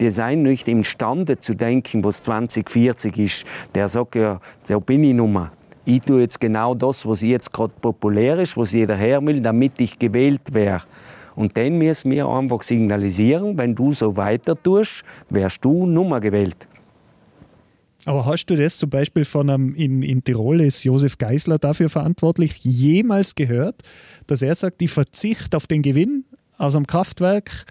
Die 0.00 0.10
sind 0.10 0.42
nicht 0.42 0.66
imstande 0.66 1.38
zu 1.38 1.54
denken, 1.54 2.02
was 2.02 2.22
2040 2.24 3.16
ist. 3.16 3.44
Der 3.74 3.88
sagt 3.88 4.16
ja, 4.16 4.40
da 4.66 4.78
bin 4.78 5.04
ich 5.04 5.14
Nummer. 5.14 5.52
Ich 5.84 6.02
tue 6.02 6.22
jetzt 6.22 6.40
genau 6.40 6.74
das, 6.74 7.06
was 7.06 7.20
jetzt 7.20 7.52
gerade 7.52 7.72
populär 7.80 8.38
ist, 8.38 8.56
was 8.56 8.72
jeder 8.72 8.96
her 8.96 9.24
will, 9.24 9.40
damit 9.40 9.72
ich 9.78 9.98
gewählt 9.98 10.52
werde. 10.52 10.84
Und 11.36 11.56
dann 11.56 11.78
müssen 11.78 12.10
wir 12.10 12.26
einfach 12.28 12.62
signalisieren, 12.62 13.56
wenn 13.58 13.74
du 13.74 13.92
so 13.92 14.16
weiter 14.16 14.60
tust, 14.60 15.04
wärst 15.30 15.64
du 15.64 15.86
Nummer 15.86 16.20
gewählt. 16.20 16.66
Aber 18.06 18.26
hast 18.26 18.46
du 18.46 18.56
das 18.56 18.76
zum 18.76 18.90
Beispiel 18.90 19.24
von 19.24 19.48
einem, 19.48 19.74
in, 19.74 20.02
in 20.02 20.22
Tirol 20.22 20.60
ist 20.60 20.84
Josef 20.84 21.16
Geisler 21.16 21.58
dafür 21.58 21.88
verantwortlich, 21.88 22.62
jemals 22.62 23.34
gehört, 23.34 23.76
dass 24.26 24.42
er 24.42 24.54
sagt, 24.54 24.82
ich 24.82 24.90
verzichte 24.90 25.56
auf 25.56 25.66
den 25.66 25.82
Gewinn 25.82 26.24
aus 26.58 26.76
einem 26.76 26.86
Kraftwerk, 26.86 27.64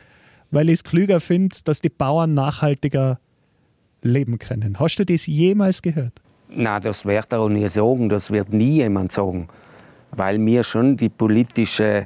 weil 0.54 0.70
ich 0.70 0.76
es 0.76 0.84
klüger 0.84 1.20
finde, 1.20 1.56
dass 1.66 1.82
die 1.82 1.90
Bauern 1.90 2.36
nachhaltiger 2.36 3.20
leben 4.04 4.38
können. 4.38 4.80
Hast 4.80 4.98
du 4.98 5.06
das 5.06 5.26
jemals 5.26 5.82
gehört? 5.82 6.14
Na, 6.50 6.80
das 6.80 7.06
wird 7.06 7.34
er 7.34 7.40
auch 7.40 7.50
nie 7.50 7.68
sagen. 7.68 8.10
Das 8.10 8.30
wird 8.30 8.54
nie 8.54 8.76
jemand 8.76 9.12
sagen. 9.12 9.48
Weil 10.16 10.46
wir 10.46 10.64
schon 10.64 10.96
die, 10.96 11.10
politische, 11.10 12.06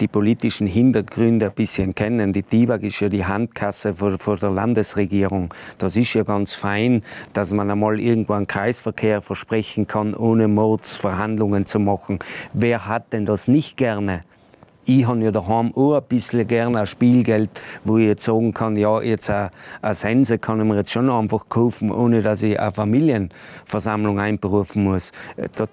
die 0.00 0.06
politischen 0.06 0.68
Hintergründe 0.68 1.46
ein 1.46 1.52
bisschen 1.52 1.92
kennen. 1.92 2.32
Die 2.32 2.44
TIBAG 2.44 2.84
ist 2.84 3.00
ja 3.00 3.08
die 3.08 3.24
Handkasse 3.24 3.94
vor, 3.94 4.36
der 4.36 4.50
Landesregierung. 4.50 5.52
Das 5.78 5.96
ist 5.96 6.14
ja 6.14 6.22
ganz 6.22 6.54
fein, 6.54 7.02
dass 7.32 7.52
man 7.52 7.68
einmal 7.68 7.98
irgendwo 7.98 8.34
einen 8.34 8.46
Kreisverkehr 8.46 9.22
versprechen 9.22 9.88
kann, 9.88 10.14
ohne 10.14 10.46
Mordsverhandlungen 10.46 11.66
zu 11.66 11.80
machen. 11.80 12.20
Wer 12.52 12.86
hat 12.86 13.12
denn 13.12 13.26
das 13.26 13.48
nicht 13.48 13.76
gerne? 13.76 14.22
Ich 14.88 15.06
habe 15.06 15.22
ja 15.22 15.30
daheim 15.30 15.74
auch 15.74 15.96
ein 15.96 16.02
bisschen 16.08 16.48
gerne 16.48 16.80
ein 16.80 16.86
Spielgeld, 16.86 17.50
wo 17.84 17.98
ich 17.98 18.06
jetzt 18.06 18.24
sagen 18.24 18.54
kann, 18.54 18.74
ja, 18.74 19.02
jetzt 19.02 19.28
eine, 19.28 19.50
eine 19.82 19.94
Sense 19.94 20.38
kann 20.38 20.58
ich 20.60 20.66
mir 20.66 20.76
jetzt 20.76 20.90
schon 20.90 21.10
einfach 21.10 21.50
kaufen, 21.50 21.90
ohne 21.90 22.22
dass 22.22 22.42
ich 22.42 22.58
eine 22.58 22.72
Familienversammlung 22.72 24.18
einberufen 24.18 24.84
muss. 24.84 25.12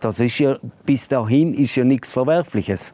Das 0.01 0.20
ist 0.20 0.38
ja, 0.39 0.57
bis 0.86 1.07
dahin 1.07 1.53
ist 1.53 1.78
ja 1.78 1.86
nichts 1.86 2.11
Verwerfliches. 2.11 2.93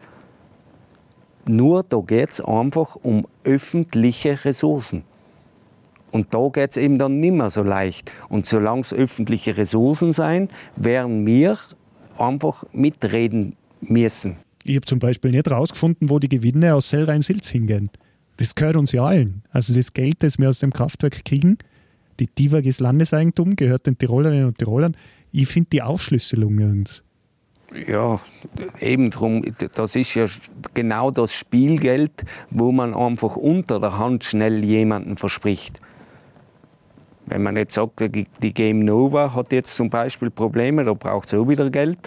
Nur 1.48 1.82
da 1.82 1.98
geht 2.02 2.34
es 2.34 2.42
einfach 2.42 2.98
um 3.02 3.26
öffentliche 3.44 4.46
Ressourcen. 4.46 5.04
Und 6.12 6.36
da 6.36 6.50
geht 6.50 6.72
es 6.72 6.78
eben 6.78 7.00
dann 7.00 7.20
nicht 7.20 7.34
mehr 7.34 7.50
so 7.50 7.64
leicht. 7.64 8.12
Und 8.30 8.46
solange 8.46 8.82
es 8.82 8.94
öffentliche 8.94 9.58
Ressourcen 9.58 10.14
sein, 10.14 10.50
werden 10.76 11.26
wir 11.26 11.58
einfach 12.20 12.64
mitreden 12.74 13.56
müssen. 13.80 14.38
Ich 14.66 14.76
habe 14.76 14.86
zum 14.86 15.00
Beispiel 15.00 15.32
nicht 15.32 15.50
herausgefunden, 15.50 16.10
wo 16.10 16.20
die 16.20 16.30
Gewinne 16.30 16.76
aus 16.76 16.90
Sellrhein-Silz 16.90 17.50
hingehen. 17.50 17.90
Das 18.38 18.56
gehört 18.56 18.76
uns 18.76 18.92
ja 18.92 19.04
allen. 19.04 19.44
Also 19.52 19.74
das 19.74 19.94
Geld, 19.94 20.24
das 20.24 20.40
wir 20.40 20.50
aus 20.50 20.60
dem 20.60 20.74
Kraftwerk 20.74 21.26
kriegen, 21.26 21.58
die 22.20 22.28
TIWAG 22.28 22.66
ist 22.66 22.80
Landeseigentum, 22.80 23.56
gehört 23.56 23.88
den 23.88 23.98
Tirolerinnen 23.98 24.46
und 24.46 24.58
Tirolern. 24.58 24.96
Ich 25.32 25.48
finde 25.48 25.70
die 25.72 25.82
Aufschlüsselung 25.82 26.56
nirgends. 26.56 27.04
Ja, 27.88 28.20
eben 28.80 29.10
drum, 29.12 29.44
das 29.76 29.96
ist 29.96 30.14
ja 30.14 30.26
genau 30.74 31.10
das 31.10 31.34
Spielgeld, 31.34 32.12
wo 32.50 32.72
man 32.72 32.94
einfach 32.94 33.38
unter 33.38 33.80
der 33.80 33.98
Hand 33.98 34.26
schnell 34.26 34.64
jemanden 34.64 35.18
verspricht. 35.18 35.80
Wenn 37.26 37.44
man 37.44 37.56
jetzt 37.56 37.76
sagt, 37.76 38.02
die 38.02 38.54
Game 38.54 38.80
Nova 38.80 39.34
hat 39.34 39.52
jetzt 39.52 39.76
zum 39.76 39.90
Beispiel 39.90 40.30
Probleme, 40.30 40.84
da 40.84 40.94
braucht 40.94 41.28
es 41.28 41.34
auch 41.34 41.48
wieder 41.48 41.70
Geld 41.70 41.98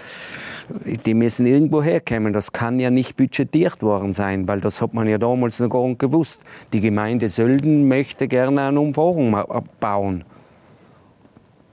die 1.05 1.15
müssen 1.15 1.47
irgendwo 1.47 1.83
herkommen. 1.83 2.33
Das 2.33 2.53
kann 2.53 2.81
ja 2.81 2.91
nicht 2.91 3.17
budgetiert 3.17 3.83
worden 3.83 4.13
sein, 4.13 4.49
weil 4.49 4.61
das 4.61 4.81
hat 4.81 4.95
man 4.95 5.09
ja 5.09 5.19
damals 5.19 5.59
noch 5.61 5.71
gar 5.71 5.87
nicht 5.87 5.99
gewusst. 5.99 6.43
Die 6.73 6.81
Gemeinde 6.81 7.29
Sölden 7.29 7.89
möchte 7.89 8.29
gerne 8.29 8.69
eine 8.69 8.81
Umfahrung 8.81 9.37
bauen 9.81 10.25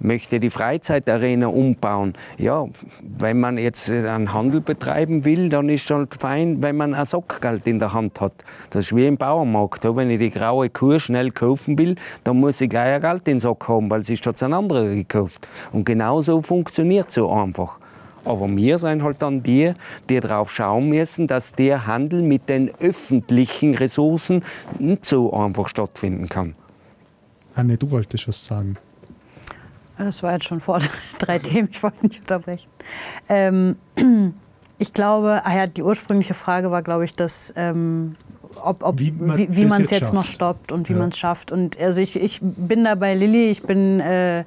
möchte 0.01 0.39
die 0.39 0.49
Freizeitarena 0.49 1.47
umbauen. 1.47 2.13
Ja, 2.37 2.67
wenn 3.01 3.39
man 3.39 3.57
jetzt 3.57 3.89
einen 3.89 4.33
Handel 4.33 4.61
betreiben 4.61 5.25
will, 5.25 5.49
dann 5.49 5.69
ist 5.69 5.85
es 5.85 5.89
halt 5.91 6.15
fein, 6.19 6.61
wenn 6.61 6.77
man 6.77 6.93
ein 6.93 7.05
Sockgeld 7.05 7.67
in 7.67 7.79
der 7.79 7.93
Hand 7.93 8.19
hat. 8.19 8.33
Das 8.69 8.85
ist 8.85 8.95
wie 8.95 9.07
im 9.07 9.17
Bauernmarkt. 9.17 9.83
Wenn 9.83 10.09
ich 10.09 10.19
die 10.19 10.31
graue 10.31 10.69
Kuh 10.69 10.99
schnell 10.99 11.31
kaufen 11.31 11.77
will, 11.77 11.95
dann 12.23 12.39
muss 12.39 12.61
ich 12.61 12.69
gleich 12.69 12.95
ein 12.95 13.01
Geld 13.01 13.27
in 13.27 13.35
den 13.35 13.39
Sack 13.39 13.67
haben, 13.67 13.89
weil 13.89 14.03
sich 14.03 14.21
hat 14.25 14.41
ein 14.43 14.53
anderer 14.53 14.87
gekauft. 14.93 15.47
Und 15.71 15.85
genau 15.85 16.21
so 16.21 16.41
funktioniert 16.41 17.09
es 17.09 17.15
so 17.15 17.31
einfach. 17.31 17.77
Aber 18.23 18.47
wir 18.55 18.77
sind 18.77 19.03
halt 19.03 19.21
dann 19.21 19.41
die, 19.41 19.73
die 20.09 20.19
darauf 20.19 20.51
schauen 20.51 20.89
müssen, 20.89 21.27
dass 21.27 21.53
der 21.53 21.87
Handel 21.87 22.21
mit 22.21 22.49
den 22.49 22.71
öffentlichen 22.79 23.75
Ressourcen 23.75 24.43
nicht 24.77 25.05
so 25.05 25.33
einfach 25.33 25.67
stattfinden 25.67 26.29
kann. 26.29 26.55
Anne, 27.55 27.77
du 27.77 27.89
wolltest 27.91 28.27
was 28.27 28.45
sagen. 28.45 28.77
Das 29.97 30.23
war 30.23 30.33
jetzt 30.33 30.45
schon 30.45 30.59
vor 30.59 30.79
drei 31.19 31.39
Themen, 31.39 31.69
ich 31.71 31.81
wollte 31.83 32.05
nicht 32.05 32.19
unterbrechen. 32.21 32.69
Ähm, 33.29 33.75
Ich 34.81 34.93
glaube, 34.95 35.43
ah 35.43 35.55
ja, 35.55 35.67
die 35.67 35.83
ursprüngliche 35.83 36.33
Frage 36.33 36.71
war, 36.71 36.81
glaube 36.81 37.05
ich, 37.05 37.13
dass 37.13 37.53
ähm, 37.55 38.15
ob, 38.63 38.81
ob, 38.81 38.99
wie 38.99 39.11
man 39.11 39.39
es 39.39 39.77
jetzt, 39.77 39.91
jetzt 39.91 40.13
noch 40.13 40.25
stoppt 40.25 40.71
und 40.71 40.89
wie 40.89 40.93
ja. 40.93 40.97
man 40.99 41.09
es 41.09 41.19
schafft. 41.19 41.51
Und 41.51 41.79
also 41.79 42.01
ich, 42.01 42.15
ich 42.15 42.39
bin 42.41 42.85
da 42.85 42.95
bei 42.95 43.13
Lilly, 43.13 43.51
ich 43.51 43.61
bin 43.61 43.99
äh, 43.99 44.43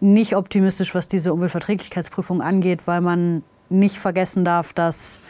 nicht 0.00 0.36
optimistisch, 0.36 0.94
was 0.94 1.06
diese 1.06 1.34
Umweltverträglichkeitsprüfung 1.34 2.40
angeht, 2.40 2.86
weil 2.86 3.02
man 3.02 3.42
nicht 3.68 3.98
vergessen 3.98 4.42
darf, 4.42 4.72
dass 4.72 5.20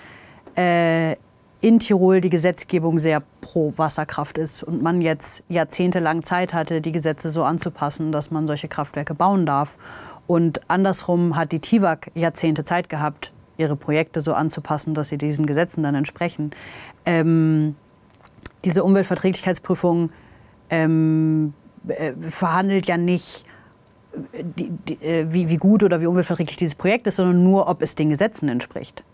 äh, 0.55 1.17
in 1.63 1.79
Tirol 1.79 2.21
die 2.21 2.29
Gesetzgebung 2.29 2.99
sehr 2.99 3.23
pro 3.41 3.73
Wasserkraft 3.77 4.37
ist 4.37 4.65
und 4.65 4.83
man 4.83 5.01
jetzt 5.01 5.45
jahrzehntelang 5.49 6.25
Zeit 6.25 6.53
hatte, 6.53 6.81
die 6.81 6.91
Gesetze 6.91 7.31
so 7.31 7.45
anzupassen, 7.45 8.11
dass 8.11 8.33
man 8.33 8.49
solche 8.49 8.67
Kraftwerke 8.67 9.15
bauen 9.15 9.47
darf. 9.47 9.79
Und 10.27 10.61
andersrum 10.69 11.37
hat 11.37 11.53
die 11.53 11.61
TIWAG 11.61 12.11
Jahrzehnte 12.15 12.65
Zeit 12.65 12.89
gehabt, 12.89 13.33
ihre 13.59 13.77
Projekte 13.77 14.21
so 14.21 14.35
anzupassen, 14.35 14.93
dass 14.93 15.09
sie 15.09 15.19
diesen 15.19 15.47
Gesetzen 15.47 15.85
dann 15.85 15.95
entsprechen. 15.95 16.51
Ähm, 17.07 17.77
diese 18.65 18.83
Umweltverträglichkeitsprüfung 18.83 20.11
ähm, 20.69 21.55
äh, 21.87 22.13
verhandelt 22.29 22.87
ja 22.87 22.97
nicht, 22.97 23.45
äh, 24.33 24.43
die, 24.43 24.71
die, 24.89 25.05
äh, 25.05 25.33
wie, 25.33 25.49
wie, 25.49 25.59
gut 25.59 25.85
oder 25.85 26.01
wie 26.01 26.07
umweltverträglich 26.07 26.57
dieses 26.57 26.75
Projekt 26.75 27.07
ist, 27.07 27.17
sondern 27.17 27.45
nur, 27.45 27.69
ob 27.69 27.83
es 27.83 27.95
den 27.95 28.11
Gesetzen 28.11 28.49
entspricht. 28.49 29.05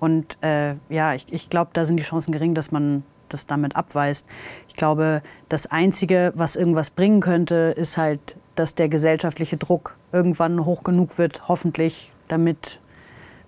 Und 0.00 0.42
äh, 0.42 0.74
ja, 0.88 1.14
ich, 1.14 1.26
ich 1.30 1.50
glaube, 1.50 1.70
da 1.74 1.84
sind 1.84 1.98
die 1.98 2.02
Chancen 2.02 2.32
gering, 2.32 2.54
dass 2.54 2.72
man 2.72 3.04
das 3.28 3.46
damit 3.46 3.76
abweist. 3.76 4.26
Ich 4.68 4.74
glaube, 4.74 5.22
das 5.48 5.66
Einzige, 5.68 6.32
was 6.34 6.56
irgendwas 6.56 6.90
bringen 6.90 7.20
könnte, 7.20 7.74
ist 7.76 7.96
halt, 7.96 8.36
dass 8.56 8.74
der 8.74 8.88
gesellschaftliche 8.88 9.56
Druck 9.56 9.96
irgendwann 10.10 10.64
hoch 10.64 10.82
genug 10.82 11.18
wird, 11.18 11.48
hoffentlich, 11.48 12.12
damit, 12.28 12.80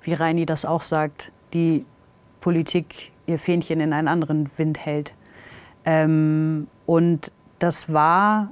wie 0.03 0.14
Reini 0.14 0.46
das 0.46 0.64
auch 0.64 0.82
sagt, 0.82 1.32
die 1.53 1.84
Politik 2.40 3.12
ihr 3.26 3.38
Fähnchen 3.38 3.80
in 3.80 3.92
einen 3.92 4.09
anderen 4.09 4.50
Wind 4.57 4.78
hält. 4.78 5.12
Ähm, 5.84 6.68
und 6.86 7.32
das 7.59 7.92
war 7.92 8.50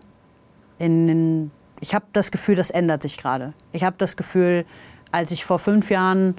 in, 0.79 1.51
ich 1.81 1.95
habe 1.95 2.07
das 2.13 2.31
Gefühl, 2.31 2.55
das 2.55 2.71
ändert 2.71 3.03
sich 3.03 3.17
gerade. 3.17 3.53
Ich 3.73 3.85
habe 3.85 3.97
das 3.99 4.17
Gefühl, 4.17 4.65
als 5.13 5.33
ich 5.33 5.45
vor 5.45 5.59
fünf 5.59 5.91
Jahren 5.91 6.37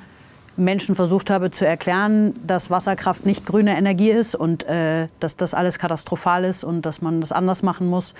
Menschen 0.57 0.95
versucht 0.95 1.29
habe 1.29 1.51
zu 1.51 1.65
erklären, 1.65 2.35
dass 2.45 2.69
Wasserkraft 2.69 3.25
nicht 3.25 3.45
grüne 3.45 3.77
Energie 3.77 4.11
ist 4.11 4.35
und 4.35 4.63
äh, 4.63 5.07
dass 5.19 5.37
das 5.37 5.53
alles 5.53 5.79
katastrophal 5.79 6.43
ist 6.43 6.63
und 6.63 6.85
dass 6.85 7.01
man 7.01 7.21
das 7.21 7.31
anders 7.31 7.63
machen 7.63 7.87
muss, 7.87 8.13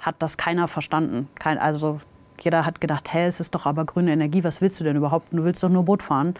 hat 0.00 0.16
das 0.18 0.36
keiner 0.36 0.68
verstanden. 0.68 1.28
Kein, 1.38 1.58
also 1.58 2.00
jeder 2.40 2.66
hat 2.66 2.80
gedacht, 2.80 3.12
hä, 3.12 3.26
es 3.26 3.40
ist 3.40 3.54
doch 3.54 3.66
aber 3.66 3.84
grüne 3.84 4.12
Energie, 4.12 4.44
was 4.44 4.60
willst 4.60 4.78
du 4.80 4.84
denn 4.84 4.96
überhaupt? 4.96 5.28
Du 5.32 5.44
willst 5.44 5.62
doch 5.62 5.68
nur 5.68 5.84
Boot 5.84 6.02
fahren. 6.02 6.34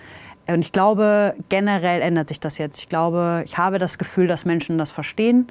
Und 0.47 0.61
ich 0.61 0.73
glaube, 0.73 1.35
generell 1.49 2.03
ändert 2.03 2.29
sich 2.29 2.39
das 2.39 2.59
jetzt. 2.59 2.79
Ich 2.79 2.89
glaube, 2.89 3.43
ich 3.45 3.59
habe 3.59 3.79
das 3.79 3.99
Gefühl, 3.99 4.27
dass 4.27 4.45
Menschen 4.45 4.79
das 4.79 4.91
verstehen. 4.91 5.49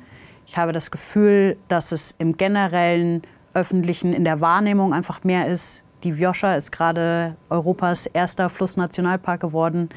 Ich 0.48 0.58
habe 0.58 0.72
das 0.72 0.91
Gefühl, 0.91 1.58
dass 1.68 1.91
es 1.91 2.16
im 2.18 2.38
generellen 2.38 3.24
öffentlichen, 3.54 4.14
in 4.14 4.24
der 4.24 4.41
Wahrnehmung 4.41 4.93
einfach 4.93 5.24
mehr 5.24 5.48
ist. 5.48 5.84
Die 6.04 6.14
Vjoscha 6.14 6.56
ist 6.56 6.72
gerade 6.72 7.36
Europas 7.50 8.06
erster 8.06 8.50
Flussnationalpark 8.50 9.41
geworden. 9.41 9.89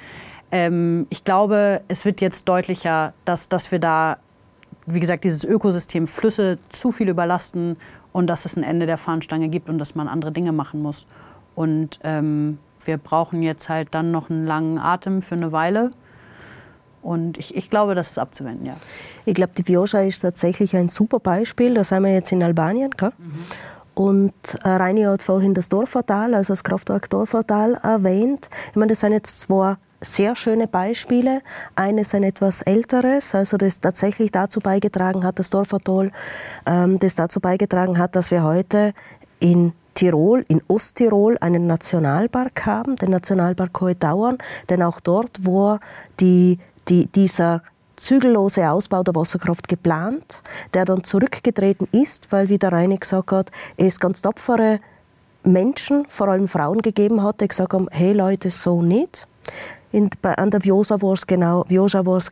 Ähm, 0.51 1.07
ich 1.11 1.25
glaube, 1.25 1.83
es 1.89 2.05
wird 2.05 2.21
jetzt 2.21 2.49
deutlicher, 2.49 3.13
dass, 3.25 3.49
dass 3.49 3.71
wir 3.71 3.79
da, 3.79 4.19
wie 4.87 5.01
gesagt, 5.01 5.25
dieses 5.25 5.45
Ökosystem 5.45 6.07
Flüsse 6.07 6.59
zu 6.71 6.93
viel 6.93 7.09
überlasten 7.09 7.77
und 8.13 8.27
dass 8.27 8.45
es 8.45 8.57
ein 8.57 8.63
Ende 8.63 8.87
der 8.87 8.97
Fahnenstange 8.97 9.49
gibt 9.49 9.69
und 9.69 9.79
dass 9.79 9.95
man 9.95 10.09
andere 10.09 10.33
Dinge 10.33 10.53
machen 10.53 10.81
muss. 10.83 11.07
Und 11.55 11.99
ähm, 12.05 12.59
wir 12.85 12.97
brauchen 12.97 13.43
jetzt 13.43 13.69
halt 13.69 13.89
dann 13.93 14.11
noch 14.11 14.31
einen 14.31 14.47
langen 14.47 14.79
Atem 14.79 15.23
für 15.23 15.35
eine 15.35 15.53
Weile. 15.53 15.91
Und 17.03 17.39
ich, 17.39 17.55
ich 17.55 17.71
glaube, 17.71 17.95
das 17.95 18.11
ist 18.11 18.19
abzuwenden, 18.19 18.67
ja. 18.67 18.77
Ich 19.25 19.35
glaube, 19.35 19.53
die 19.57 19.63
Bioscha 19.63 20.01
ist 20.01 20.21
tatsächlich 20.21 20.75
ein 20.77 20.89
super 20.89 21.21
Beispiel. 21.21 21.75
Da 21.75 21.85
sind 21.85 22.03
wir 22.03 22.13
jetzt 22.13 22.33
in 22.33 22.43
Albanien. 22.43 22.91
Gell? 22.91 23.13
Mhm. 23.19 23.45
Und 23.99 24.33
äh, 24.63 24.69
Reini 24.69 25.03
hat 25.03 25.25
vorhin 25.25 25.55
das 25.55 25.69
Dorfertal, 25.69 26.33
also 26.33 26.53
das 26.53 26.63
Kraftwerk 26.63 27.11
Dorfertal 27.11 27.75
erwähnt. 27.83 28.49
Ich 28.71 28.77
meine, 28.77 28.91
das 28.91 29.01
sind 29.01 29.11
jetzt 29.11 29.41
zwei 29.41 29.75
sehr 30.01 30.37
schöne 30.37 30.69
Beispiele. 30.69 31.41
Eines 31.75 32.15
ein 32.15 32.23
etwas 32.23 32.63
älteres, 32.63 33.35
also 33.35 33.57
das 33.57 33.81
tatsächlich 33.81 34.31
dazu 34.31 34.61
beigetragen 34.61 35.25
hat, 35.25 35.41
das 35.41 35.51
Dorfertal, 35.51 36.13
ähm, 36.65 37.01
das 37.01 37.17
dazu 37.17 37.41
beigetragen 37.41 37.99
hat, 37.99 38.15
dass 38.15 38.31
wir 38.31 38.45
heute 38.45 38.93
in 39.41 39.73
Tirol, 39.95 40.45
in 40.47 40.63
Osttirol 40.69 41.37
einen 41.41 41.67
Nationalpark 41.67 42.67
haben, 42.67 42.95
den 42.95 43.11
Nationalpark 43.11 43.81
Hohe 43.81 43.99
Tauern, 43.99 44.39
denn 44.69 44.81
auch 44.81 45.01
dort, 45.01 45.41
wo 45.43 45.81
die, 46.21 46.61
die, 46.87 47.07
dieser 47.07 47.65
zügellose 47.99 48.71
Ausbau 48.71 49.03
der 49.03 49.15
Wasserkraft 49.15 49.69
geplant, 49.69 50.43
der 50.75 50.85
dann 50.85 51.05
zurückgetreten 51.05 51.89
ist, 51.93 52.31
weil, 52.33 52.49
wie 52.49 52.59
der 52.59 52.73
Reini 52.73 52.97
gesagt 52.97 53.33
hat, 53.33 53.51
es 53.77 54.01
ganz 54.01 54.23
tapfere 54.23 54.81
Menschen, 55.45 56.07
vor 56.09 56.29
allem 56.29 56.49
Frauen 56.49 56.83
gegeben 56.83 57.23
hat, 57.23 57.41
die 57.41 57.49
gesagt 57.49 57.73
haben, 57.73 57.89
hey 57.91 58.13
Leute, 58.13 58.51
so 58.51 58.83
nicht. 58.83 59.27
In, 59.91 60.11
an 60.23 60.51
der 60.51 60.65
Viosa 60.65 61.01
war 61.01 61.15
es 61.15 61.27
genau, 61.27 61.65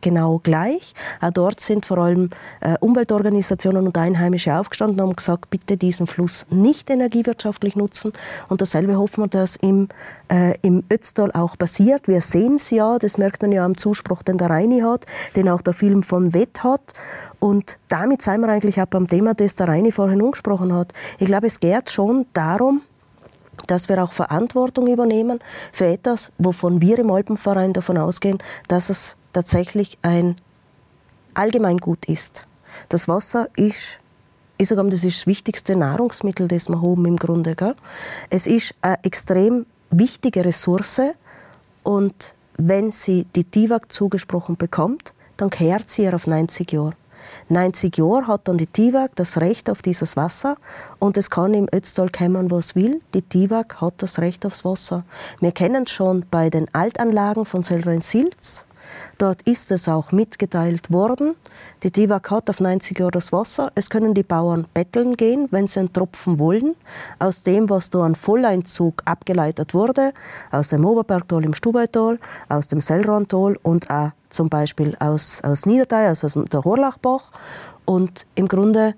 genau 0.01 0.39
gleich. 0.43 0.93
Auch 1.21 1.31
dort 1.31 1.59
sind 1.59 1.85
vor 1.85 1.97
allem 1.97 2.29
äh, 2.61 2.75
Umweltorganisationen 2.79 3.87
und 3.87 3.97
Einheimische 3.97 4.55
aufgestanden 4.55 4.99
und 4.99 5.07
haben 5.07 5.15
gesagt, 5.15 5.49
bitte 5.49 5.77
diesen 5.77 6.07
Fluss 6.07 6.45
nicht 6.49 6.89
energiewirtschaftlich 6.89 7.75
nutzen. 7.75 8.13
Und 8.47 8.61
dasselbe 8.61 8.97
hoffen 8.97 9.23
wir, 9.23 9.27
dass 9.27 9.55
im, 9.55 9.89
äh, 10.31 10.55
im 10.61 10.83
Ötztal 10.91 11.31
auch 11.31 11.57
passiert. 11.57 12.07
Wir 12.07 12.21
sehen 12.21 12.55
es 12.55 12.69
ja, 12.69 12.99
das 12.99 13.17
merkt 13.17 13.41
man 13.41 13.51
ja 13.51 13.65
am 13.65 13.75
Zuspruch, 13.75 14.21
den 14.23 14.37
der 14.37 14.49
Reini 14.49 14.81
hat, 14.81 15.05
den 15.35 15.49
auch 15.49 15.61
der 15.61 15.73
Film 15.73 16.03
von 16.03 16.33
Wett 16.33 16.63
hat. 16.63 16.81
Und 17.39 17.77
damit 17.87 18.21
sind 18.21 18.41
wir 18.41 18.49
eigentlich 18.49 18.81
auch 18.81 18.85
beim 18.87 19.07
Thema, 19.07 19.33
das 19.33 19.55
der 19.55 19.67
Reini 19.67 19.91
vorhin 19.91 20.21
angesprochen 20.21 20.73
hat. 20.73 20.93
Ich 21.19 21.27
glaube, 21.27 21.47
es 21.47 21.59
geht 21.59 21.89
schon 21.91 22.25
darum, 22.33 22.81
dass 23.67 23.89
wir 23.89 24.03
auch 24.03 24.11
Verantwortung 24.11 24.87
übernehmen 24.87 25.39
für 25.71 25.85
etwas, 25.85 26.31
wovon 26.37 26.81
wir 26.81 26.99
im 26.99 27.11
Alpenverein 27.11 27.73
davon 27.73 27.97
ausgehen, 27.97 28.37
dass 28.67 28.89
es 28.89 29.17
tatsächlich 29.33 29.97
ein 30.01 30.35
Allgemeingut 31.33 32.05
ist. 32.05 32.45
Das 32.89 33.07
Wasser 33.07 33.49
ist, 33.55 33.99
ich 34.57 34.69
sage 34.69 34.89
das 34.89 35.03
ist 35.03 35.21
das 35.21 35.27
wichtigste 35.27 35.75
Nahrungsmittel, 35.75 36.47
das 36.47 36.69
wir 36.69 36.81
haben 36.81 37.05
im 37.05 37.17
Grunde. 37.17 37.55
Gell? 37.55 37.75
Es 38.29 38.47
ist 38.47 38.75
eine 38.81 39.03
extrem 39.03 39.65
wichtige 39.89 40.43
Ressource 40.43 41.01
und 41.83 42.35
wenn 42.57 42.91
sie 42.91 43.25
die 43.35 43.43
TIWAG 43.43 43.91
zugesprochen 43.91 44.57
bekommt, 44.57 45.13
dann 45.37 45.49
kehrt 45.49 45.89
sie 45.89 46.03
ihr 46.03 46.15
auf 46.15 46.25
90 46.25 46.71
Jahre. 46.71 46.93
90 47.49 47.97
Jahre 47.97 48.27
hat 48.27 48.47
dann 48.47 48.57
die 48.57 48.67
TIWAG 48.67 49.09
das 49.15 49.39
Recht 49.39 49.69
auf 49.69 49.81
dieses 49.81 50.15
Wasser 50.15 50.57
und 50.99 51.17
es 51.17 51.29
kann 51.29 51.53
im 51.53 51.67
Ötztal 51.73 52.09
kommen, 52.09 52.51
was 52.51 52.75
will. 52.75 53.01
Die 53.13 53.21
TIWAG 53.21 53.81
hat 53.81 53.95
das 53.97 54.19
Recht 54.19 54.45
aufs 54.45 54.63
Wasser. 54.63 55.03
Wir 55.39 55.51
kennen 55.51 55.83
es 55.85 55.91
schon 55.91 56.25
bei 56.29 56.49
den 56.49 56.73
Altanlagen 56.73 57.45
von 57.45 57.63
Selrein-Silz. 57.63 58.66
Dort 59.17 59.41
ist 59.43 59.71
es 59.71 59.87
auch 59.87 60.11
mitgeteilt 60.11 60.91
worden. 60.91 61.35
Die 61.83 61.91
TIWAG 61.91 62.31
hat 62.31 62.49
auf 62.49 62.59
90 62.59 62.97
Jahre 62.97 63.11
das 63.11 63.31
Wasser. 63.31 63.71
Es 63.75 63.89
können 63.89 64.13
die 64.13 64.23
Bauern 64.23 64.65
betteln 64.73 65.15
gehen, 65.15 65.47
wenn 65.51 65.67
sie 65.67 65.79
einen 65.79 65.93
Tropfen 65.93 66.39
wollen. 66.39 66.75
Aus 67.19 67.43
dem, 67.43 67.69
was 67.69 67.89
da 67.89 68.03
an 68.03 68.15
Volleinzug 68.15 69.03
abgeleitet 69.05 69.73
wurde, 69.73 70.13
aus 70.51 70.69
dem 70.69 70.85
Oberbergtal 70.85 71.45
im 71.45 71.53
Stubaital, 71.53 72.19
aus 72.49 72.67
dem 72.67 72.81
Sellrantal 72.81 73.57
und 73.61 73.89
auch 73.89 74.11
zum 74.29 74.49
Beispiel 74.49 74.95
aus, 74.99 75.41
aus 75.43 75.65
Niedertei, 75.65 76.07
also 76.07 76.27
aus 76.27 76.33
der 76.33 76.63
Horlachbach. 76.63 77.31
Und 77.85 78.25
im 78.35 78.47
Grunde 78.47 78.95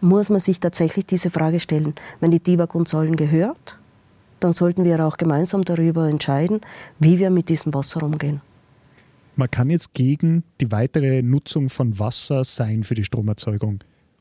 muss 0.00 0.30
man 0.30 0.40
sich 0.40 0.60
tatsächlich 0.60 1.06
diese 1.06 1.30
Frage 1.30 1.60
stellen, 1.60 1.94
wenn 2.20 2.30
die 2.30 2.40
TIWAG 2.40 2.74
uns 2.74 2.94
allen 2.94 3.16
gehört, 3.16 3.78
dann 4.40 4.52
sollten 4.52 4.84
wir 4.84 5.04
auch 5.06 5.16
gemeinsam 5.16 5.64
darüber 5.64 6.08
entscheiden, 6.08 6.60
wie 6.98 7.18
wir 7.18 7.30
mit 7.30 7.48
diesem 7.48 7.72
Wasser 7.72 8.02
umgehen. 8.02 8.40
Man 9.34 9.50
kann 9.50 9.70
jetzt 9.70 9.94
gegen 9.94 10.44
die 10.60 10.70
weitere 10.72 11.22
Nutzung 11.22 11.70
von 11.70 11.98
Wasser 11.98 12.44
sein 12.44 12.84
für 12.84 12.94
die 12.94 13.04
Stromerzeugung. 13.04 13.78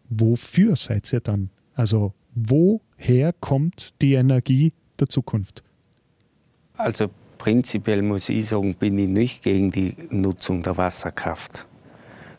Wofür 0.10 0.76
seid 0.78 1.12
ihr 1.12 1.20
dann? 1.20 1.50
Also 1.76 2.14
woher 2.34 3.34
kommt 3.34 4.02
die 4.02 4.14
Energie 4.14 4.74
der 5.00 5.08
Zukunft? 5.08 5.64
Also 6.78 7.10
prinzipiell 7.38 8.02
muss 8.02 8.30
ich 8.30 8.48
sagen, 8.48 8.76
bin 8.76 8.98
ich 8.98 9.10
nicht 9.10 9.44
gegen 9.44 9.72
die 9.72 9.96
Nutzung 10.10 10.64
der 10.64 10.78
Wasserkraft. 10.78 11.66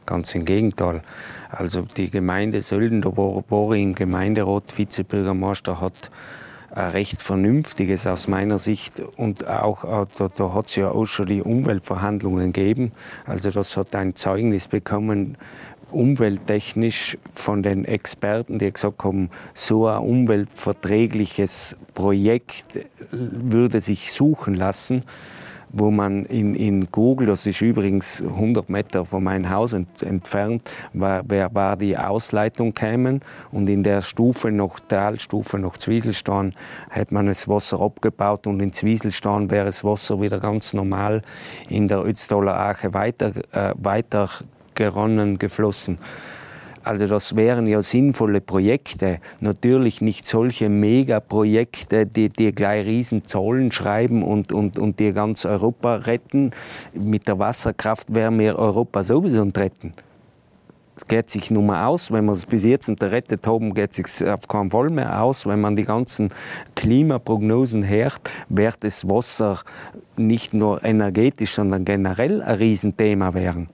Ganz 0.06 0.34
im 0.34 0.44
Gegenteil. 0.44 1.02
Also 1.50 1.82
die 1.82 2.10
Gemeinde 2.10 2.62
Sölden, 2.62 3.02
da 3.02 3.16
war, 3.16 3.44
war 3.50 3.72
ich 3.72 3.82
im 3.82 3.94
Gemeinderat, 3.94 4.76
Vizebürgermeister, 4.76 5.80
hat 5.80 6.10
recht 6.74 7.20
vernünftiges 7.20 8.06
aus 8.06 8.28
meiner 8.28 8.58
Sicht 8.58 9.00
und 9.16 9.46
auch 9.46 9.84
äh, 9.84 10.06
da, 10.16 10.28
da 10.34 10.54
hat 10.54 10.66
es 10.66 10.76
ja 10.76 10.90
auch 10.90 11.04
schon 11.04 11.26
die 11.26 11.42
Umweltverhandlungen 11.42 12.52
gegeben. 12.52 12.92
Also 13.26 13.50
das 13.50 13.76
hat 13.76 13.94
ein 13.94 14.14
Zeugnis 14.16 14.68
bekommen, 14.68 15.36
umwelttechnisch 15.92 17.18
von 17.34 17.62
den 17.62 17.84
Experten, 17.84 18.58
die 18.58 18.72
gesagt 18.72 19.04
haben, 19.04 19.30
so 19.54 19.86
ein 19.86 19.98
umweltverträgliches 19.98 21.76
Projekt 21.94 22.86
würde 23.10 23.80
sich 23.80 24.12
suchen 24.12 24.54
lassen, 24.54 25.04
wo 25.72 25.90
man 25.90 26.24
in, 26.26 26.54
in 26.54 26.90
Google, 26.92 27.26
das 27.26 27.46
ist 27.46 27.60
übrigens 27.60 28.22
100 28.22 28.68
Meter 28.68 29.04
von 29.04 29.24
meinem 29.24 29.50
Haus 29.50 29.72
ent, 29.72 30.02
entfernt, 30.02 30.70
war, 30.92 31.24
war 31.28 31.76
die 31.76 31.96
Ausleitung 31.96 32.74
kämen 32.74 33.20
und 33.50 33.68
in 33.68 33.82
der 33.82 34.02
Stufe 34.02 34.50
noch 34.50 34.78
Talstufe 34.80 35.58
noch 35.58 35.76
Zwieselstein 35.76 36.54
hat 36.90 37.12
man 37.12 37.26
das 37.26 37.48
Wasser 37.48 37.80
abgebaut 37.80 38.46
und 38.46 38.60
in 38.60 38.72
Zwieselstein 38.72 39.50
wäre 39.50 39.66
das 39.66 39.84
Wasser 39.84 40.20
wieder 40.20 40.40
ganz 40.40 40.74
normal 40.74 41.22
in 41.68 41.88
der 41.88 42.04
Ötztaler 42.04 42.58
Ache 42.58 42.94
weiter, 42.94 43.32
äh, 43.52 43.74
weiter 43.76 44.28
geronnen, 44.74 45.38
geflossen. 45.38 45.98
Also 46.84 47.06
das 47.06 47.36
wären 47.36 47.66
ja 47.66 47.80
sinnvolle 47.80 48.40
Projekte. 48.40 49.20
Natürlich 49.40 50.00
nicht 50.00 50.26
solche 50.26 50.68
Megaprojekte, 50.68 52.06
die, 52.06 52.28
die 52.28 52.52
gleich 52.52 52.86
riesen 52.86 53.24
Zahlen 53.26 53.70
schreiben 53.70 54.22
und, 54.22 54.52
und, 54.52 54.78
und 54.78 54.98
die 54.98 55.12
ganz 55.12 55.44
Europa 55.44 55.96
retten. 55.96 56.50
Mit 56.92 57.28
der 57.28 57.38
Wasserkraft 57.38 58.12
wären 58.12 58.38
wir 58.38 58.58
Europa 58.58 59.02
sowieso 59.04 59.42
retten. 59.42 59.94
Es 60.96 61.08
geht 61.08 61.30
sich 61.30 61.50
nur 61.50 61.62
mal 61.62 61.86
aus, 61.86 62.12
wenn 62.12 62.26
wir 62.26 62.32
es 62.32 62.46
bis 62.46 62.64
jetzt 62.64 62.86
gerettet 63.00 63.46
haben, 63.46 63.74
geht 63.74 63.90
es 63.98 64.16
sich 64.16 64.28
auf 64.28 64.46
keinen 64.46 64.70
Fall 64.70 64.90
mehr 64.90 65.22
aus. 65.22 65.46
Wenn 65.46 65.60
man 65.60 65.74
die 65.74 65.84
ganzen 65.84 66.30
Klimaprognosen 66.76 67.88
hört, 67.88 68.30
wird 68.48 68.76
das 68.80 69.08
Wasser 69.08 69.60
nicht 70.16 70.54
nur 70.54 70.84
energetisch, 70.84 71.54
sondern 71.54 71.84
generell 71.84 72.42
ein 72.42 72.56
Riesenthema 72.56 73.34
werden. 73.34 73.68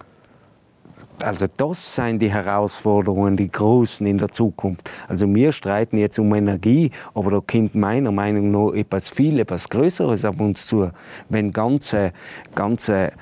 Also 1.20 1.46
das 1.56 1.96
sind 1.96 2.20
die 2.20 2.30
Herausforderungen, 2.30 3.36
die 3.36 3.50
großen 3.50 4.06
in 4.06 4.18
der 4.18 4.28
Zukunft. 4.28 4.88
Also 5.08 5.32
wir 5.34 5.50
streiten 5.50 5.98
jetzt 5.98 6.18
um 6.18 6.32
Energie, 6.32 6.92
aber 7.12 7.32
da 7.32 7.40
kommt 7.40 7.74
meiner 7.74 8.12
Meinung 8.12 8.52
nach 8.52 8.72
etwas 8.72 9.08
viel, 9.08 9.40
etwas 9.40 9.68
Größeres 9.68 10.24
auf 10.24 10.38
uns 10.38 10.66
zu. 10.66 10.90
Wenn 11.28 11.52
ganze, 11.52 12.12
ganze 12.54 13.12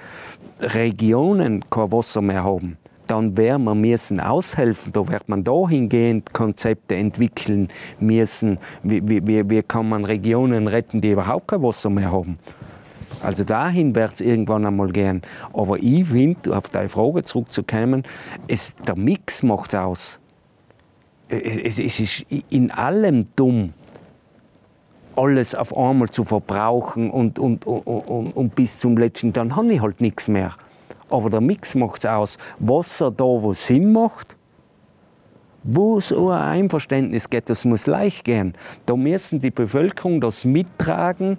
Regionen 0.61 1.65
kein 1.71 1.91
Wasser 1.91 2.21
mehr 2.21 2.45
haben, 2.45 2.77
dann 3.07 3.35
werden 3.37 3.65
wir 3.65 3.75
müssen 3.75 4.21
aushelfen. 4.21 4.93
Da 4.93 5.09
wird 5.09 5.29
man 5.29 5.43
dahingehend 5.43 6.35
Konzepte 6.35 6.97
entwickeln 6.97 7.69
müssen. 7.99 8.59
Wie, 8.83 9.01
wie, 9.27 9.49
wie 9.49 9.63
kann 9.63 9.89
man 9.89 10.05
Regionen 10.05 10.69
retten, 10.69 11.01
die 11.01 11.13
überhaupt 11.13 11.49
kein 11.49 11.63
Wasser 11.63 11.89
mehr 11.89 12.13
haben? 12.13 12.39
Also 13.23 13.45
dahin 13.45 13.95
wird 13.95 14.15
es 14.15 14.21
irgendwann 14.21 14.67
einmal 14.67 14.91
gehen. 14.93 15.23
Aber 15.53 15.79
ich 15.79 16.07
finde, 16.07 16.57
auf 16.57 16.69
deine 16.69 16.89
Frage 16.89 17.25
zurückzukommen, 17.25 18.05
es, 18.49 18.75
der 18.87 18.97
Mix 18.97 19.43
macht 19.43 19.75
es 19.75 19.81
aus. 19.81 20.21
Es, 21.29 21.79
ist 21.79 22.25
in 22.51 22.71
allem 22.71 23.27
dumm, 23.35 23.73
alles 25.17 25.55
auf 25.55 25.77
einmal 25.77 26.09
zu 26.11 26.25
verbrauchen 26.25 27.11
und, 27.11 27.39
und, 27.39 27.67
und, 27.67 27.87
und, 27.87 28.37
und 28.37 28.55
bis 28.55 28.79
zum 28.79 28.97
letzten, 28.97 29.33
dann 29.33 29.57
habe 29.57 29.73
ich 29.73 29.81
halt 29.81 30.01
nichts 30.01 30.29
mehr. 30.29 30.55
Aber 31.11 31.31
der 31.31 31.41
Mix 31.41 31.75
macht 31.75 31.99
es 31.99 32.07
aus. 32.07 32.39
Wasser 32.59 33.11
da, 33.11 33.25
wo 33.25 33.53
Sinn 33.55 33.93
macht, 33.93 34.37
wo 35.63 35.99
es 35.99 36.13
ein 36.13 36.29
Einverständnis 36.29 37.29
geht, 37.29 37.51
das 37.51 37.65
muss 37.65 37.87
leicht 37.87 38.25
gehen. 38.25 38.55
Da 38.87 38.95
müssen 38.95 39.41
die 39.41 39.51
Bevölkerung 39.51 40.21
das 40.21 40.45
mittragen 40.45 41.39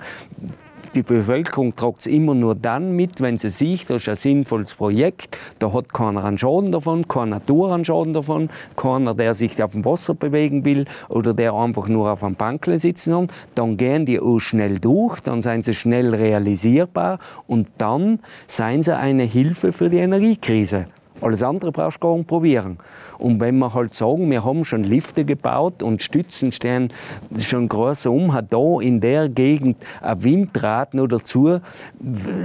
die 0.95 1.03
Bevölkerung 1.03 1.75
tragt 1.75 1.99
es 1.99 2.07
immer 2.07 2.34
nur 2.34 2.55
dann 2.55 2.95
mit, 2.95 3.21
wenn 3.21 3.38
sie 3.38 3.49
sieht, 3.49 3.89
das 3.89 4.03
ist 4.03 4.09
ein 4.09 4.15
sinnvolles 4.15 4.73
Projekt, 4.73 5.38
da 5.59 5.71
hat 5.71 5.93
keiner 5.93 6.23
einen 6.23 6.38
Schaden 6.38 6.71
davon, 6.71 7.07
keine 7.07 7.32
Natur 7.32 7.73
einen 7.73 7.86
Schaden 7.86 8.13
davon, 8.13 8.49
keiner, 8.75 9.13
der 9.13 9.36
sich 9.36 9.61
auf 9.61 9.73
dem 9.73 9.86
Wasser 9.86 10.13
bewegen 10.13 10.65
will 10.65 10.86
oder 11.09 11.34
der 11.34 11.53
einfach 11.53 11.88
nur 11.88 12.11
auf 12.11 12.23
einem 12.23 12.36
Bankle 12.36 12.80
sitzen 12.80 13.13
kann, 13.13 13.28
dann 13.55 13.78
gehen 13.78 14.05
die 14.05 14.19
auch 14.19 14.39
schnell 14.39 14.80
durch, 14.80 15.19
dann 15.19 15.41
sind 15.41 15.65
sie 15.65 15.73
schnell 15.73 16.15
realisierbar 16.15 17.19
und 17.45 17.67
dann 17.78 18.19
seien 18.47 18.84
sie 18.84 18.95
eine 18.95 19.23
Hilfe 19.23 19.71
für 19.71 19.89
die 19.89 19.97
Energiekrise. 19.97 20.88
Alles 21.22 21.43
andere 21.43 21.72
brauchst 21.72 21.97
du 21.97 22.07
gar 22.07 22.15
nicht 22.15 22.28
probieren. 22.28 22.78
Und 23.18 23.39
wenn 23.39 23.57
wir 23.57 23.74
halt 23.74 23.95
sagen, 23.95 24.30
wir 24.30 24.43
haben 24.43 24.63
schon 24.63 24.84
Lifte 24.84 25.26
gebaut 25.26 25.82
und 25.82 26.03
Stützen 26.03 26.51
stehen 26.51 26.93
schon 27.39 27.68
groß 27.68 28.05
um, 28.05 28.34
hat 28.34 28.53
da 28.53 28.80
in 28.80 29.01
der 29.01 29.28
Gegend 29.28 29.78
ein 30.01 30.24
Windrad 30.24 30.93
noch 30.93 31.07
dazu, 31.07 31.59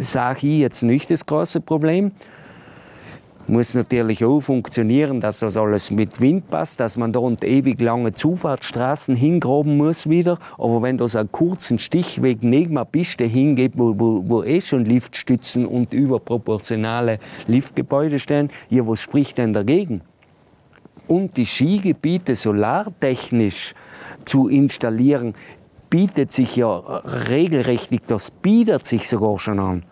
sage 0.00 0.46
ich 0.46 0.60
jetzt 0.60 0.82
nicht 0.82 1.10
das 1.10 1.26
große 1.26 1.60
Problem 1.60 2.12
muss 3.48 3.74
natürlich 3.74 4.24
auch 4.24 4.40
funktionieren, 4.40 5.20
dass 5.20 5.40
das 5.40 5.56
alles 5.56 5.90
mit 5.90 6.20
Wind 6.20 6.48
passt, 6.50 6.80
dass 6.80 6.96
man 6.96 7.12
da 7.12 7.20
und 7.20 7.44
ewig 7.44 7.80
lange 7.80 8.12
Zufahrtsstraßen 8.12 9.16
hingraben 9.16 9.76
muss 9.76 10.08
wieder. 10.08 10.38
Aber 10.58 10.82
wenn 10.82 10.98
das 10.98 11.16
einen 11.16 11.32
kurzen 11.32 11.78
Stichweg 11.78 12.42
neben 12.42 12.76
einer 12.76 12.84
Piste 12.84 13.24
hingeht, 13.24 13.72
wo, 13.76 13.98
wo, 13.98 14.24
wo 14.26 14.42
eh 14.42 14.60
schon 14.60 14.84
Liftstützen 14.84 15.66
und 15.66 15.92
überproportionale 15.92 17.18
Liftgebäude 17.46 18.18
stehen, 18.18 18.50
ja, 18.70 18.86
was 18.86 19.00
spricht 19.00 19.38
denn 19.38 19.52
dagegen? 19.52 20.02
und 21.08 21.36
die 21.36 21.46
Skigebiete 21.46 22.36
solartechnisch 22.36 23.74
zu 24.24 24.48
installieren, 24.48 25.34
bietet 25.90 26.32
sich 26.32 26.56
ja 26.56 26.78
regelrecht, 27.28 27.92
das 28.06 28.30
bietet 28.30 28.86
sich 28.86 29.08
sogar 29.08 29.38
schon 29.38 29.58
an. 29.58 29.82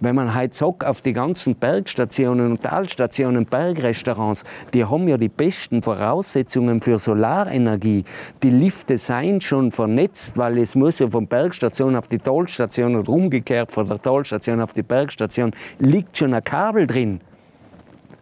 Wenn 0.00 0.14
man 0.14 0.32
heute 0.32 0.54
sagt, 0.56 0.84
auf 0.84 1.00
die 1.00 1.12
ganzen 1.12 1.56
Bergstationen 1.56 2.52
und 2.52 2.62
Talstationen, 2.62 3.46
Bergrestaurants, 3.46 4.44
die 4.72 4.84
haben 4.84 5.08
ja 5.08 5.16
die 5.16 5.28
besten 5.28 5.82
Voraussetzungen 5.82 6.80
für 6.80 7.00
Solarenergie. 7.00 8.04
Die 8.44 8.50
Lifte 8.50 8.96
seien 8.96 9.40
schon 9.40 9.72
vernetzt, 9.72 10.38
weil 10.38 10.58
es 10.58 10.76
muss 10.76 11.00
ja 11.00 11.08
von 11.08 11.26
Bergstation 11.26 11.96
auf 11.96 12.06
die 12.06 12.18
Talstation 12.18 12.94
und 12.94 13.08
umgekehrt 13.08 13.72
von 13.72 13.88
der 13.88 14.00
Talstation 14.00 14.60
auf 14.60 14.72
die 14.72 14.84
Bergstation 14.84 15.50
liegt 15.80 16.16
schon 16.16 16.32
ein 16.32 16.44
Kabel 16.44 16.86
drin. 16.86 17.20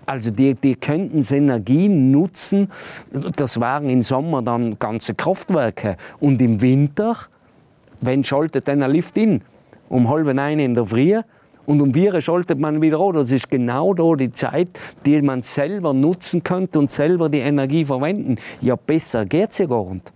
Also 0.07 0.31
die, 0.31 0.55
die 0.55 0.77
könnten 0.77 1.18
das 1.18 1.31
Energie 1.31 1.91
nutzen. 1.91 2.70
Das 3.11 3.61
waren 3.61 3.91
im 3.91 4.03
Sommer 4.03 4.41
dann 4.41 4.79
ganze 4.79 5.14
Kraftwerke. 5.14 5.99
Und 6.20 6.41
im 6.41 6.62
Winter, 6.62 7.16
wenn 8.01 8.24
schaltet 8.24 8.66
dann 8.66 8.83
ein 8.83 8.93
Lift 8.93 9.18
in? 9.18 9.43
Um 9.91 10.09
halb 10.09 10.33
neun 10.33 10.59
in 10.59 10.74
der 10.74 10.87
Früh. 10.87 11.20
Und 11.66 11.80
um 11.80 11.92
vier 11.92 12.20
schaltet 12.20 12.58
man 12.58 12.80
wieder 12.80 13.00
an. 13.00 13.14
Das 13.14 13.30
ist 13.30 13.50
genau 13.50 13.92
da 13.92 14.14
die 14.14 14.32
Zeit, 14.32 14.68
die 15.04 15.20
man 15.20 15.42
selber 15.42 15.92
nutzen 15.92 16.42
könnte 16.42 16.78
und 16.78 16.90
selber 16.90 17.28
die 17.28 17.40
Energie 17.40 17.84
verwenden. 17.84 18.38
Ja, 18.60 18.76
besser 18.76 19.26
geht 19.26 19.50
es 19.50 19.58
ja 19.58 19.66
gar 19.66 19.92
nicht. 19.92 20.12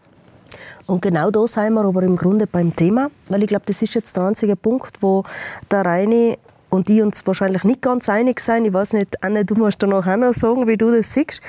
Und 0.87 1.03
genau 1.03 1.31
da 1.31 1.47
sind 1.47 1.75
wir 1.75 1.85
aber 1.85 2.03
im 2.03 2.17
Grunde 2.17 2.47
beim 2.47 2.75
Thema, 2.75 3.11
weil 3.29 3.43
ich 3.43 3.49
glaube, 3.49 3.65
das 3.67 3.81
ist 3.83 3.95
jetzt 3.95 4.17
der 4.17 4.25
einzige 4.25 4.57
Punkt, 4.57 5.01
wo 5.01 5.23
der 5.71 5.85
Reine 5.85 6.37
und 6.69 6.89
die 6.89 7.03
uns 7.03 7.27
wahrscheinlich 7.27 7.65
nicht 7.65 7.83
ganz 7.83 8.09
einig 8.09 8.41
sein. 8.41 8.65
Ich 8.65 8.73
weiß 8.73 8.95
nicht, 8.95 9.23
Anne, 9.23 9.45
du 9.45 9.55
musst 9.55 9.83
da 9.83 9.87
noch 9.87 10.07
noch 10.07 10.33
sagen, 10.33 10.67
wie 10.67 10.77
du 10.77 10.91
das 10.91 11.13
siehst. 11.13 11.43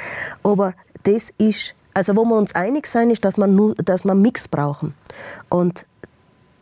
Aber 0.44 0.74
das 1.04 1.32
ist, 1.38 1.76
also 1.94 2.16
wo 2.16 2.26
wir 2.26 2.36
uns 2.36 2.54
einig 2.56 2.88
sein, 2.88 3.10
ist, 3.10 3.24
dass 3.24 3.38
wir, 3.38 3.48
nur, 3.48 3.76
dass 3.76 4.06
einen 4.06 4.22
Mix 4.22 4.48
brauchen. 4.48 4.94
Und 5.50 5.88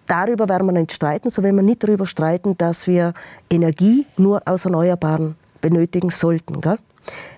darüber 0.09 0.49
werden 0.49 0.67
wir 0.67 0.73
nicht 0.73 0.91
streiten, 0.91 1.29
so 1.29 1.43
werden 1.43 1.55
wir 1.55 1.63
nicht 1.63 1.83
darüber 1.83 2.05
streiten, 2.05 2.57
dass 2.57 2.87
wir 2.87 3.13
Energie 3.49 4.05
nur 4.17 4.41
aus 4.45 4.65
Erneuerbaren 4.65 5.35
benötigen 5.61 6.09
sollten. 6.09 6.59
Gell? 6.61 6.79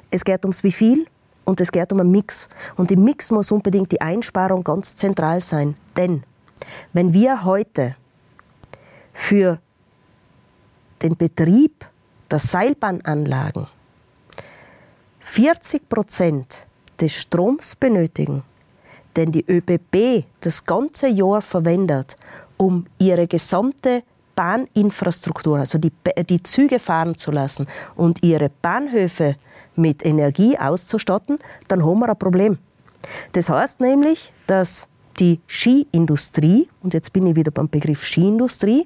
Es 0.10 0.24
geht 0.24 0.44
ums 0.44 0.64
wie 0.64 0.72
viel 0.72 1.06
und 1.44 1.62
es 1.62 1.72
geht 1.72 1.92
um 1.92 2.00
einen 2.00 2.12
Mix. 2.12 2.50
Und 2.76 2.92
im 2.92 3.04
Mix 3.04 3.30
muss 3.32 3.52
unbedingt 3.52 3.92
die 3.92 4.02
Einsparung 4.02 4.64
ganz 4.64 4.96
zentral 4.96 5.42
sein. 5.42 5.76
Denn 5.98 6.24
wenn 6.94 7.14
wir 7.14 7.44
heute 7.44 7.96
für 9.14 9.60
den 11.02 11.18
Betrieb 11.18 11.86
der 12.30 12.40
Seilbahnanlagen 12.40 13.68
40 15.20 15.90
Prozent 15.90 16.68
des 17.00 17.14
Stroms 17.14 17.76
benötigen, 17.76 18.44
den 19.18 19.32
die 19.32 19.46
ÖBB 19.46 20.26
das 20.40 20.64
ganze 20.64 21.08
Jahr 21.08 21.42
verwendet, 21.42 22.16
um 22.62 22.86
ihre 23.00 23.26
gesamte 23.26 24.04
Bahninfrastruktur, 24.36 25.58
also 25.58 25.80
die, 25.80 25.92
die 26.30 26.44
Züge 26.44 26.78
fahren 26.78 27.18
zu 27.18 27.32
lassen 27.32 27.66
und 27.96 28.24
ihre 28.24 28.52
Bahnhöfe 28.62 29.36
mit 29.76 30.06
Energie 30.06 30.60
auszustatten, 30.60 31.40
dann 31.68 31.84
haben 31.84 32.00
wir 32.00 32.10
ein 32.10 32.20
Problem. 32.20 32.60
Das 33.32 33.50
heißt 33.50 33.80
nämlich, 33.80 34.32
dass 34.46 34.88
die 35.20 35.40
Skiindustrie, 35.48 36.70
und 36.84 36.94
jetzt 36.94 37.12
bin 37.12 37.26
ich 37.26 37.36
wieder 37.36 37.50
beim 37.50 37.68
Begriff 37.68 38.06
Skiindustrie, 38.06 38.86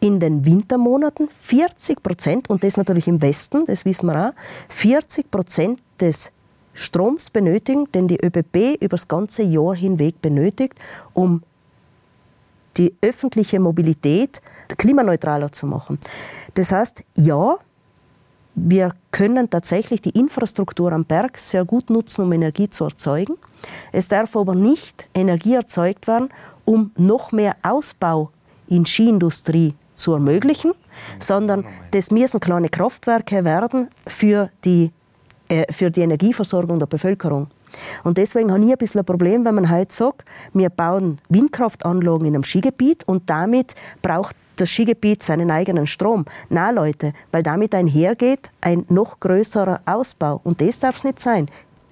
in 0.00 0.20
den 0.20 0.44
Wintermonaten 0.44 1.30
40 1.40 2.02
Prozent, 2.02 2.50
und 2.50 2.62
das 2.62 2.76
natürlich 2.76 3.08
im 3.08 3.22
Westen, 3.22 3.64
das 3.64 3.86
wissen 3.86 4.06
wir 4.06 4.28
auch, 4.28 4.32
40 4.68 5.30
Prozent 5.30 5.80
des 5.98 6.30
Stroms 6.74 7.30
benötigen, 7.30 7.90
den 7.90 8.06
die 8.06 8.22
ÖBB 8.22 8.82
über 8.82 8.90
das 8.90 9.08
ganze 9.08 9.42
Jahr 9.42 9.74
hinweg 9.74 10.20
benötigt, 10.20 10.74
um 11.14 11.42
die 12.76 12.94
öffentliche 13.00 13.58
Mobilität 13.60 14.40
klimaneutraler 14.76 15.50
zu 15.50 15.66
machen. 15.66 15.98
Das 16.54 16.72
heißt, 16.72 17.02
ja, 17.16 17.56
wir 18.54 18.92
können 19.10 19.48
tatsächlich 19.50 20.02
die 20.02 20.10
Infrastruktur 20.10 20.92
am 20.92 21.04
Berg 21.04 21.38
sehr 21.38 21.64
gut 21.64 21.90
nutzen, 21.90 22.24
um 22.24 22.32
Energie 22.32 22.68
zu 22.68 22.84
erzeugen. 22.84 23.34
Es 23.92 24.08
darf 24.08 24.36
aber 24.36 24.54
nicht 24.54 25.08
Energie 25.14 25.54
erzeugt 25.54 26.06
werden, 26.06 26.28
um 26.64 26.90
noch 26.96 27.32
mehr 27.32 27.56
Ausbau 27.62 28.30
in 28.66 28.84
Skiindustrie 28.84 29.74
zu 29.94 30.12
ermöglichen, 30.12 30.72
sondern 31.18 31.64
das 31.90 32.10
müssen 32.10 32.40
kleine 32.40 32.68
Kraftwerke 32.68 33.44
werden 33.44 33.88
für 34.06 34.50
die, 34.64 34.92
äh, 35.48 35.72
für 35.72 35.90
die 35.90 36.02
Energieversorgung 36.02 36.78
der 36.78 36.86
Bevölkerung. 36.86 37.48
Und 38.04 38.18
deswegen 38.18 38.52
habe 38.52 38.64
ich 38.64 38.70
ein 38.70 38.78
bisschen 38.78 39.00
ein 39.00 39.04
Problem, 39.04 39.44
wenn 39.44 39.54
man 39.54 39.70
heute 39.70 39.94
sagt, 39.94 40.24
wir 40.52 40.70
bauen 40.70 41.18
Windkraftanlagen 41.28 42.26
in 42.26 42.34
einem 42.34 42.44
Skigebiet 42.44 43.04
und 43.06 43.28
damit 43.30 43.74
braucht 44.02 44.36
das 44.56 44.70
Skigebiet 44.70 45.22
seinen 45.22 45.50
eigenen 45.50 45.86
Strom. 45.86 46.24
Na 46.50 46.70
Leute, 46.70 47.12
weil 47.32 47.42
damit 47.42 47.74
einhergeht 47.74 48.50
ein 48.60 48.84
noch 48.88 49.20
größerer 49.20 49.80
Ausbau. 49.86 50.40
Und 50.44 50.60
das 50.60 50.78
darf 50.80 50.96
es 50.96 51.04
nicht 51.04 51.20
sein. 51.20 51.46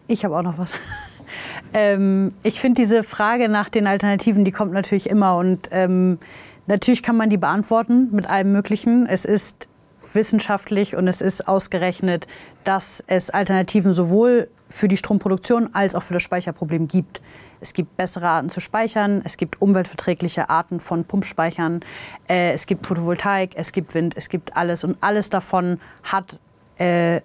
Ich 0.08 0.24
habe 0.24 0.36
auch 0.36 0.42
noch 0.42 0.58
was. 0.58 0.80
ähm, 1.74 2.30
ich 2.42 2.60
finde 2.60 2.82
diese 2.82 3.02
Frage 3.02 3.48
nach 3.48 3.68
den 3.68 3.86
Alternativen, 3.86 4.44
die 4.44 4.52
kommt 4.52 4.72
natürlich 4.72 5.08
immer. 5.08 5.36
Und 5.36 5.68
ähm, 5.70 6.18
natürlich 6.66 7.02
kann 7.02 7.16
man 7.16 7.30
die 7.30 7.38
beantworten 7.38 8.08
mit 8.12 8.28
allem 8.28 8.52
Möglichen. 8.52 9.06
Es 9.06 9.24
ist 9.24 9.68
wissenschaftlich 10.12 10.96
und 10.96 11.08
es 11.08 11.20
ist 11.20 11.46
ausgerechnet, 11.46 12.26
dass 12.64 13.04
es 13.06 13.30
Alternativen 13.30 13.92
sowohl 13.92 14.48
für 14.68 14.88
die 14.88 14.96
Stromproduktion 14.96 15.70
als 15.74 15.94
auch 15.94 16.02
für 16.02 16.14
das 16.14 16.22
Speicherproblem 16.22 16.88
gibt. 16.88 17.22
Es 17.60 17.72
gibt 17.72 17.96
bessere 17.96 18.28
Arten 18.28 18.50
zu 18.50 18.60
speichern, 18.60 19.22
es 19.24 19.36
gibt 19.36 19.62
umweltverträgliche 19.62 20.50
Arten 20.50 20.80
von 20.80 21.04
Pumpspeichern, 21.04 21.80
äh, 22.28 22.52
es 22.52 22.66
gibt 22.66 22.86
Photovoltaik, 22.86 23.52
es 23.54 23.72
gibt 23.72 23.94
Wind, 23.94 24.14
es 24.16 24.28
gibt 24.28 24.56
alles. 24.56 24.84
Und 24.84 24.96
alles 25.00 25.30
davon 25.30 25.80
hat 26.02 26.38
äh, 26.78 27.20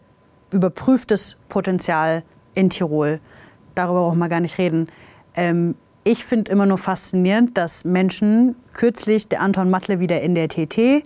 überprüftes 0.52 1.36
Potenzial 1.50 2.24
in 2.54 2.70
Tirol. 2.70 3.20
Darüber 3.76 4.06
brauchen 4.06 4.20
wir 4.20 4.30
gar 4.30 4.40
nicht 4.40 4.58
reden. 4.58 4.88
Ähm, 5.36 5.76
ich 6.04 6.26
finde 6.26 6.52
immer 6.52 6.66
nur 6.66 6.78
faszinierend, 6.78 7.58
dass 7.58 7.86
Menschen, 7.86 8.56
kürzlich 8.74 9.28
der 9.28 9.42
Anton 9.42 9.70
Matle 9.70 10.00
wieder 10.00 10.22
in 10.22 10.34
der 10.34 10.48
TT, 10.48 11.04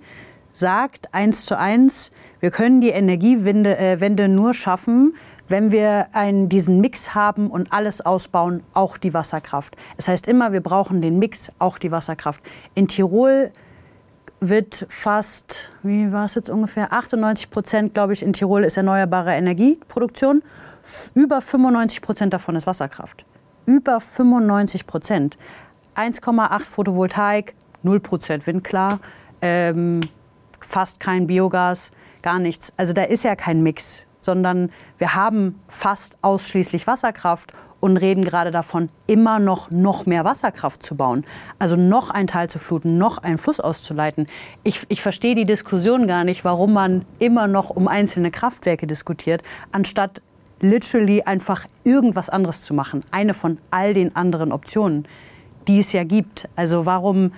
sagt 0.53 1.13
eins 1.13 1.45
zu 1.45 1.57
eins, 1.57 2.11
wir 2.39 2.49
können 2.49 2.79
die 2.79 2.89
Energiewende 2.89 3.77
äh, 3.77 4.27
nur 4.27 4.53
schaffen, 4.53 5.15
wenn 5.47 5.71
wir 5.71 6.07
einen, 6.13 6.49
diesen 6.49 6.81
Mix 6.81 7.13
haben 7.13 7.49
und 7.49 7.71
alles 7.71 8.01
ausbauen, 8.01 8.63
auch 8.73 8.97
die 8.97 9.13
Wasserkraft. 9.13 9.75
Es 9.97 10.07
heißt 10.07 10.27
immer, 10.27 10.51
wir 10.51 10.61
brauchen 10.61 11.01
den 11.01 11.19
Mix, 11.19 11.51
auch 11.59 11.77
die 11.77 11.91
Wasserkraft. 11.91 12.41
In 12.73 12.87
Tirol 12.87 13.51
wird 14.39 14.85
fast, 14.89 15.71
wie 15.83 16.11
war 16.11 16.25
es 16.25 16.35
jetzt 16.35 16.49
ungefähr, 16.49 16.91
98 16.91 17.49
Prozent, 17.49 17.93
glaube 17.93 18.13
ich, 18.13 18.23
in 18.23 18.33
Tirol 18.33 18.63
ist 18.63 18.77
erneuerbare 18.77 19.33
Energieproduktion. 19.33 20.43
Über 21.13 21.41
95 21.41 22.01
Prozent 22.01 22.33
davon 22.33 22.55
ist 22.55 22.67
Wasserkraft. 22.67 23.25
Über 23.65 23.99
95 23.99 24.85
Prozent. 24.85 25.37
1,8 25.95 26.59
Photovoltaik, 26.59 27.55
0 27.83 27.99
Prozent 27.99 28.45
Windklar, 28.47 28.99
ähm, 29.41 30.01
fast 30.59 30.99
kein 30.99 31.27
Biogas, 31.27 31.91
gar 32.21 32.39
nichts. 32.39 32.73
Also 32.77 32.93
da 32.93 33.03
ist 33.03 33.23
ja 33.23 33.35
kein 33.35 33.63
Mix 33.63 34.05
sondern 34.25 34.71
wir 34.97 35.15
haben 35.15 35.59
fast 35.67 36.17
ausschließlich 36.21 36.87
Wasserkraft 36.87 37.53
und 37.79 37.97
reden 37.97 38.23
gerade 38.23 38.49
davon, 38.49 38.89
immer 39.05 39.37
noch, 39.37 39.69
noch 39.69 40.05
mehr 40.07 40.25
Wasserkraft 40.25 40.81
zu 40.83 40.95
bauen. 40.95 41.23
Also 41.59 41.75
noch 41.75 42.09
ein 42.09 42.25
Teil 42.25 42.49
zu 42.49 42.57
fluten, 42.57 42.97
noch 42.97 43.19
einen 43.19 43.37
Fluss 43.37 43.59
auszuleiten. 43.59 44.27
Ich, 44.63 44.81
ich 44.89 45.01
verstehe 45.01 45.35
die 45.35 45.45
Diskussion 45.45 46.07
gar 46.07 46.23
nicht, 46.23 46.43
warum 46.43 46.73
man 46.73 47.05
immer 47.19 47.47
noch 47.47 47.69
um 47.69 47.87
einzelne 47.87 48.31
Kraftwerke 48.31 48.87
diskutiert, 48.87 49.43
anstatt 49.71 50.21
literally 50.61 51.21
einfach 51.21 51.65
irgendwas 51.83 52.29
anderes 52.29 52.63
zu 52.63 52.73
machen. 52.73 53.03
Eine 53.11 53.33
von 53.33 53.59
all 53.69 53.93
den 53.93 54.15
anderen 54.15 54.51
Optionen, 54.51 55.07
die 55.67 55.79
es 55.79 55.93
ja 55.93 56.03
gibt. 56.03 56.47
Also 56.55 56.85
warum 56.85 57.33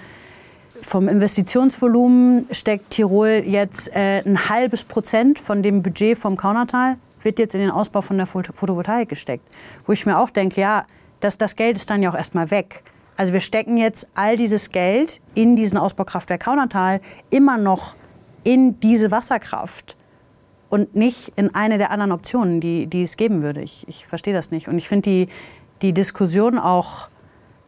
vom 0.82 1.08
Investitionsvolumen 1.08 2.48
steckt 2.52 2.92
Tirol 2.92 3.44
jetzt 3.46 3.94
äh, 3.96 4.22
ein 4.26 4.50
halbes 4.50 4.84
Prozent 4.84 5.40
von 5.40 5.64
dem 5.64 5.82
Budget 5.82 6.18
vom 6.18 6.38
Kaunertal, 6.38 6.98
wird 7.24 7.40
jetzt 7.40 7.56
in 7.56 7.62
den 7.62 7.72
Ausbau 7.72 8.02
von 8.02 8.18
der 8.18 8.28
Photovoltaik 8.28 9.10
gesteckt. 9.10 9.46
Wo 9.86 9.94
ich 9.94 10.06
mir 10.06 10.20
auch 10.20 10.30
denke, 10.30 10.62
ja, 10.62 10.86
das, 11.20 11.38
das 11.38 11.56
Geld 11.56 11.78
ist 11.78 11.90
dann 11.90 12.02
ja 12.02 12.10
auch 12.10 12.16
erstmal 12.16 12.52
weg. 12.52 12.84
Also 13.18 13.34
wir 13.34 13.40
stecken 13.40 13.78
jetzt 13.78 14.08
all 14.14 14.38
dieses 14.38 14.72
Geld 14.72 15.20
in 15.34 15.56
diesen 15.56 15.78
Ausbaukraftwerk 15.78 16.42
Kaunertal 16.42 17.02
immer 17.32 17.58
noch 17.58 17.96
in 18.44 18.80
diese 18.80 19.10
Wasserkraft 19.10 19.98
und 20.70 20.96
nicht 20.96 21.34
in 21.36 21.54
eine 21.56 21.78
der 21.78 21.92
anderen 21.92 22.12
Optionen, 22.12 22.62
die, 22.62 22.88
die 22.88 23.04
es 23.04 23.18
geben 23.18 23.42
würde. 23.42 23.62
Ich, 23.62 23.88
ich 23.88 24.06
verstehe 24.06 24.34
das 24.34 24.52
nicht. 24.52 24.68
Und 24.68 24.78
ich 24.78 24.88
finde 24.88 25.10
die, 25.10 25.28
die 25.82 25.94
Diskussion 25.94 26.60
auch 26.60 27.10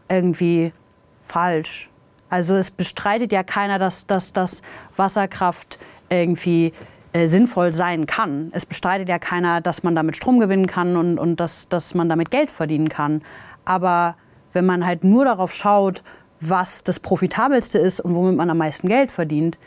irgendwie 0.07 0.71
falsch. 1.15 1.89
Also 2.29 2.55
es 2.55 2.71
bestreitet 2.71 3.31
ja 3.31 3.43
keiner, 3.43 3.79
dass, 3.79 4.05
dass, 4.07 4.33
dass 4.33 4.61
Wasserkraft 4.95 5.79
irgendwie 6.09 6.73
äh, 7.11 7.27
sinnvoll 7.27 7.73
sein 7.73 8.05
kann. 8.05 8.51
Es 8.53 8.65
bestreitet 8.65 9.09
ja 9.09 9.17
keiner, 9.17 9.61
dass 9.61 9.83
man 9.83 9.95
damit 9.95 10.15
Strom 10.15 10.39
gewinnen 10.39 10.67
kann 10.67 10.95
und, 10.95 11.17
und 11.17 11.39
dass, 11.39 11.67
dass 11.67 11.95
man 11.95 12.07
damit 12.09 12.29
Geld 12.31 12.51
verdienen 12.51 12.89
kann. 12.89 13.21
Aber 13.65 14.15
wenn 14.53 14.65
man 14.65 14.85
halt 14.85 15.03
nur 15.03 15.25
darauf 15.25 15.53
schaut, 15.53 16.03
was 16.39 16.83
das 16.83 16.99
Profitabelste 16.99 17.79
ist 17.79 17.99
und 17.99 18.15
womit 18.15 18.37
man 18.37 18.49
am 18.49 18.57
meisten 18.57 18.87
Geld 18.87 19.11
verdient, 19.11 19.57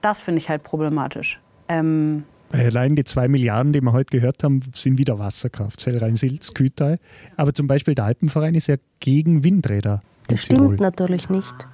das 0.00 0.20
finde 0.20 0.40
ich 0.40 0.48
halt 0.48 0.62
problematisch. 0.62 1.40
Ähm 1.68 2.24
Allein 2.52 2.94
die 2.94 3.04
zwei 3.04 3.26
Milliarden, 3.26 3.72
die 3.72 3.80
wir 3.80 3.92
heute 3.92 4.16
gehört 4.16 4.44
haben, 4.44 4.60
sind 4.72 4.98
wieder 4.98 5.18
Wasserkraft, 5.18 5.80
Zellrhein-Silz, 5.80 6.54
Kütai. 6.54 6.98
Aber 7.36 7.52
zum 7.52 7.66
Beispiel 7.66 7.96
der 7.96 8.04
Alpenverein 8.04 8.54
ist 8.54 8.68
ja 8.68 8.76
gegen 9.00 9.42
Windräder. 9.42 10.02
Das 10.28 10.44
stimmt 10.44 10.80
natürlich 10.80 11.28
nicht. 11.28 11.66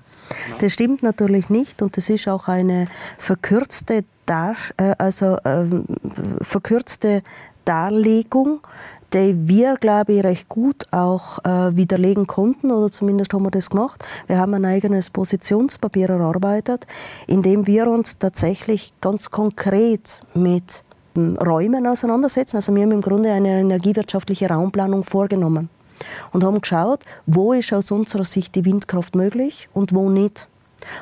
Das 0.58 0.72
stimmt 0.72 1.02
natürlich 1.02 1.50
nicht 1.50 1.82
und 1.82 1.96
das 1.96 2.08
ist 2.08 2.28
auch 2.28 2.48
eine 2.48 2.88
verkürzte, 3.18 4.04
Dar 4.26 4.54
äh, 4.76 4.94
also, 4.98 5.36
äh, 5.38 5.66
verkürzte 6.42 7.22
Darlegung, 7.64 8.60
die 9.12 9.48
wir, 9.48 9.74
glaube 9.74 10.14
ich, 10.14 10.24
recht 10.24 10.48
gut 10.48 10.86
auch 10.90 11.38
äh, 11.44 11.76
widerlegen 11.76 12.26
konnten, 12.26 12.70
oder 12.70 12.90
zumindest 12.90 13.32
haben 13.34 13.42
wir 13.42 13.50
das 13.50 13.70
gemacht. 13.70 14.02
Wir 14.26 14.38
haben 14.38 14.54
ein 14.54 14.64
eigenes 14.64 15.10
Positionspapier 15.10 16.10
erarbeitet, 16.10 16.86
in 17.26 17.42
dem 17.42 17.66
wir 17.66 17.88
uns 17.88 18.18
tatsächlich 18.18 18.92
ganz 19.00 19.30
konkret 19.30 20.20
mit 20.34 20.82
hm, 21.14 21.36
Räumen 21.36 21.86
auseinandersetzen. 21.86 22.56
Also 22.56 22.74
wir 22.74 22.82
haben 22.82 22.92
im 22.92 23.02
Grunde 23.02 23.30
eine 23.32 23.60
energiewirtschaftliche 23.60 24.48
Raumplanung 24.48 25.04
vorgenommen 25.04 25.68
und 26.32 26.44
haben 26.44 26.60
geschaut, 26.60 27.00
wo 27.26 27.52
ist 27.52 27.72
aus 27.72 27.90
unserer 27.90 28.24
Sicht 28.24 28.54
die 28.54 28.64
Windkraft 28.64 29.14
möglich 29.14 29.68
und 29.72 29.94
wo 29.94 30.10
nicht. 30.10 30.48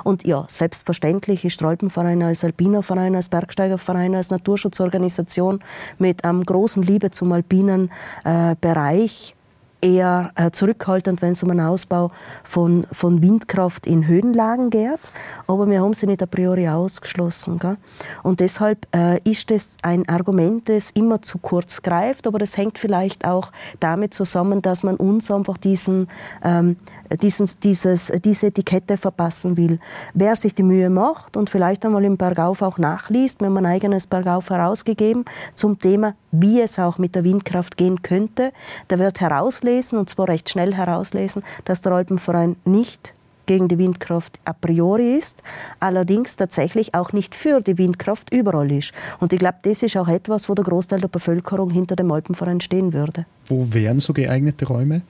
Und 0.04 0.24
ja, 0.24 0.44
selbstverständlich 0.48 1.44
ist 1.44 1.62
Alpenverein 1.62 2.22
als 2.22 2.44
Alpiner 2.44 2.82
Verein, 2.82 3.14
als 3.14 3.28
Bergsteigerverein, 3.28 4.14
als 4.14 4.30
Naturschutzorganisation 4.30 5.60
mit 5.98 6.24
einem 6.24 6.44
großen 6.44 6.82
Liebe 6.82 7.10
zum 7.10 7.32
alpinen 7.32 7.90
äh, 8.24 8.56
Bereich 8.60 9.34
eher 9.80 10.32
äh, 10.34 10.50
zurückhaltend, 10.50 11.22
wenn 11.22 11.32
es 11.32 11.42
um 11.42 11.50
einen 11.50 11.60
Ausbau 11.60 12.10
von, 12.44 12.86
von 12.92 13.22
Windkraft 13.22 13.86
in 13.86 14.06
Höhenlagen 14.06 14.70
geht. 14.70 15.12
Aber 15.46 15.68
wir 15.68 15.80
haben 15.80 15.94
sie 15.94 16.06
nicht 16.06 16.22
a 16.22 16.26
priori 16.26 16.68
ausgeschlossen. 16.68 17.58
Gell? 17.58 17.76
Und 18.22 18.40
deshalb 18.40 18.86
äh, 18.94 19.18
ist 19.28 19.50
das 19.50 19.76
ein 19.82 20.08
Argument, 20.08 20.68
das 20.68 20.90
immer 20.90 21.22
zu 21.22 21.38
kurz 21.38 21.82
greift. 21.82 22.26
Aber 22.26 22.38
das 22.38 22.56
hängt 22.56 22.78
vielleicht 22.78 23.24
auch 23.24 23.52
damit 23.80 24.14
zusammen, 24.14 24.62
dass 24.62 24.82
man 24.82 24.96
uns 24.96 25.30
einfach 25.30 25.56
diesen, 25.56 26.08
ähm, 26.44 26.76
diesen, 27.22 27.48
dieses, 27.62 28.12
diese 28.24 28.48
Etikette 28.48 28.96
verpassen 28.96 29.56
will. 29.56 29.78
Wer 30.14 30.36
sich 30.36 30.54
die 30.54 30.62
Mühe 30.62 30.90
macht 30.90 31.36
und 31.36 31.50
vielleicht 31.50 31.84
einmal 31.84 32.04
im 32.04 32.16
Bergauf 32.16 32.62
auch 32.62 32.78
nachliest, 32.78 33.40
wir 33.40 33.46
haben 33.46 33.56
ein 33.56 33.66
eigenes 33.66 34.06
Bergauf 34.06 34.50
herausgegeben 34.50 35.24
zum 35.54 35.78
Thema, 35.78 36.14
wie 36.32 36.60
es 36.60 36.78
auch 36.78 36.98
mit 36.98 37.14
der 37.14 37.24
Windkraft 37.24 37.76
gehen 37.76 38.02
könnte, 38.02 38.52
der 38.88 38.98
wird 38.98 39.20
herauslesen, 39.20 39.69
herauslesen, 39.70 39.98
und 39.98 40.10
zwar 40.10 40.28
recht 40.28 40.50
schnell 40.50 40.74
herauslesen, 40.74 41.42
dass 41.64 41.80
der 41.80 41.92
Alpenverein 41.92 42.56
nicht 42.64 43.14
gegen 43.46 43.68
die 43.68 43.78
Windkraft 43.78 44.38
a 44.44 44.52
priori 44.52 45.16
ist, 45.16 45.42
allerdings 45.80 46.36
tatsächlich 46.36 46.94
auch 46.94 47.12
nicht 47.12 47.34
für 47.34 47.60
die 47.60 47.78
Windkraft 47.78 48.32
überall 48.32 48.70
ist. 48.70 48.92
Und 49.18 49.32
ich 49.32 49.40
glaube, 49.40 49.58
das 49.62 49.82
ist 49.82 49.96
auch 49.96 50.08
etwas, 50.08 50.48
wo 50.48 50.54
der 50.54 50.64
Großteil 50.64 51.00
der 51.00 51.08
Bevölkerung 51.08 51.70
hinter 51.70 51.96
dem 51.96 52.12
Alpenverein 52.12 52.60
stehen 52.60 52.92
würde. 52.92 53.26
Wo 53.46 53.66
wären 53.72 53.98
so 53.98 54.12
geeignete 54.12 54.66
Räume? 54.66 55.02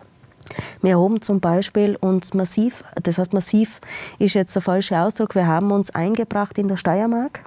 Wir 0.81 0.99
haben 0.99 1.21
zum 1.21 1.41
Beispiel 1.41 1.97
uns 2.01 2.35
massiv, 2.35 2.83
das 3.01 3.19
heißt 3.19 3.33
massiv 3.33 3.81
ist 4.19 4.35
jetzt 4.35 4.55
der 4.55 4.63
falsche 4.63 4.99
Ausdruck, 4.99 5.35
wir 5.35 5.47
haben 5.47 5.71
uns 5.71 5.91
eingebracht 5.95 6.59
in 6.59 6.67
der 6.67 6.77
Steiermark 6.77 7.45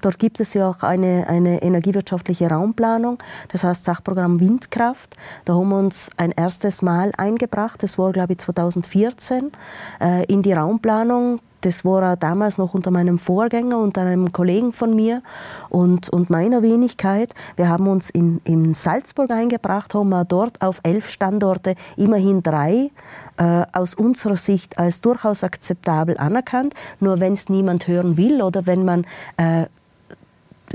Dort 0.00 0.18
gibt 0.18 0.40
es 0.40 0.54
ja 0.54 0.68
auch 0.68 0.82
eine, 0.82 1.26
eine 1.28 1.62
energiewirtschaftliche 1.62 2.48
Raumplanung, 2.48 3.18
das 3.48 3.64
heißt 3.64 3.84
Sachprogramm 3.84 4.40
Windkraft. 4.40 5.16
Da 5.44 5.54
haben 5.54 5.68
wir 5.68 5.78
uns 5.78 6.10
ein 6.16 6.32
erstes 6.32 6.82
Mal 6.82 7.12
eingebracht, 7.16 7.82
das 7.82 7.98
war 7.98 8.12
glaube 8.12 8.32
ich 8.32 8.38
2014, 8.38 9.52
äh, 10.00 10.24
in 10.24 10.42
die 10.42 10.52
Raumplanung 10.52 11.40
Das 11.62 11.84
war 11.84 12.12
auch 12.12 12.16
damals 12.16 12.58
noch 12.58 12.74
unter 12.74 12.90
meinem 12.90 13.18
Vorgänger 13.18 13.78
und 13.78 13.96
einem 13.96 14.32
Kollegen 14.32 14.72
von 14.72 14.94
mir 14.94 15.22
und, 15.70 16.08
und 16.10 16.28
meiner 16.28 16.62
Wenigkeit. 16.62 17.34
Wir 17.56 17.68
haben 17.68 17.86
uns 17.86 18.10
in, 18.10 18.40
in 18.44 18.74
Salzburg 18.74 19.30
eingebracht, 19.30 19.94
haben 19.94 20.10
wir 20.10 20.24
dort 20.24 20.60
auf 20.60 20.80
elf 20.82 21.08
Standorte 21.08 21.76
immerhin 21.96 22.42
drei 22.42 22.90
äh, 23.38 23.64
aus 23.72 23.94
unserer 23.94 24.36
Sicht 24.36 24.78
als 24.78 25.00
durchaus 25.00 25.44
akzeptabel 25.44 26.18
anerkannt. 26.18 26.74
Nur 27.00 27.20
wenn 27.20 27.32
es 27.32 27.48
niemand 27.48 27.86
hören 27.86 28.16
will 28.16 28.42
oder 28.42 28.66
wenn 28.66 28.84
man 28.84 29.06
äh, 29.36 29.66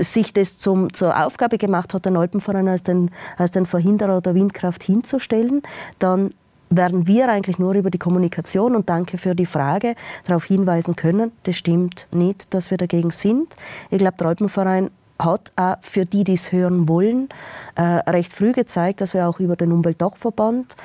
sich 0.00 0.32
das 0.32 0.58
zum, 0.58 0.92
zur 0.94 1.22
Aufgabe 1.22 1.58
gemacht 1.58 1.92
hat, 1.92 2.06
den 2.06 2.16
Alpenverein 2.16 2.68
als 2.68 2.82
den, 2.82 3.10
als 3.36 3.50
den 3.50 3.66
Verhinderer 3.66 4.20
der 4.20 4.34
Windkraft 4.34 4.82
hinzustellen, 4.82 5.62
dann 5.98 6.30
werden 6.70 7.06
wir 7.06 7.28
eigentlich 7.28 7.58
nur 7.58 7.74
über 7.74 7.90
die 7.90 7.98
Kommunikation 7.98 8.74
und 8.76 8.88
danke 8.88 9.18
für 9.18 9.34
die 9.34 9.46
Frage 9.46 9.94
darauf 10.26 10.44
hinweisen 10.44 10.96
können. 10.96 11.32
Das 11.44 11.56
stimmt 11.56 12.08
nicht, 12.12 12.52
dass 12.54 12.70
wir 12.70 12.78
dagegen 12.78 13.10
sind. 13.10 13.54
Ich 13.90 13.98
glaube, 13.98 14.16
der 14.18 14.28
Alpenverein 14.28 14.90
hat 15.18 15.52
auch 15.56 15.76
für 15.82 16.04
die, 16.04 16.24
die 16.24 16.34
es 16.34 16.52
hören 16.52 16.88
wollen, 16.88 17.28
äh, 17.74 17.82
recht 17.82 18.32
früh 18.32 18.52
gezeigt, 18.52 19.00
dass 19.00 19.14
wir 19.14 19.28
auch 19.28 19.40
über 19.40 19.56
den 19.56 19.72
Umweltdachverband 19.72 20.76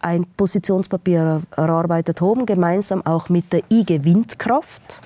ein 0.00 0.26
Positionspapier 0.36 1.42
erarbeitet 1.56 2.20
haben, 2.20 2.46
gemeinsam 2.46 3.02
auch 3.06 3.28
mit 3.28 3.52
der 3.52 3.62
IG 3.70 4.04
Windkraft 4.04 5.00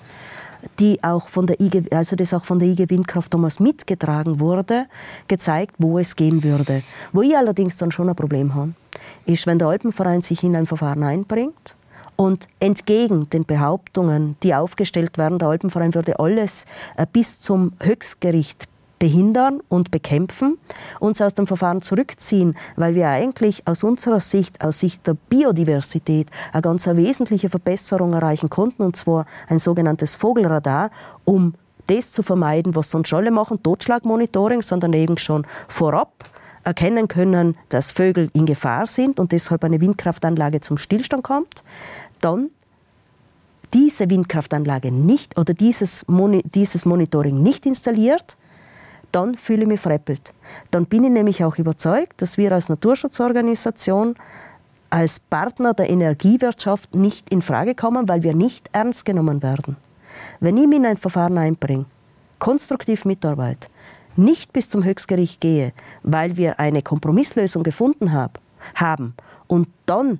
die 0.79 1.03
auch 1.03 1.29
von 1.29 1.47
der 1.47 1.61
IG, 1.61 1.85
also 1.91 2.17
das 2.17 2.35
auch 2.35 2.45
von 2.45 2.59
der 2.59 2.69
IG 2.69 2.91
Windkraft 2.91 3.33
damals 3.33 3.61
mitgetragen 3.61 4.41
wurde, 4.41 4.87
gezeigt, 5.29 5.75
wo 5.79 5.99
es 5.99 6.17
gehen 6.17 6.43
würde. 6.43 6.83
Wo 7.13 7.23
ich 7.23 7.37
allerdings 7.37 7.77
dann 7.77 7.91
schon 7.91 8.09
ein 8.09 8.17
Problem 8.17 8.55
habe, 8.55 8.73
ist, 9.25 9.47
wenn 9.47 9.59
der 9.59 9.69
Alpenverein 9.69 10.23
sich 10.23 10.43
in 10.43 10.57
ein 10.57 10.67
Verfahren 10.67 11.03
einbringt 11.03 11.77
und 12.17 12.49
entgegen 12.61 13.29
den 13.31 13.45
Behauptungen, 13.45 14.37
die 14.43 14.55
aufgestellt 14.55 15.19
werden, 15.19 15.39
der 15.39 15.49
Alpenverein 15.49 15.95
würde 15.95 16.19
alles 16.19 16.65
äh, 16.97 17.07
bis 17.11 17.41
zum 17.41 17.73
Höchstgericht 17.81 18.69
behindern 18.99 19.61
und 19.69 19.91
bekämpfen, 19.91 20.59
uns 21.01 21.21
aus 21.21 21.35
dem 21.35 21.47
Verfahren 21.47 21.83
zurückziehen, 21.83 22.57
weil 22.77 22.95
wir 22.95 23.09
eigentlich 23.09 23.67
aus 23.67 23.85
unserer 23.85 24.21
Sicht, 24.21 24.65
aus 24.65 24.81
Sicht 24.81 25.07
der 25.07 25.15
Biodiversität, 25.15 26.29
eine 26.53 26.63
ganz 26.63 26.87
wesentliche 26.87 27.51
Verbesserung 27.51 28.13
erreichen 28.13 28.51
konnten, 28.51 28.83
und 28.83 28.97
zwar 28.97 29.27
ein 29.49 29.59
sogenanntes 29.59 30.17
Vogelradar, 30.17 30.91
um 31.25 31.55
das 31.87 32.13
zu 32.13 32.23
vermeiden, 32.23 32.75
was 32.75 32.91
sonst 32.91 33.13
alle 33.13 33.31
machen, 33.31 33.63
Totschlagmonitoring, 33.63 34.63
sondern 34.63 34.93
eben 34.93 35.19
schon 35.19 35.47
vorab 35.69 36.25
erkennen 36.65 37.07
können, 37.07 37.57
dass 37.69 37.93
Vögel 37.93 38.29
in 38.33 38.45
Gefahr 38.45 38.87
sind 38.87 39.21
und 39.21 39.31
deshalb 39.31 39.63
eine 39.63 39.81
Windkraftanlage 39.81 40.61
zum 40.61 40.79
Stillstand 40.79 41.23
kommt, 41.23 41.63
dann 42.21 42.51
diese 43.73 44.11
Windkraftanlage 44.11 44.91
nicht 44.91 45.39
oder 45.39 45.55
dieses, 45.55 46.09
Moni 46.09 46.43
dieses 46.45 46.85
Monitoring 46.85 47.43
nicht 47.43 47.67
installiert, 47.67 48.37
dann 49.17 49.35
fühle 49.35 49.63
ich 49.63 49.69
mich 49.69 49.81
freppelt. 49.81 50.35
Dann 50.71 50.85
bin 50.85 51.03
ich 51.03 51.11
nämlich 51.11 51.43
auch 51.43 51.57
überzeugt, 51.57 52.21
dass 52.21 52.37
wir 52.37 52.53
als 52.53 52.69
Naturschutzorganisation 52.69 54.15
als 54.91 55.19
Partner 55.19 55.73
der 55.73 55.89
Energiewirtschaft 55.89 56.95
nicht 56.95 57.31
in 57.31 57.41
Frage 57.41 57.75
kommen, 57.75 58.09
weil 58.11 58.23
wir 58.23 58.35
nicht 58.35 58.69
ernst 58.73 59.07
genommen 59.07 59.43
werden. 59.43 59.77
Wenn 60.41 60.59
ich 60.59 60.67
mich 60.67 60.77
in 60.77 60.85
ein 60.85 60.99
Verfahren 60.99 61.39
einbringe, 61.39 61.87
konstruktiv 62.39 63.07
mitarbeite, 63.07 63.69
nicht 64.17 64.53
bis 64.53 64.69
zum 64.69 64.85
Höchstgericht 64.85 65.41
gehe, 65.41 65.73
weil 66.03 66.37
wir 66.37 66.61
eine 66.61 66.83
Kompromisslösung 66.83 67.63
gefunden 67.63 68.13
hab, 68.13 68.39
haben 68.75 69.15
und 69.47 69.69
dann 69.87 70.19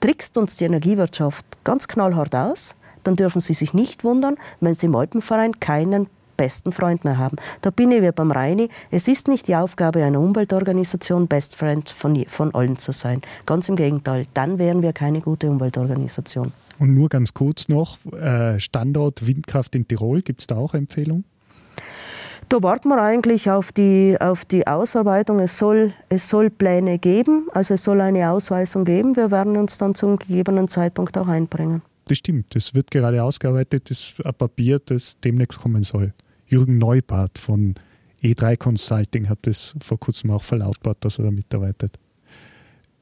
trickst 0.00 0.36
uns 0.36 0.56
die 0.56 0.64
Energiewirtschaft 0.64 1.46
ganz 1.64 1.88
knallhart 1.88 2.34
aus, 2.34 2.74
dann 3.04 3.16
dürfen 3.16 3.40
Sie 3.40 3.54
sich 3.54 3.72
nicht 3.72 4.04
wundern, 4.04 4.36
wenn 4.60 4.74
Sie 4.74 4.84
im 4.84 4.96
Alpenverein 4.96 5.60
keinen 5.60 6.08
besten 6.36 6.72
Freund 6.72 7.04
mehr 7.04 7.18
haben. 7.18 7.36
Da 7.62 7.70
bin 7.70 7.90
ich 7.92 8.02
wie 8.02 8.12
beim 8.12 8.30
Reini. 8.30 8.68
Es 8.90 9.08
ist 9.08 9.28
nicht 9.28 9.48
die 9.48 9.56
Aufgabe 9.56 10.04
einer 10.04 10.20
Umweltorganisation, 10.20 11.28
Best 11.28 11.56
Friend 11.56 11.88
von, 11.88 12.24
von 12.26 12.54
allen 12.54 12.76
zu 12.76 12.92
sein. 12.92 13.22
Ganz 13.46 13.68
im 13.68 13.76
Gegenteil. 13.76 14.26
Dann 14.34 14.58
wären 14.58 14.82
wir 14.82 14.92
keine 14.92 15.20
gute 15.20 15.48
Umweltorganisation. 15.50 16.52
Und 16.78 16.94
nur 16.94 17.08
ganz 17.08 17.34
kurz 17.34 17.68
noch, 17.68 17.98
äh, 18.12 18.58
Standort 18.58 19.26
Windkraft 19.26 19.74
in 19.74 19.86
Tirol, 19.86 20.22
gibt 20.22 20.40
es 20.40 20.46
da 20.46 20.56
auch 20.56 20.74
Empfehlungen? 20.74 21.24
Da 22.48 22.62
warten 22.62 22.88
wir 22.88 23.00
eigentlich 23.00 23.50
auf 23.50 23.72
die, 23.72 24.16
auf 24.20 24.44
die 24.44 24.66
Ausarbeitung. 24.66 25.40
Es 25.40 25.58
soll, 25.58 25.94
es 26.08 26.28
soll 26.28 26.50
Pläne 26.50 26.98
geben, 26.98 27.48
also 27.52 27.74
es 27.74 27.84
soll 27.84 28.00
eine 28.00 28.30
Ausweisung 28.30 28.84
geben. 28.84 29.16
Wir 29.16 29.30
werden 29.30 29.56
uns 29.56 29.78
dann 29.78 29.94
zum 29.94 30.18
gegebenen 30.18 30.68
Zeitpunkt 30.68 31.16
auch 31.16 31.28
einbringen. 31.28 31.82
Das 32.06 32.18
stimmt, 32.18 32.54
es 32.54 32.74
wird 32.74 32.90
gerade 32.90 33.22
ausgearbeitet, 33.22 33.88
das 33.88 34.00
ist 34.00 34.26
ein 34.26 34.34
Papier, 34.34 34.78
das 34.78 35.18
demnächst 35.20 35.58
kommen 35.58 35.82
soll. 35.82 36.12
Jürgen 36.46 36.78
Neubart 36.78 37.38
von 37.38 37.74
E3 38.22 38.56
Consulting 38.56 39.28
hat 39.28 39.40
das 39.42 39.74
vor 39.80 39.98
kurzem 39.98 40.30
auch 40.30 40.42
verlautbart, 40.42 41.04
dass 41.04 41.18
er 41.18 41.26
da 41.26 41.30
mitarbeitet. 41.30 41.98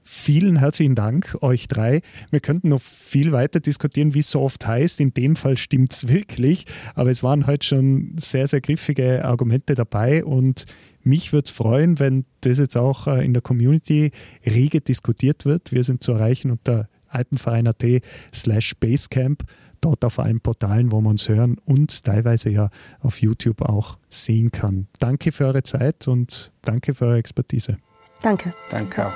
Vielen 0.04 0.56
herzlichen 0.56 0.96
Dank, 0.96 1.36
euch 1.42 1.68
drei. 1.68 2.00
Wir 2.30 2.40
könnten 2.40 2.70
noch 2.70 2.80
viel 2.80 3.30
weiter 3.30 3.60
diskutieren, 3.60 4.14
wie 4.14 4.18
es 4.18 4.32
so 4.32 4.40
oft 4.40 4.66
heißt. 4.66 5.00
In 5.00 5.14
dem 5.14 5.36
Fall 5.36 5.56
stimmt 5.56 5.92
es 5.92 6.08
wirklich. 6.08 6.64
Aber 6.96 7.10
es 7.10 7.22
waren 7.22 7.46
heute 7.46 7.64
schon 7.64 8.14
sehr, 8.16 8.48
sehr 8.48 8.60
griffige 8.60 9.24
Argumente 9.24 9.76
dabei. 9.76 10.24
Und 10.24 10.66
mich 11.04 11.32
würde 11.32 11.44
es 11.46 11.50
freuen, 11.50 12.00
wenn 12.00 12.24
das 12.40 12.58
jetzt 12.58 12.76
auch 12.76 13.06
äh, 13.06 13.24
in 13.24 13.32
der 13.32 13.42
Community 13.42 14.10
rege 14.44 14.80
diskutiert 14.80 15.44
wird. 15.44 15.70
Wir 15.70 15.84
sind 15.84 16.02
zu 16.02 16.12
erreichen 16.12 16.50
unter 16.50 16.88
alpenverein.at 17.08 18.02
slash 18.34 18.74
Basecamp 18.80 19.44
dort 19.82 20.04
auf 20.04 20.18
allen 20.18 20.40
Portalen, 20.40 20.90
wo 20.92 21.00
man 21.02 21.12
uns 21.12 21.28
hören 21.28 21.58
und 21.66 22.04
teilweise 22.04 22.48
ja 22.48 22.70
auf 23.00 23.20
YouTube 23.20 23.60
auch 23.60 23.98
sehen 24.08 24.50
kann. 24.50 24.88
Danke 24.98 25.32
für 25.32 25.46
eure 25.46 25.62
Zeit 25.62 26.08
und 26.08 26.52
danke 26.62 26.94
für 26.94 27.06
eure 27.06 27.18
Expertise. 27.18 27.76
Danke. 28.22 28.54
Danke 28.70 29.08
auch. 29.08 29.12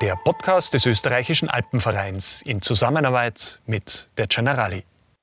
Der 0.00 0.16
Podcast 0.16 0.72
des 0.72 0.86
österreichischen 0.86 1.50
Alpenvereins 1.50 2.40
in 2.42 2.62
Zusammenarbeit 2.62 3.60
mit 3.66 4.08
der 4.16 4.28
Generali. 4.28 4.84